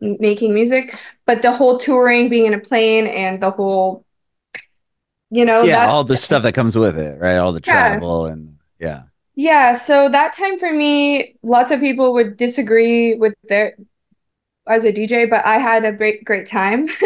making 0.00 0.54
music, 0.54 0.96
but 1.26 1.42
the 1.42 1.52
whole 1.52 1.78
touring, 1.78 2.28
being 2.28 2.46
in 2.46 2.54
a 2.54 2.60
plane, 2.60 3.06
and 3.06 3.42
the 3.42 3.50
whole, 3.50 4.04
you 5.30 5.44
know, 5.44 5.66
yeah 5.66 5.86
all 5.86 6.04
the 6.04 6.16
stuff 6.16 6.42
that 6.42 6.54
comes 6.54 6.76
with 6.76 6.98
it 6.98 7.18
right 7.18 7.36
all 7.36 7.52
the 7.52 7.60
Yeah. 7.66 7.98
travel 8.00 8.26
and 8.26 8.58
yeah 8.78 9.02
Yeah, 9.40 9.72
so 9.72 10.10
that 10.10 10.34
time 10.34 10.58
for 10.58 10.70
me, 10.70 11.34
lots 11.42 11.70
of 11.70 11.80
people 11.80 12.12
would 12.12 12.36
disagree 12.36 13.14
with 13.14 13.32
their 13.48 13.74
as 14.68 14.84
a 14.84 14.92
DJ, 14.92 15.26
but 15.26 15.46
I 15.46 15.58
had 15.58 15.84
a 15.84 15.92
great 15.92 16.24
great 16.24 16.46
time. 16.46 16.88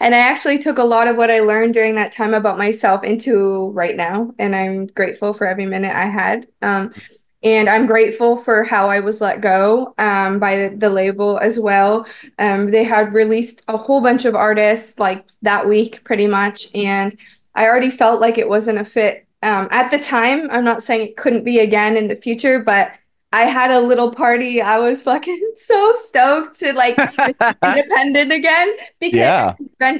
And 0.00 0.14
I 0.14 0.18
actually 0.18 0.58
took 0.58 0.78
a 0.78 0.84
lot 0.84 1.08
of 1.08 1.16
what 1.16 1.30
I 1.30 1.40
learned 1.40 1.74
during 1.74 1.96
that 1.96 2.12
time 2.12 2.34
about 2.34 2.58
myself 2.58 3.04
into 3.04 3.70
right 3.72 3.96
now, 3.96 4.32
and 4.38 4.56
I'm 4.56 4.86
grateful 4.86 5.32
for 5.34 5.46
every 5.46 5.66
minute 5.66 5.94
I 5.94 6.06
had. 6.06 6.48
Um, 6.62 6.94
and 7.42 7.68
I'm 7.68 7.86
grateful 7.86 8.36
for 8.36 8.64
how 8.64 8.88
I 8.88 9.00
was 9.00 9.20
let 9.20 9.40
go 9.42 9.94
um, 9.98 10.38
by 10.38 10.70
the, 10.70 10.90
label 10.90 11.38
as 11.38 11.58
well. 11.60 12.06
Um, 12.38 12.70
they 12.70 12.84
had 12.84 13.14
released 13.14 13.62
a 13.68 13.76
whole 13.76 14.00
bunch 14.00 14.24
of 14.24 14.34
artists 14.34 14.98
like 14.98 15.26
that 15.42 15.68
week, 15.68 16.04
pretty 16.04 16.26
much, 16.26 16.68
and 16.74 17.18
I 17.54 17.66
already 17.66 17.90
felt 17.90 18.20
like 18.20 18.38
it 18.38 18.48
wasn't 18.48 18.78
a 18.78 18.84
fit 18.84 19.25
um, 19.42 19.68
at 19.70 19.90
the 19.90 19.98
time. 19.98 20.48
I'm 20.50 20.64
not 20.64 20.82
saying 20.82 21.08
it 21.08 21.16
couldn't 21.16 21.44
be 21.44 21.58
again 21.60 21.96
in 21.96 22.08
the 22.08 22.16
future, 22.16 22.60
but 22.60 22.92
I 23.32 23.42
had 23.42 23.70
a 23.70 23.80
little 23.80 24.10
party. 24.10 24.60
I 24.62 24.78
was 24.78 25.02
fucking 25.10 25.52
so 25.56 25.94
stoked 25.98 26.58
to 26.60 26.72
like 26.72 26.96
just 27.24 27.36
independent 27.62 28.32
again 28.32 28.76
because 29.00 29.18
yeah 29.18 29.54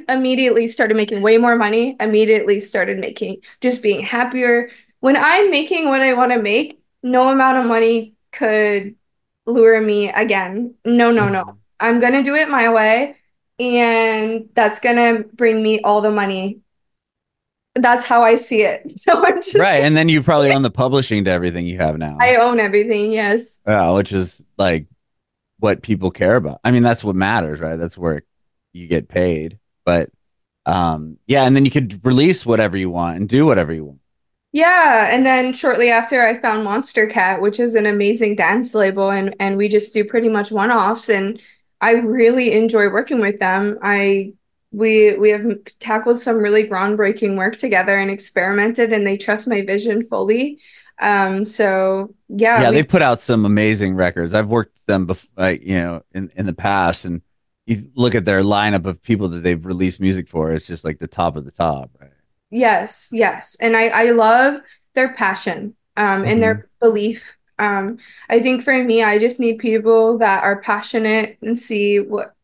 immediately 0.09 0.67
started 0.67 0.97
making 0.97 1.23
way 1.23 1.39
more 1.39 1.57
money, 1.57 1.97
immediately 2.01 2.61
started 2.61 2.99
making 2.99 3.39
just 3.61 3.83
being 3.83 4.01
happier. 4.01 4.71
When 5.01 5.17
I'm 5.17 5.51
making 5.51 5.87
what 5.89 6.01
I 6.03 6.15
want 6.15 6.33
to 6.33 6.39
make, 6.41 6.81
no 7.03 7.29
amount 7.29 7.59
of 7.59 7.67
money 7.67 8.15
could 8.33 8.97
lure 9.47 9.81
me 9.81 10.11
again. 10.11 10.75
No, 10.85 11.11
no, 11.13 11.29
no. 11.29 11.59
I'm 11.79 12.01
gonna 12.01 12.23
do 12.23 12.35
it 12.35 12.49
my 12.49 12.71
way, 12.71 13.17
and 13.59 14.49
that's 14.55 14.81
gonna 14.81 15.21
bring 15.35 15.63
me 15.63 15.81
all 15.81 16.01
the 16.01 16.11
money. 16.11 16.61
That's 17.77 18.05
how 18.05 18.23
I 18.23 18.37
see 18.37 18.63
it. 18.63 18.93
So 18.99 19.25
I'm 19.25 19.37
just 19.37 19.55
right 19.57 19.83
and 19.83 19.97
then 19.97 20.09
you 20.09 20.23
probably 20.23 20.51
own 20.51 20.63
the 20.63 20.71
publishing 20.71 21.25
to 21.25 21.31
everything 21.31 21.67
you 21.67 21.79
have 21.79 21.99
now 21.99 22.17
I 22.21 22.37
own 22.37 22.59
everything, 22.59 23.13
yes. 23.13 23.61
yeah, 23.67 23.91
which 23.91 24.13
is 24.13 24.43
like 24.59 24.87
what 25.59 25.83
people 25.83 26.11
care 26.11 26.37
about 26.37 26.61
i 26.65 26.71
mean 26.71 26.83
that's 26.83 27.03
what 27.03 27.17
matters 27.17 27.61
right 27.61 27.79
that's 27.79 27.97
where 27.97 28.23
you 28.75 28.87
get 28.89 29.09
paid 29.09 29.59
but 29.87 30.11
um 30.67 31.19
yeah 31.27 31.45
and 31.45 31.57
then 31.57 31.65
you 31.65 31.71
could 31.71 32.05
release 32.05 32.45
whatever 32.45 32.77
you 32.77 32.91
want 32.91 33.17
and 33.17 33.29
do 33.29 33.47
whatever 33.47 33.73
you 33.73 33.85
want 33.85 34.01
Yeah, 34.53 35.09
and 35.13 35.25
then 35.27 35.53
shortly 35.53 35.91
after 35.91 36.27
I 36.27 36.39
found 36.39 36.67
Monstercat, 36.67 37.41
which 37.43 37.61
is 37.61 37.75
an 37.75 37.85
amazing 37.87 38.37
dance 38.37 38.75
label 38.75 39.11
and 39.11 39.37
and 39.39 39.57
we 39.57 39.69
just 39.69 39.93
do 39.93 40.03
pretty 40.05 40.29
much 40.31 40.51
one-offs 40.51 41.09
and 41.11 41.41
I 41.81 41.93
really 41.93 42.53
enjoy 42.53 42.89
working 42.89 43.21
with 43.21 43.39
them. 43.39 43.79
I 43.83 44.33
we 44.77 45.17
we 45.17 45.31
have 45.31 45.45
tackled 45.81 46.19
some 46.19 46.37
really 46.37 46.69
groundbreaking 46.69 47.37
work 47.37 47.57
together 47.57 47.99
and 47.99 48.11
experimented 48.11 48.93
and 48.93 49.07
they 49.07 49.17
trust 49.17 49.49
my 49.49 49.63
vision 49.63 50.05
fully. 50.05 50.61
Um 51.01 51.45
so 51.45 52.15
yeah, 52.29 52.61
yeah 52.63 52.71
we- 52.71 52.77
they 52.77 52.83
put 52.83 53.03
out 53.03 53.21
some 53.21 53.45
amazing 53.45 53.95
records 53.95 54.33
i've 54.33 54.49
worked 54.49 54.75
with 54.75 54.87
them 54.87 55.07
before 55.07 55.31
like 55.37 55.63
you 55.63 55.77
know 55.77 56.03
in, 56.15 56.31
in 56.37 56.47
the 56.47 56.55
past 56.55 57.05
and 57.05 57.21
you 57.67 57.91
look 57.95 58.15
at 58.15 58.25
their 58.25 58.43
lineup 58.43 58.87
of 58.87 59.03
people 59.03 59.29
that 59.29 59.43
they've 59.43 59.67
released 59.67 60.01
music 60.01 60.29
for 60.29 60.53
it's 60.53 60.67
just 60.67 60.85
like 60.85 60.99
the 60.99 61.07
top 61.07 61.37
of 61.37 61.45
the 61.45 61.51
top 61.51 61.91
right 62.01 62.11
Yes, 62.51 63.11
yes. 63.13 63.57
And 63.61 63.77
I, 63.77 63.89
I 63.89 64.11
love 64.11 64.61
their 64.95 65.13
passion 65.13 65.75
um, 65.97 66.25
and 66.25 66.43
their 66.43 66.69
belief. 66.81 67.37
Um, 67.59 67.99
I 68.29 68.41
think 68.41 68.63
for 68.63 68.83
me, 68.85 69.03
I 69.03 69.19
just 69.19 69.41
need 69.41 69.59
people 69.59 70.19
that 70.19 70.45
are 70.45 70.61
passionate 70.61 71.39
and 71.43 71.59
see 71.59 71.99
what 71.99 72.36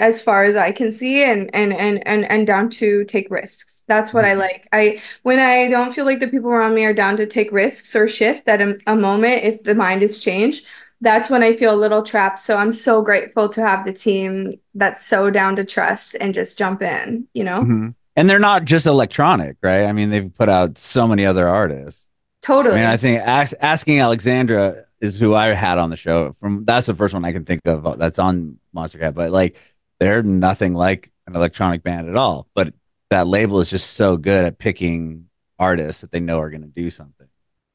as 0.00 0.20
far 0.20 0.42
as 0.44 0.56
I 0.56 0.72
can 0.72 0.90
see 0.90 1.22
and 1.22 1.48
and 1.54 1.72
and 1.72 2.04
and, 2.08 2.24
and 2.30 2.46
down 2.46 2.70
to 2.70 3.04
take 3.04 3.30
risks. 3.30 3.84
That's 3.86 4.12
what 4.12 4.24
I 4.24 4.30
Mm-hmm. 4.30 4.40
like. 4.40 4.68
I 4.72 5.00
when 5.22 5.38
I 5.38 5.68
don't 5.68 5.92
feel 5.94 6.04
like 6.06 6.18
the 6.20 6.28
people 6.28 6.50
around 6.50 6.74
me 6.74 6.84
are 6.84 6.94
down 6.94 7.16
to 7.18 7.26
take 7.26 7.52
risks 7.52 7.94
or 7.94 8.08
shift 8.08 8.48
at 8.48 8.60
a, 8.60 8.78
a 8.88 8.96
moment 8.96 9.44
if 9.44 9.62
the 9.62 9.74
mind 9.74 10.02
is 10.02 10.18
changed, 10.20 10.64
that's 11.00 11.30
when 11.30 11.42
I 11.42 11.52
feel 11.52 11.74
a 11.74 11.76
little 11.76 12.02
trapped. 12.02 12.40
So 12.40 12.56
I'm 12.56 12.72
so 12.72 13.02
grateful 13.02 13.48
to 13.50 13.62
have 13.62 13.84
the 13.86 13.92
team 13.92 14.52
that's 14.74 15.04
so 15.06 15.30
down 15.30 15.56
to 15.56 15.64
trust 15.64 16.16
and 16.20 16.34
just 16.34 16.58
jump 16.58 16.82
in, 16.82 17.26
you 17.34 17.44
know? 17.44 17.60
Mhm. 17.62 17.94
And 18.16 18.28
they're 18.28 18.38
not 18.38 18.64
just 18.64 18.86
electronic, 18.86 19.56
right? 19.62 19.84
I 19.84 19.92
mean, 19.92 20.10
they've 20.10 20.32
put 20.34 20.48
out 20.48 20.76
so 20.78 21.06
many 21.08 21.24
other 21.24 21.48
artists. 21.48 22.10
I 22.42 22.46
Totally. 22.46 22.76
mean, 22.76 22.84
I 22.86 22.96
think 22.96 23.20
ask, 23.20 23.54
Asking 23.60 24.00
Alexandria 24.00 24.84
is 25.00 25.16
who 25.18 25.34
I 25.34 25.48
had 25.48 25.78
on 25.78 25.88
the 25.90 25.96
show. 25.96 26.34
From 26.40 26.64
that's 26.64 26.86
the 26.86 26.94
first 26.94 27.14
one 27.14 27.24
I 27.24 27.32
can 27.32 27.44
think 27.44 27.60
of 27.64 27.98
that's 27.98 28.18
on 28.18 28.58
Monstercat, 28.76 29.14
but 29.14 29.30
like 29.30 29.56
they're 30.00 30.22
nothing 30.22 30.74
like 30.74 31.12
an 31.28 31.36
electronic 31.36 31.82
band 31.84 32.08
at 32.08 32.16
all. 32.16 32.48
But 32.54 32.74
that 33.10 33.26
label 33.28 33.60
is 33.60 33.70
just 33.70 33.92
so 33.94 34.16
good 34.16 34.44
at 34.44 34.58
picking 34.58 35.28
artists 35.58 36.02
that 36.02 36.12
they 36.12 36.20
know 36.20 36.40
are 36.40 36.50
going 36.50 36.62
to 36.62 36.68
do 36.68 36.90
something. 36.90 37.28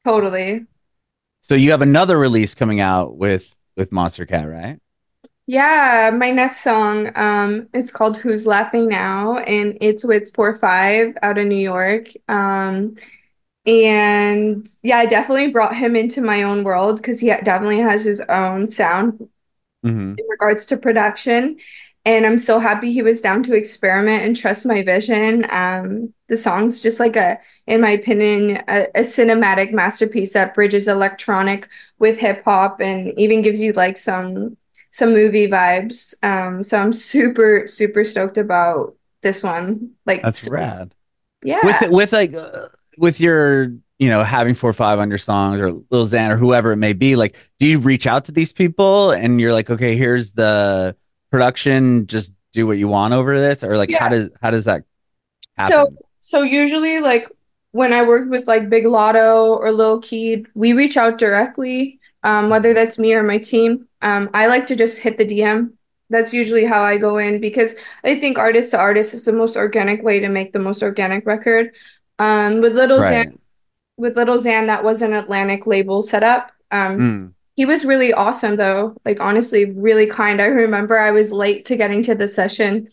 totally. 0.04 0.66
So 1.42 1.54
you 1.54 1.70
have 1.70 1.82
another 1.82 2.18
release 2.18 2.54
coming 2.54 2.80
out 2.80 3.16
with 3.16 3.56
with 3.76 3.90
Monstercat, 3.90 4.50
right? 4.50 4.78
Yeah, 5.48 6.10
my 6.16 6.30
next 6.32 6.62
song, 6.64 7.12
um, 7.16 7.68
it's 7.72 7.92
called 7.92 8.16
Who's 8.16 8.46
Laughing 8.48 8.88
Now, 8.88 9.38
and 9.38 9.78
it's 9.80 10.04
with 10.04 10.32
Fourfive 10.32 11.16
out 11.22 11.38
of 11.38 11.46
New 11.46 11.54
York. 11.56 12.08
Um, 12.28 12.96
and 13.66 14.66
yeah, 14.82 14.98
I 14.98 15.06
definitely 15.06 15.50
brought 15.52 15.76
him 15.76 15.96
into 15.96 16.20
my 16.22 16.44
own 16.44 16.64
world 16.64 16.98
because 16.98 17.20
he 17.20 17.28
definitely 17.28 17.80
has 17.80 18.04
his 18.04 18.20
own 18.22 18.68
sound 18.68 19.28
Mm-hmm. 19.84 20.16
in 20.16 20.26
regards 20.28 20.66
to 20.66 20.76
production. 20.76 21.58
And 22.06 22.24
I'm 22.24 22.38
so 22.38 22.60
happy 22.60 22.92
he 22.92 23.02
was 23.02 23.20
down 23.20 23.42
to 23.42 23.54
experiment 23.54 24.22
and 24.22 24.36
trust 24.36 24.64
my 24.64 24.84
vision. 24.84 25.44
Um, 25.50 26.14
the 26.28 26.36
song's 26.36 26.80
just 26.80 27.00
like 27.00 27.16
a, 27.16 27.40
in 27.66 27.80
my 27.80 27.90
opinion, 27.90 28.62
a, 28.68 28.86
a 28.94 29.00
cinematic 29.00 29.72
masterpiece 29.72 30.32
that 30.34 30.54
bridges 30.54 30.86
electronic 30.86 31.68
with 31.98 32.16
hip 32.16 32.44
hop 32.44 32.80
and 32.80 33.12
even 33.18 33.42
gives 33.42 33.60
you 33.60 33.72
like 33.72 33.98
some 33.98 34.56
some 34.90 35.12
movie 35.12 35.48
vibes. 35.48 36.14
Um, 36.22 36.62
so 36.62 36.78
I'm 36.78 36.92
super 36.92 37.66
super 37.66 38.04
stoked 38.04 38.38
about 38.38 38.94
this 39.22 39.42
one. 39.42 39.90
Like 40.06 40.22
That's 40.22 40.46
rad. 40.46 40.94
Yeah. 41.42 41.58
with 41.64 41.90
with 41.90 42.12
like 42.12 42.34
uh, 42.34 42.68
with 42.98 43.20
your 43.20 43.72
you 43.98 44.08
know 44.10 44.22
having 44.22 44.54
four 44.54 44.70
or 44.70 44.74
five 44.74 45.00
on 45.00 45.08
your 45.08 45.18
songs 45.18 45.60
or 45.60 45.72
Lil 45.90 46.06
Xan 46.06 46.30
or 46.30 46.36
whoever 46.36 46.70
it 46.70 46.76
may 46.76 46.92
be 46.92 47.16
like 47.16 47.36
do 47.58 47.66
you 47.66 47.80
reach 47.80 48.06
out 48.06 48.26
to 48.26 48.32
these 48.32 48.52
people 48.52 49.10
and 49.10 49.40
you're 49.40 49.52
like 49.52 49.70
okay 49.70 49.96
here's 49.96 50.32
the 50.32 50.96
production 51.36 52.06
just 52.06 52.32
do 52.52 52.66
what 52.66 52.78
you 52.78 52.88
want 52.88 53.12
over 53.12 53.38
this 53.38 53.62
or 53.62 53.76
like 53.76 53.90
how 53.92 54.08
does 54.08 54.30
how 54.42 54.50
does 54.50 54.64
that 54.64 54.84
happen 55.56 55.72
So 55.72 55.78
so 56.20 56.42
usually 56.42 57.00
like 57.00 57.28
when 57.72 57.92
I 57.92 58.02
worked 58.02 58.30
with 58.30 58.46
like 58.48 58.70
Big 58.70 58.84
Latto 58.84 59.58
or 59.58 59.70
Low 59.70 60.00
Key, 60.00 60.46
we 60.54 60.72
reach 60.72 60.96
out 60.96 61.18
directly, 61.18 62.00
um, 62.22 62.48
whether 62.48 62.72
that's 62.72 62.98
me 62.98 63.12
or 63.12 63.22
my 63.22 63.36
team. 63.36 63.86
Um, 64.00 64.30
I 64.32 64.46
like 64.46 64.66
to 64.68 64.76
just 64.76 64.98
hit 64.98 65.18
the 65.18 65.26
DM. 65.26 65.72
That's 66.08 66.32
usually 66.32 66.64
how 66.64 66.82
I 66.82 66.96
go 66.96 67.18
in 67.18 67.38
because 67.38 67.74
I 68.02 68.18
think 68.18 68.38
artist 68.38 68.70
to 68.70 68.78
artist 68.78 69.12
is 69.12 69.26
the 69.26 69.32
most 69.32 69.56
organic 69.56 70.02
way 70.02 70.20
to 70.20 70.28
make 70.28 70.54
the 70.54 70.58
most 70.58 70.82
organic 70.82 71.26
record. 71.26 71.72
Um, 72.18 72.62
with 72.62 72.74
Little 72.74 73.00
right 73.00 73.28
Xan, 73.28 73.38
with 73.98 74.16
Lil 74.16 74.38
Xan, 74.38 74.66
that 74.68 74.82
was 74.82 75.02
an 75.02 75.12
Atlantic 75.12 75.66
label 75.66 76.00
setup. 76.02 76.52
Um, 76.70 76.98
Mm. 76.98 77.32
He 77.56 77.66
was 77.66 77.84
really 77.84 78.12
awesome 78.12 78.56
though. 78.56 78.96
Like 79.04 79.20
honestly, 79.20 79.72
really 79.72 80.06
kind. 80.06 80.40
I 80.42 80.46
remember 80.46 80.98
I 80.98 81.10
was 81.10 81.32
late 81.32 81.64
to 81.66 81.76
getting 81.76 82.02
to 82.04 82.14
the 82.14 82.28
session. 82.28 82.88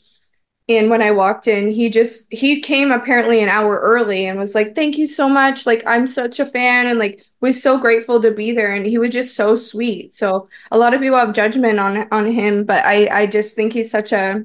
And 0.69 0.89
when 0.89 1.01
I 1.01 1.11
walked 1.11 1.47
in, 1.47 1.69
he 1.71 1.89
just 1.89 2.31
he 2.33 2.61
came 2.61 2.91
apparently 2.91 3.41
an 3.43 3.49
hour 3.49 3.79
early 3.81 4.27
and 4.27 4.39
was 4.39 4.55
like, 4.55 4.75
"Thank 4.75 4.97
you 4.97 5.05
so 5.05 5.29
much. 5.29 5.65
Like 5.65 5.83
I'm 5.85 6.07
such 6.07 6.39
a 6.39 6.45
fan 6.45 6.87
and 6.87 6.99
like 6.99 7.23
was 7.41 7.61
so 7.61 7.77
grateful 7.77 8.21
to 8.21 8.31
be 8.31 8.53
there." 8.53 8.73
And 8.73 8.85
he 8.85 8.97
was 8.97 9.11
just 9.11 9.35
so 9.35 9.55
sweet. 9.55 10.13
So 10.15 10.47
a 10.71 10.77
lot 10.77 10.93
of 10.93 11.01
people 11.01 11.17
have 11.19 11.33
judgment 11.33 11.79
on 11.79 12.07
on 12.11 12.25
him, 12.31 12.65
but 12.65 12.85
I 12.85 13.07
I 13.23 13.25
just 13.27 13.55
think 13.55 13.73
he's 13.73 13.91
such 13.91 14.13
a 14.13 14.43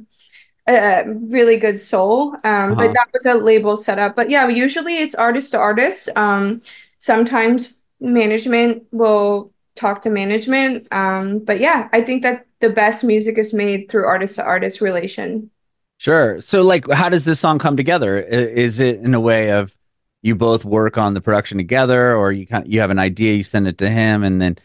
a 0.68 1.04
really 1.07 1.57
good 1.57 1.78
soul. 1.78 2.35
Um, 2.44 2.76
Uh-huh. 2.76 2.76
but 2.76 2.92
that 2.94 3.09
was 3.12 3.26
a 3.26 3.35
label 3.35 3.76
setup. 3.76 4.14
But 4.16 4.31
yeah, 4.31 4.48
usually 4.48 4.98
it's 4.98 5.14
artist 5.14 5.52
to 5.52 5.59
artist. 5.59 6.09
Um, 6.16 6.61
sometimes 6.98 7.83
management 8.00 8.85
will 8.92 9.52
talk 9.78 10.02
to 10.02 10.10
management. 10.10 10.88
Um, 10.92 11.40
but 11.40 11.60
yeah, 11.60 11.88
I 11.92 12.02
think 12.02 12.22
that 12.22 12.46
the 12.60 12.70
best 12.70 13.04
music 13.04 13.38
is 13.38 13.52
made 13.54 13.88
through 13.90 14.06
artist 14.06 14.36
to 14.36 14.44
artist 14.44 14.80
relation. 14.80 15.50
sure 15.98 16.40
so 16.40 16.62
like 16.62 16.88
how 16.90 17.08
does 17.08 17.24
this 17.24 17.40
song 17.40 17.58
come 17.58 17.76
together 17.76 18.18
is 18.18 18.78
it 18.80 18.96
in 19.00 19.14
a 19.14 19.20
way 19.20 19.50
of 19.52 19.74
you 20.22 20.34
both 20.34 20.64
work 20.64 20.96
on 20.98 21.14
the 21.14 21.20
production 21.20 21.58
together 21.58 22.16
or 22.16 22.32
you 22.32 22.46
kind 22.46 22.72
you 22.72 22.80
have 22.80 22.90
an 22.90 22.98
idea 22.98 23.34
you 23.34 23.42
send 23.42 23.66
it 23.66 23.78
to 23.78 23.88
him 23.88 24.22
and 24.24 24.40
then 24.40 24.56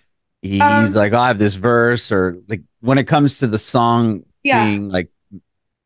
he, 0.42 0.60
Um, 0.60 0.82
he's 0.82 0.96
like 0.96 1.14
oh, 1.14 1.18
I 1.20 1.28
have 1.28 1.40
this 1.40 1.56
verse 1.56 2.12
or 2.12 2.38
like 2.48 2.62
when 2.82 2.98
it 2.98 3.06
comes 3.06 3.40
to 3.40 3.48
the 3.48 3.60
song 3.60 4.24
Yeah. 4.44 4.74
being 4.74 4.90
like 4.90 5.10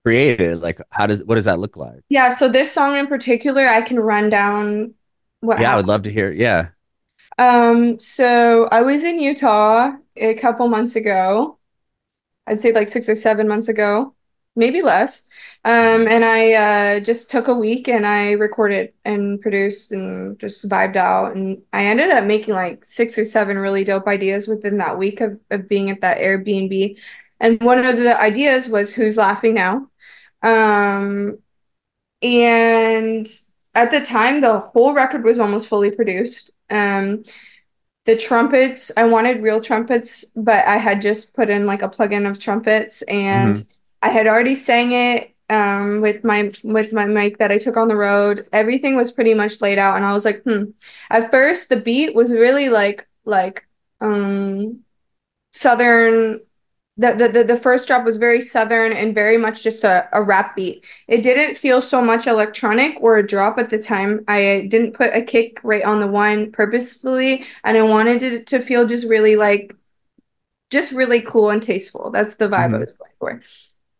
created 0.05 0.61
like 0.61 0.79
how 0.91 1.07
does 1.07 1.23
what 1.25 1.35
does 1.35 1.45
that 1.45 1.59
look 1.59 1.77
like 1.77 2.01
Yeah, 2.09 2.29
so 2.29 2.47
this 2.49 2.71
song 2.71 2.95
in 2.97 3.07
particular, 3.07 3.67
I 3.67 3.81
can 3.81 3.99
run 3.99 4.29
down 4.29 4.93
what 5.41 5.57
yeah 5.57 5.73
i 5.73 5.75
would 5.75 5.85
love 5.87 6.03
to 6.03 6.11
hear 6.11 6.31
yeah 6.31 6.69
Um, 7.37 7.99
so 7.99 8.67
I 8.71 8.81
was 8.81 9.03
in 9.03 9.19
Utah 9.19 9.93
a 10.15 10.33
couple 10.35 10.67
months 10.67 10.95
ago. 10.95 11.59
I'd 12.47 12.59
say 12.59 12.73
like 12.73 12.87
six 12.87 13.09
or 13.09 13.15
seven 13.15 13.47
months 13.47 13.67
ago, 13.69 14.15
maybe 14.55 14.81
less. 14.81 15.23
Um, 15.65 16.07
and 16.07 16.25
I 16.25 16.53
uh, 16.97 16.99
just 17.01 17.29
took 17.29 17.47
a 17.47 17.53
week 17.53 17.87
and 17.89 18.07
I 18.07 18.31
recorded 18.33 18.93
and 19.05 19.41
produced 19.41 19.91
and 19.91 20.39
just 20.39 20.67
vibed 20.69 20.95
out. 20.95 21.35
And 21.35 21.63
I 21.73 21.85
ended 21.85 22.11
up 22.11 22.25
making 22.25 22.53
like 22.53 22.85
six 22.85 23.17
or 23.17 23.25
seven 23.25 23.57
really 23.57 23.83
dope 23.83 24.07
ideas 24.07 24.47
within 24.47 24.77
that 24.77 24.97
week 24.97 25.21
of, 25.21 25.39
of 25.51 25.67
being 25.67 25.89
at 25.89 26.01
that 26.01 26.19
Airbnb. 26.19 26.97
And 27.39 27.61
one 27.61 27.85
of 27.85 27.97
the 27.97 28.19
ideas 28.19 28.69
was 28.69 28.93
Who's 28.93 29.17
Laughing 29.17 29.55
Now? 29.55 29.89
Um, 30.41 31.39
and 32.21 33.27
at 33.75 33.91
the 33.91 34.01
time, 34.01 34.41
the 34.41 34.59
whole 34.59 34.93
record 34.93 35.23
was 35.23 35.39
almost 35.39 35.67
fully 35.67 35.91
produced. 35.91 36.51
Um, 36.69 37.23
the 38.05 38.15
trumpets, 38.15 38.91
I 38.95 39.03
wanted 39.03 39.43
real 39.43 39.59
trumpets, 39.59 40.25
but 40.35 40.65
I 40.65 40.77
had 40.77 41.01
just 41.01 41.33
put 41.33 41.49
in 41.49 41.65
like 41.65 41.81
a 41.81 41.89
plugin 41.89 42.29
of 42.29 42.39
trumpets 42.39 43.01
and 43.03 43.65
I 44.01 44.09
had 44.09 44.27
already 44.27 44.55
sang 44.55 44.93
it 44.93 45.33
um 45.49 46.01
with 46.01 46.23
my 46.25 46.51
with 46.63 46.91
my 46.91 47.05
mic 47.05 47.37
that 47.37 47.51
I 47.51 47.57
took 47.57 47.77
on 47.77 47.87
the 47.87 47.95
road. 47.95 48.47
Everything 48.51 48.95
was 48.95 49.11
pretty 49.11 49.33
much 49.33 49.61
laid 49.61 49.77
out 49.77 49.97
and 49.97 50.05
I 50.05 50.13
was 50.13 50.25
like, 50.25 50.41
hmm. 50.43 50.65
At 51.09 51.31
first 51.31 51.69
the 51.69 51.77
beat 51.77 52.15
was 52.15 52.31
really 52.31 52.69
like 52.69 53.07
like 53.25 53.67
um 54.01 54.81
southern 55.51 56.41
the, 56.97 57.13
the 57.13 57.29
the 57.29 57.43
the 57.43 57.55
first 57.57 57.87
drop 57.87 58.03
was 58.05 58.17
very 58.17 58.41
southern 58.41 58.91
and 58.91 59.13
very 59.13 59.37
much 59.37 59.63
just 59.63 59.83
a, 59.83 60.09
a 60.13 60.21
rap 60.23 60.55
beat. 60.55 60.83
It 61.07 61.21
didn't 61.21 61.55
feel 61.55 61.81
so 61.81 62.01
much 62.01 62.25
electronic 62.27 62.97
or 63.01 63.17
a 63.17 63.27
drop 63.27 63.59
at 63.59 63.69
the 63.69 63.77
time. 63.79 64.23
I 64.27 64.67
didn't 64.69 64.93
put 64.93 65.13
a 65.15 65.21
kick 65.21 65.59
right 65.63 65.83
on 65.83 65.99
the 65.99 66.07
one 66.07 66.51
purposefully, 66.51 67.45
and 67.63 67.77
I 67.77 67.83
wanted 67.83 68.23
it 68.23 68.47
to 68.47 68.59
feel 68.61 68.85
just 68.87 69.05
really 69.07 69.35
like 69.35 69.75
just 70.71 70.91
really 70.93 71.21
cool 71.21 71.49
and 71.51 71.63
tasteful. 71.63 72.11
That's 72.11 72.35
the 72.35 72.47
vibe 72.47 72.75
I 72.75 72.77
Mhm. 72.77 72.79
was 72.79 72.93
going 72.93 73.11
for. 73.19 73.41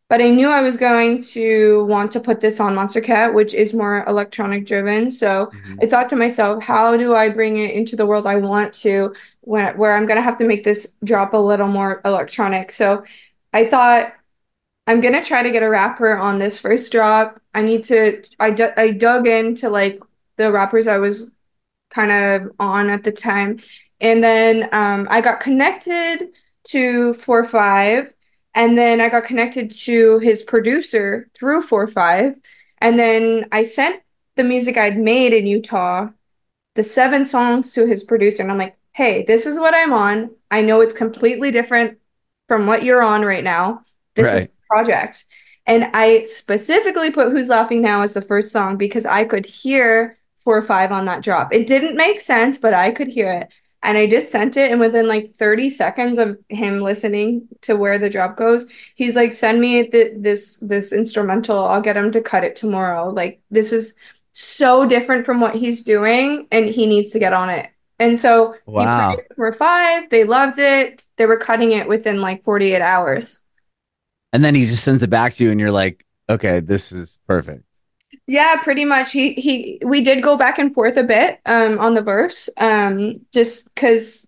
But 0.10 0.22
I 0.22 0.30
knew 0.30 0.50
I 0.50 0.62
was 0.62 0.78
going 0.78 1.22
to 1.34 1.84
want 1.86 2.14
to 2.14 2.22
put 2.22 2.40
this 2.40 2.62
on 2.62 2.76
Monstercat, 2.76 3.34
which 3.34 3.54
is 3.54 3.74
more 3.74 4.06
electronic 4.08 4.66
driven. 4.66 5.12
So 5.12 5.48
Mhm. 5.48 5.84
I 5.84 5.88
thought 5.88 6.08
to 6.10 6.16
myself, 6.16 6.64
how 6.64 6.96
do 6.96 7.14
I 7.14 7.28
bring 7.28 7.58
it 7.58 7.72
into 7.72 7.98
the 7.98 8.06
world 8.06 8.26
I 8.26 8.38
want 8.38 8.74
to, 8.76 9.14
where, 9.42 9.74
where 9.76 9.94
I'm 9.96 10.06
gonna 10.06 10.22
have 10.22 10.38
to 10.38 10.46
make 10.46 10.64
this 10.64 10.88
drop 11.04 11.34
a 11.34 11.38
little 11.38 11.68
more 11.68 12.02
electronic. 12.06 12.72
So 12.72 13.04
I 13.54 13.66
thought 13.66 14.14
I'm 14.88 15.02
gonna 15.02 15.24
try 15.24 15.44
to 15.44 15.52
get 15.52 15.64
a 15.64 15.70
rapper 15.70 16.16
on 16.16 16.40
this 16.40 16.60
first 16.60 16.92
drop. 16.92 17.40
I 17.54 17.62
need 17.62 17.84
to. 17.86 18.24
I 18.40 18.56
I 18.78 18.92
dug 18.92 19.28
into 19.28 19.70
like 19.70 20.02
the 20.38 20.52
rappers 20.52 20.88
I 20.88 21.00
was 21.00 21.30
kind 21.90 22.12
of 22.12 22.52
on 22.60 22.90
at 22.90 23.04
the 23.04 23.12
time, 23.12 23.60
and 24.00 24.24
then 24.24 24.70
um, 24.72 25.08
I 25.10 25.20
got 25.22 25.42
connected 25.42 26.30
to 26.70 27.14
Fourfive, 27.16 28.14
and 28.58 28.76
then 28.78 29.00
I 29.00 29.10
got 29.10 29.26
connected 29.26 29.70
to 29.86 30.18
his 30.20 30.42
producer 30.42 31.30
through 31.36 31.62
Fourfive, 31.62 32.36
and 32.80 32.98
then 32.98 33.46
I 33.52 33.62
sent 33.62 34.02
the 34.36 34.44
music 34.44 34.78
I'd 34.78 34.98
made 34.98 35.32
in 35.32 35.46
Utah, 35.46 36.10
the 36.76 36.84
seven 36.84 37.24
songs 37.24 37.74
to 37.74 37.86
his 37.86 38.04
producer, 38.04 38.42
and 38.42 38.52
I'm 38.52 38.58
like, 38.58 38.76
hey, 38.94 39.24
this 39.26 39.46
is 39.46 39.60
what 39.60 39.76
I'm 39.76 39.94
on. 39.94 40.32
I 40.50 40.62
know 40.62 40.82
it's 40.82 40.96
completely 40.96 41.52
different 41.52 42.00
from 42.48 42.66
what 42.66 42.84
you're 42.84 43.04
on 43.04 43.24
right 43.24 43.44
now. 43.44 43.84
This 44.16 44.30
is 44.30 44.34
Right. 44.34 44.44
the 44.44 44.68
project. 44.68 45.26
And 45.68 45.90
I 45.94 46.24
specifically 46.24 47.12
put 47.12 47.32
Who's 47.32 47.50
Laughing 47.50 47.82
Now 47.84 48.02
as 48.02 48.16
the 48.16 48.22
first 48.24 48.52
song 48.52 48.78
because 48.78 49.06
I 49.06 49.26
could 49.26 49.46
hear 49.46 50.18
four 50.38 50.58
or 50.58 50.64
five 50.64 50.92
on 50.92 51.06
that 51.06 51.22
drop. 51.24 51.54
It 51.54 51.68
didn't 51.68 51.96
make 51.96 52.20
sense, 52.20 52.58
but 52.58 52.74
I 52.74 52.92
could 52.92 53.10
hear 53.10 53.32
it. 53.32 53.50
And 53.88 53.98
I 53.98 54.06
just 54.06 54.32
sent 54.32 54.58
it, 54.58 54.70
and 54.70 54.82
within 54.82 55.08
like 55.08 55.30
30 55.30 55.70
seconds 55.70 56.18
of 56.18 56.38
him 56.50 56.82
listening 56.82 57.48
to 57.62 57.78
where 57.78 57.98
the 57.98 58.10
drop 58.10 58.36
goes, 58.36 58.66
he's 58.96 59.16
like, 59.16 59.32
"Send 59.32 59.62
me 59.62 59.88
th- 59.90 60.16
this 60.18 60.58
this 60.58 60.92
instrumental. 60.92 61.64
I'll 61.64 61.80
get 61.82 61.96
him 61.96 62.12
to 62.12 62.20
cut 62.22 62.44
it 62.44 62.58
tomorrow." 62.58 63.10
Like 63.10 63.40
this 63.50 63.72
is 63.72 63.96
so 64.34 64.86
different 64.86 65.26
from 65.26 65.40
what 65.40 65.56
he's 65.56 65.84
doing, 65.84 66.48
and 66.52 66.66
he 66.68 66.86
needs 66.86 67.12
to 67.12 67.20
get 67.20 67.32
on 67.32 67.50
it. 67.50 67.70
And 67.98 68.18
so 68.18 68.56
Wow. 68.66 69.16
he 69.16 69.22
Fourfive. 69.36 70.10
They 70.10 70.26
loved 70.26 70.60
it. 70.60 71.02
They 71.16 71.26
were 71.26 71.38
cutting 71.38 71.72
it 71.72 71.88
within 71.88 72.20
like 72.20 72.44
48 72.44 72.82
hours. 72.82 73.40
And 74.34 74.44
then 74.44 74.54
he 74.54 74.66
just 74.66 74.84
sends 74.84 75.02
it 75.02 75.10
back 75.10 75.34
to 75.36 75.46
you, 75.46 75.52
and 75.52 75.62
you're 75.62 75.72
like, 75.72 76.06
okay, 76.30 76.60
this 76.60 76.92
is 76.92 77.20
perfect. 77.26 77.64
Yeah, 78.28 78.58
pretty 78.62 78.86
much. 78.86 79.12
He 79.14 79.34
he 79.34 79.80
we 79.86 80.02
did 80.02 80.22
go 80.22 80.38
back 80.38 80.60
and 80.60 80.74
forth 80.74 80.98
a 80.98 81.04
bit 81.04 81.40
um 81.46 81.80
on 81.80 81.94
the 81.94 82.02
verse 82.02 82.50
um 82.58 83.22
just 83.34 83.74
cuz 83.76 84.28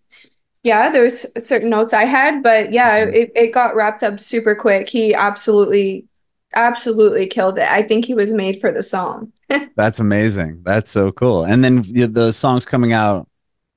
yeah, 0.64 0.90
there 0.90 1.04
was 1.04 1.26
certain 1.40 1.70
notes 1.70 1.94
I 1.94 2.06
had, 2.06 2.44
but 2.44 2.74
yeah, 2.74 3.06
Mhm. 3.06 3.14
it, 3.16 3.32
it 3.36 3.54
got 3.54 3.76
wrapped 3.76 4.04
up 4.04 4.20
super 4.20 4.56
quick. 4.56 4.90
He 4.90 5.14
absolutely 5.14 6.08
absolutely 6.56 7.28
killed 7.28 7.60
it. 7.60 7.68
I 7.70 7.84
think 7.84 8.06
he 8.06 8.16
was 8.16 8.34
made 8.34 8.60
for 8.60 8.72
the 8.72 8.84
song. 8.84 9.32
That's 9.76 10.00
amazing. 10.00 10.64
That's 10.64 10.92
so 10.92 11.12
cool. 11.12 11.44
And 11.46 11.64
then 11.64 11.84
the, 11.84 12.08
the 12.08 12.34
song's 12.34 12.66
coming 12.66 12.92
out, 12.94 13.30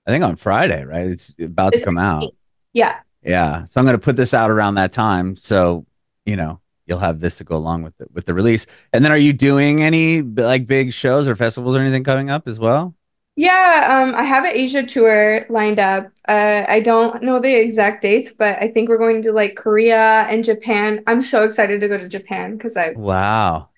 I 0.06 0.10
think 0.12 0.24
on 0.24 0.36
Friday, 0.36 0.84
right? 0.84 1.06
It's 1.08 1.34
about 1.40 1.74
to 1.74 1.84
come 1.84 1.98
out. 1.98 2.34
Yeah. 2.72 3.00
Yeah. 3.22 3.66
So 3.66 3.80
I'm 3.80 3.84
going 3.86 3.98
to 3.98 4.02
put 4.04 4.16
this 4.16 4.32
out 4.34 4.50
around 4.50 4.76
that 4.76 4.92
time. 4.92 5.36
So, 5.36 5.86
you 6.24 6.36
know, 6.36 6.61
you'll 6.92 7.00
have 7.00 7.20
this 7.20 7.38
to 7.38 7.44
go 7.44 7.56
along 7.56 7.82
with 7.82 7.96
the, 7.98 8.06
with 8.12 8.26
the 8.26 8.34
release. 8.34 8.66
And 8.92 9.04
then 9.04 9.12
are 9.12 9.18
you 9.18 9.32
doing 9.32 9.82
any 9.82 10.22
like 10.22 10.66
big 10.66 10.92
shows 10.92 11.26
or 11.28 11.36
festivals 11.36 11.74
or 11.76 11.80
anything 11.80 12.04
coming 12.04 12.30
up 12.30 12.46
as 12.48 12.58
well? 12.58 12.94
Yeah, 13.34 14.02
um, 14.04 14.14
I 14.14 14.24
have 14.24 14.44
an 14.44 14.52
Asia 14.54 14.82
tour 14.82 15.46
lined 15.48 15.78
up. 15.78 16.12
Uh, 16.28 16.64
I 16.68 16.80
don't 16.80 17.22
know 17.22 17.40
the 17.40 17.54
exact 17.54 18.02
dates, 18.02 18.30
but 18.30 18.58
I 18.62 18.68
think 18.68 18.90
we're 18.90 18.98
going 18.98 19.22
to 19.22 19.32
like 19.32 19.56
Korea 19.56 20.26
and 20.28 20.44
Japan. 20.44 21.02
I'm 21.06 21.22
so 21.22 21.42
excited 21.42 21.80
to 21.80 21.88
go 21.88 21.96
to 21.96 22.08
Japan 22.08 22.58
because 22.58 22.76
I 22.76 22.94
Wow. 22.94 23.70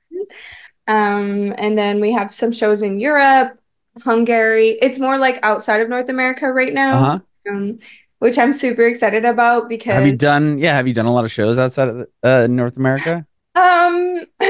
um, 0.86 1.54
and 1.56 1.78
then 1.78 2.00
we 2.00 2.12
have 2.12 2.32
some 2.34 2.52
shows 2.52 2.82
in 2.82 2.98
Europe, 2.98 3.58
Hungary. 4.02 4.70
It's 4.82 4.98
more 4.98 5.18
like 5.18 5.38
outside 5.42 5.80
of 5.80 5.88
North 5.88 6.08
America 6.08 6.50
right 6.52 6.72
now, 6.74 6.96
Uh-huh. 6.96 7.20
um, 7.50 7.78
which 8.24 8.38
I'm 8.38 8.52
super 8.54 8.86
excited 8.86 9.24
about 9.26 9.68
because 9.68 9.96
Have 9.96 10.06
you 10.06 10.16
done, 10.16 10.58
yeah, 10.58 10.74
have 10.74 10.88
you 10.88 10.94
done 10.94 11.06
a 11.06 11.12
lot 11.12 11.24
of 11.24 11.32
shows 11.32 11.58
outside 11.58 11.88
of 11.88 12.06
uh, 12.22 12.46
North 12.48 12.76
America? 12.76 13.26
Um, 13.54 14.24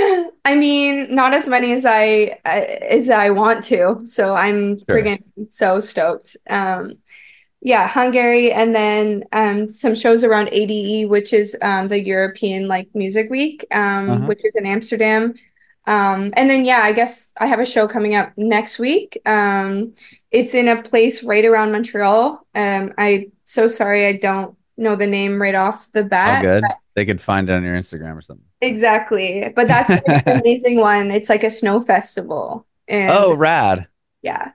I 0.44 0.54
mean, 0.54 1.14
not 1.14 1.34
as 1.34 1.48
many 1.48 1.72
as 1.72 1.84
I 1.86 2.38
uh, 2.44 2.48
as 2.48 3.10
I 3.10 3.30
want 3.30 3.64
to. 3.64 4.00
So 4.04 4.34
I'm 4.34 4.78
Sure. 4.88 4.96
friggin' 5.02 5.22
so 5.50 5.80
stoked. 5.80 6.36
Um, 6.48 6.94
yeah, 7.62 7.88
Hungary, 7.88 8.52
and 8.52 8.74
then 8.74 9.24
um 9.32 9.70
some 9.70 9.94
shows 9.94 10.24
around 10.24 10.50
ADE, 10.52 11.06
which 11.06 11.32
is 11.32 11.56
um 11.62 11.88
the 11.88 12.00
European 12.02 12.68
like 12.68 12.88
music 12.94 13.30
week, 13.30 13.66
um, 13.72 14.06
Uh-huh. 14.12 14.26
which 14.26 14.40
is 14.44 14.56
in 14.56 14.66
Amsterdam. 14.66 15.34
Um, 15.86 16.32
and 16.36 16.48
then 16.50 16.64
yeah, 16.64 16.80
I 16.82 16.92
guess 16.92 17.32
I 17.38 17.46
have 17.46 17.60
a 17.60 17.66
show 17.66 17.86
coming 17.88 18.14
up 18.14 18.32
next 18.38 18.78
week. 18.78 19.18
Um, 19.26 19.94
it's 20.30 20.54
in 20.54 20.68
a 20.68 20.82
place 20.82 21.22
right 21.24 21.44
around 21.44 21.72
Montreal. 21.72 22.46
Um, 22.54 22.92
I 22.98 23.28
so 23.44 23.66
sorry 23.66 24.06
I 24.06 24.12
don't 24.14 24.56
know 24.76 24.96
the 24.96 25.06
name 25.06 25.40
right 25.40 25.54
off 25.54 25.90
the 25.92 26.02
All 26.24 26.36
bat. 26.36 26.42
good. 26.42 26.64
They 26.94 27.04
could 27.04 27.20
find 27.20 27.48
it 27.48 27.52
on 27.52 27.64
your 27.64 27.74
Instagram 27.76 28.16
or 28.16 28.20
something. 28.20 28.46
Exactly. 28.60 29.52
But 29.54 29.68
that's 29.68 29.90
an 30.06 30.22
amazing 30.26 30.78
one. 30.78 31.10
It's 31.10 31.28
like 31.28 31.44
a 31.44 31.50
snow 31.50 31.80
festival. 31.80 32.66
And 32.88 33.10
Oh, 33.10 33.34
rad. 33.34 33.88
yeah. 34.22 34.52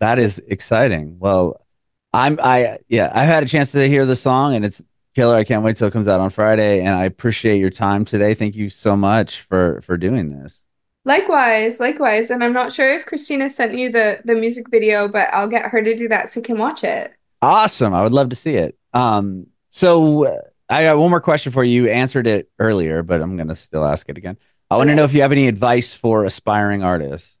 That 0.00 0.18
is 0.18 0.38
exciting. 0.38 1.18
Well, 1.18 1.64
I'm 2.12 2.38
I 2.42 2.78
yeah, 2.88 3.10
I've 3.14 3.28
had 3.28 3.42
a 3.42 3.46
chance 3.46 3.72
to 3.72 3.86
hear 3.88 4.06
the 4.06 4.16
song 4.16 4.54
and 4.54 4.64
it's 4.64 4.82
killer. 5.14 5.34
I 5.36 5.44
can't 5.44 5.64
wait 5.64 5.76
till 5.76 5.88
it 5.88 5.92
comes 5.92 6.08
out 6.08 6.20
on 6.20 6.30
Friday 6.30 6.80
and 6.80 6.90
I 6.90 7.04
appreciate 7.04 7.58
your 7.58 7.70
time 7.70 8.04
today. 8.04 8.34
Thank 8.34 8.56
you 8.56 8.70
so 8.70 8.96
much 8.96 9.42
for 9.42 9.80
for 9.82 9.96
doing 9.96 10.30
this. 10.30 10.64
Likewise, 11.04 11.80
likewise. 11.80 12.30
And 12.30 12.44
I'm 12.44 12.52
not 12.52 12.72
sure 12.72 12.92
if 12.94 13.06
Christina 13.06 13.48
sent 13.48 13.76
you 13.76 13.90
the 13.90 14.20
the 14.24 14.34
music 14.34 14.68
video, 14.70 15.08
but 15.08 15.28
I'll 15.32 15.48
get 15.48 15.66
her 15.70 15.82
to 15.82 15.94
do 15.96 16.08
that 16.08 16.28
so 16.28 16.40
you 16.40 16.44
can 16.44 16.58
watch 16.58 16.84
it. 16.84 17.12
Awesome. 17.40 17.94
I 17.94 18.02
would 18.02 18.12
love 18.12 18.30
to 18.30 18.36
see 18.36 18.54
it. 18.56 18.76
Um 18.92 19.46
so 19.70 20.24
uh, 20.26 20.38
I 20.68 20.84
got 20.84 20.98
one 20.98 21.10
more 21.10 21.20
question 21.20 21.52
for 21.52 21.62
you. 21.64 21.84
You 21.84 21.90
answered 21.90 22.26
it 22.26 22.50
earlier, 22.58 23.02
but 23.02 23.20
I'm 23.22 23.36
going 23.36 23.48
to 23.48 23.56
still 23.56 23.84
ask 23.84 24.08
it 24.08 24.18
again. 24.18 24.36
I 24.70 24.76
want 24.76 24.90
to 24.90 24.94
know 24.94 25.04
if 25.04 25.14
you 25.14 25.22
have 25.22 25.32
any 25.32 25.48
advice 25.48 25.94
for 25.94 26.24
aspiring 26.24 26.82
artists. 26.82 27.38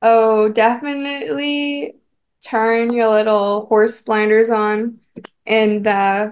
Oh, 0.00 0.48
definitely 0.48 1.94
turn 2.44 2.92
your 2.92 3.08
little 3.10 3.66
horse 3.66 4.00
blinders 4.02 4.50
on 4.50 4.98
and 5.46 5.86
uh 5.86 6.30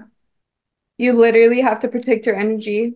you 0.99 1.13
literally 1.13 1.61
have 1.61 1.81
to 1.81 1.89
protect 1.89 2.27
your 2.27 2.37
energy. 2.37 2.95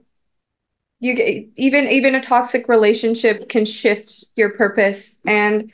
You 1.01 1.15
get, 1.15 1.49
even 1.57 1.87
even 1.89 2.15
a 2.15 2.23
toxic 2.23 2.69
relationship 2.69 3.49
can 3.49 3.65
shift 3.65 4.25
your 4.37 4.51
purpose 4.51 5.21
and 5.27 5.71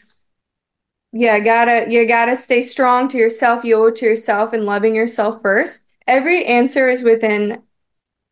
yeah, 1.13 1.41
gotta 1.41 1.91
you 1.91 2.07
gotta 2.07 2.37
stay 2.37 2.63
strong 2.63 3.09
to 3.09 3.19
yourself. 3.19 3.65
You 3.65 3.77
owe 3.77 3.87
it 3.87 3.97
to 3.97 4.07
yourself 4.07 4.53
and 4.53 4.65
loving 4.65 4.95
yourself 4.95 5.43
first. 5.43 5.93
Every 6.07 6.45
answer 6.45 6.89
is 6.89 7.03
within 7.03 7.63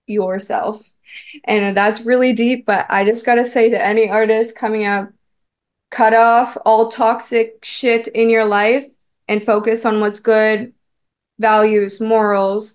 yourself. 0.07 0.95
And 1.45 1.77
that's 1.77 2.03
really 2.03 2.33
deep, 2.33 2.67
but 2.67 2.87
I 2.89 3.05
just 3.05 3.27
gotta 3.27 3.45
say 3.45 3.71
to 3.71 3.85
any 3.85 4.09
artist 4.09 4.57
coming 4.57 4.85
up, 4.87 5.11
cut 5.91 6.15
off 6.15 6.57
all 6.65 6.91
toxic 6.91 7.65
shit 7.65 8.09
in 8.09 8.31
your 8.31 8.45
life 8.45 8.87
and 9.27 9.45
focus 9.45 9.85
on 9.85 10.01
what's 10.01 10.21
good, 10.21 10.73
values, 11.39 12.01
morals. 12.01 12.75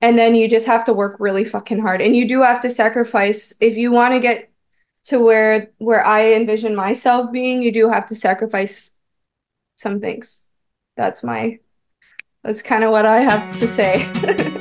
And 0.00 0.18
then 0.18 0.34
you 0.34 0.48
just 0.48 0.66
have 0.66 0.84
to 0.86 0.92
work 0.92 1.16
really 1.20 1.44
fucking 1.44 1.78
hard. 1.80 2.02
And 2.02 2.16
you 2.16 2.28
do 2.28 2.42
have 2.42 2.60
to 2.62 2.70
sacrifice 2.70 3.54
if 3.60 3.76
you 3.76 3.92
want 3.92 4.14
to 4.14 4.20
get 4.20 4.50
to 5.04 5.20
where 5.20 5.70
where 5.78 6.04
I 6.04 6.32
envision 6.32 6.74
myself 6.74 7.30
being, 7.32 7.62
you 7.62 7.72
do 7.72 7.88
have 7.88 8.06
to 8.08 8.14
sacrifice 8.14 8.90
some 9.76 10.00
things. 10.00 10.42
That's 10.96 11.22
my 11.22 11.60
that's 12.42 12.62
kind 12.62 12.84
of 12.84 12.90
what 12.90 13.06
I 13.06 13.20
have 13.20 13.56
to 13.58 13.66
say. 13.66 14.52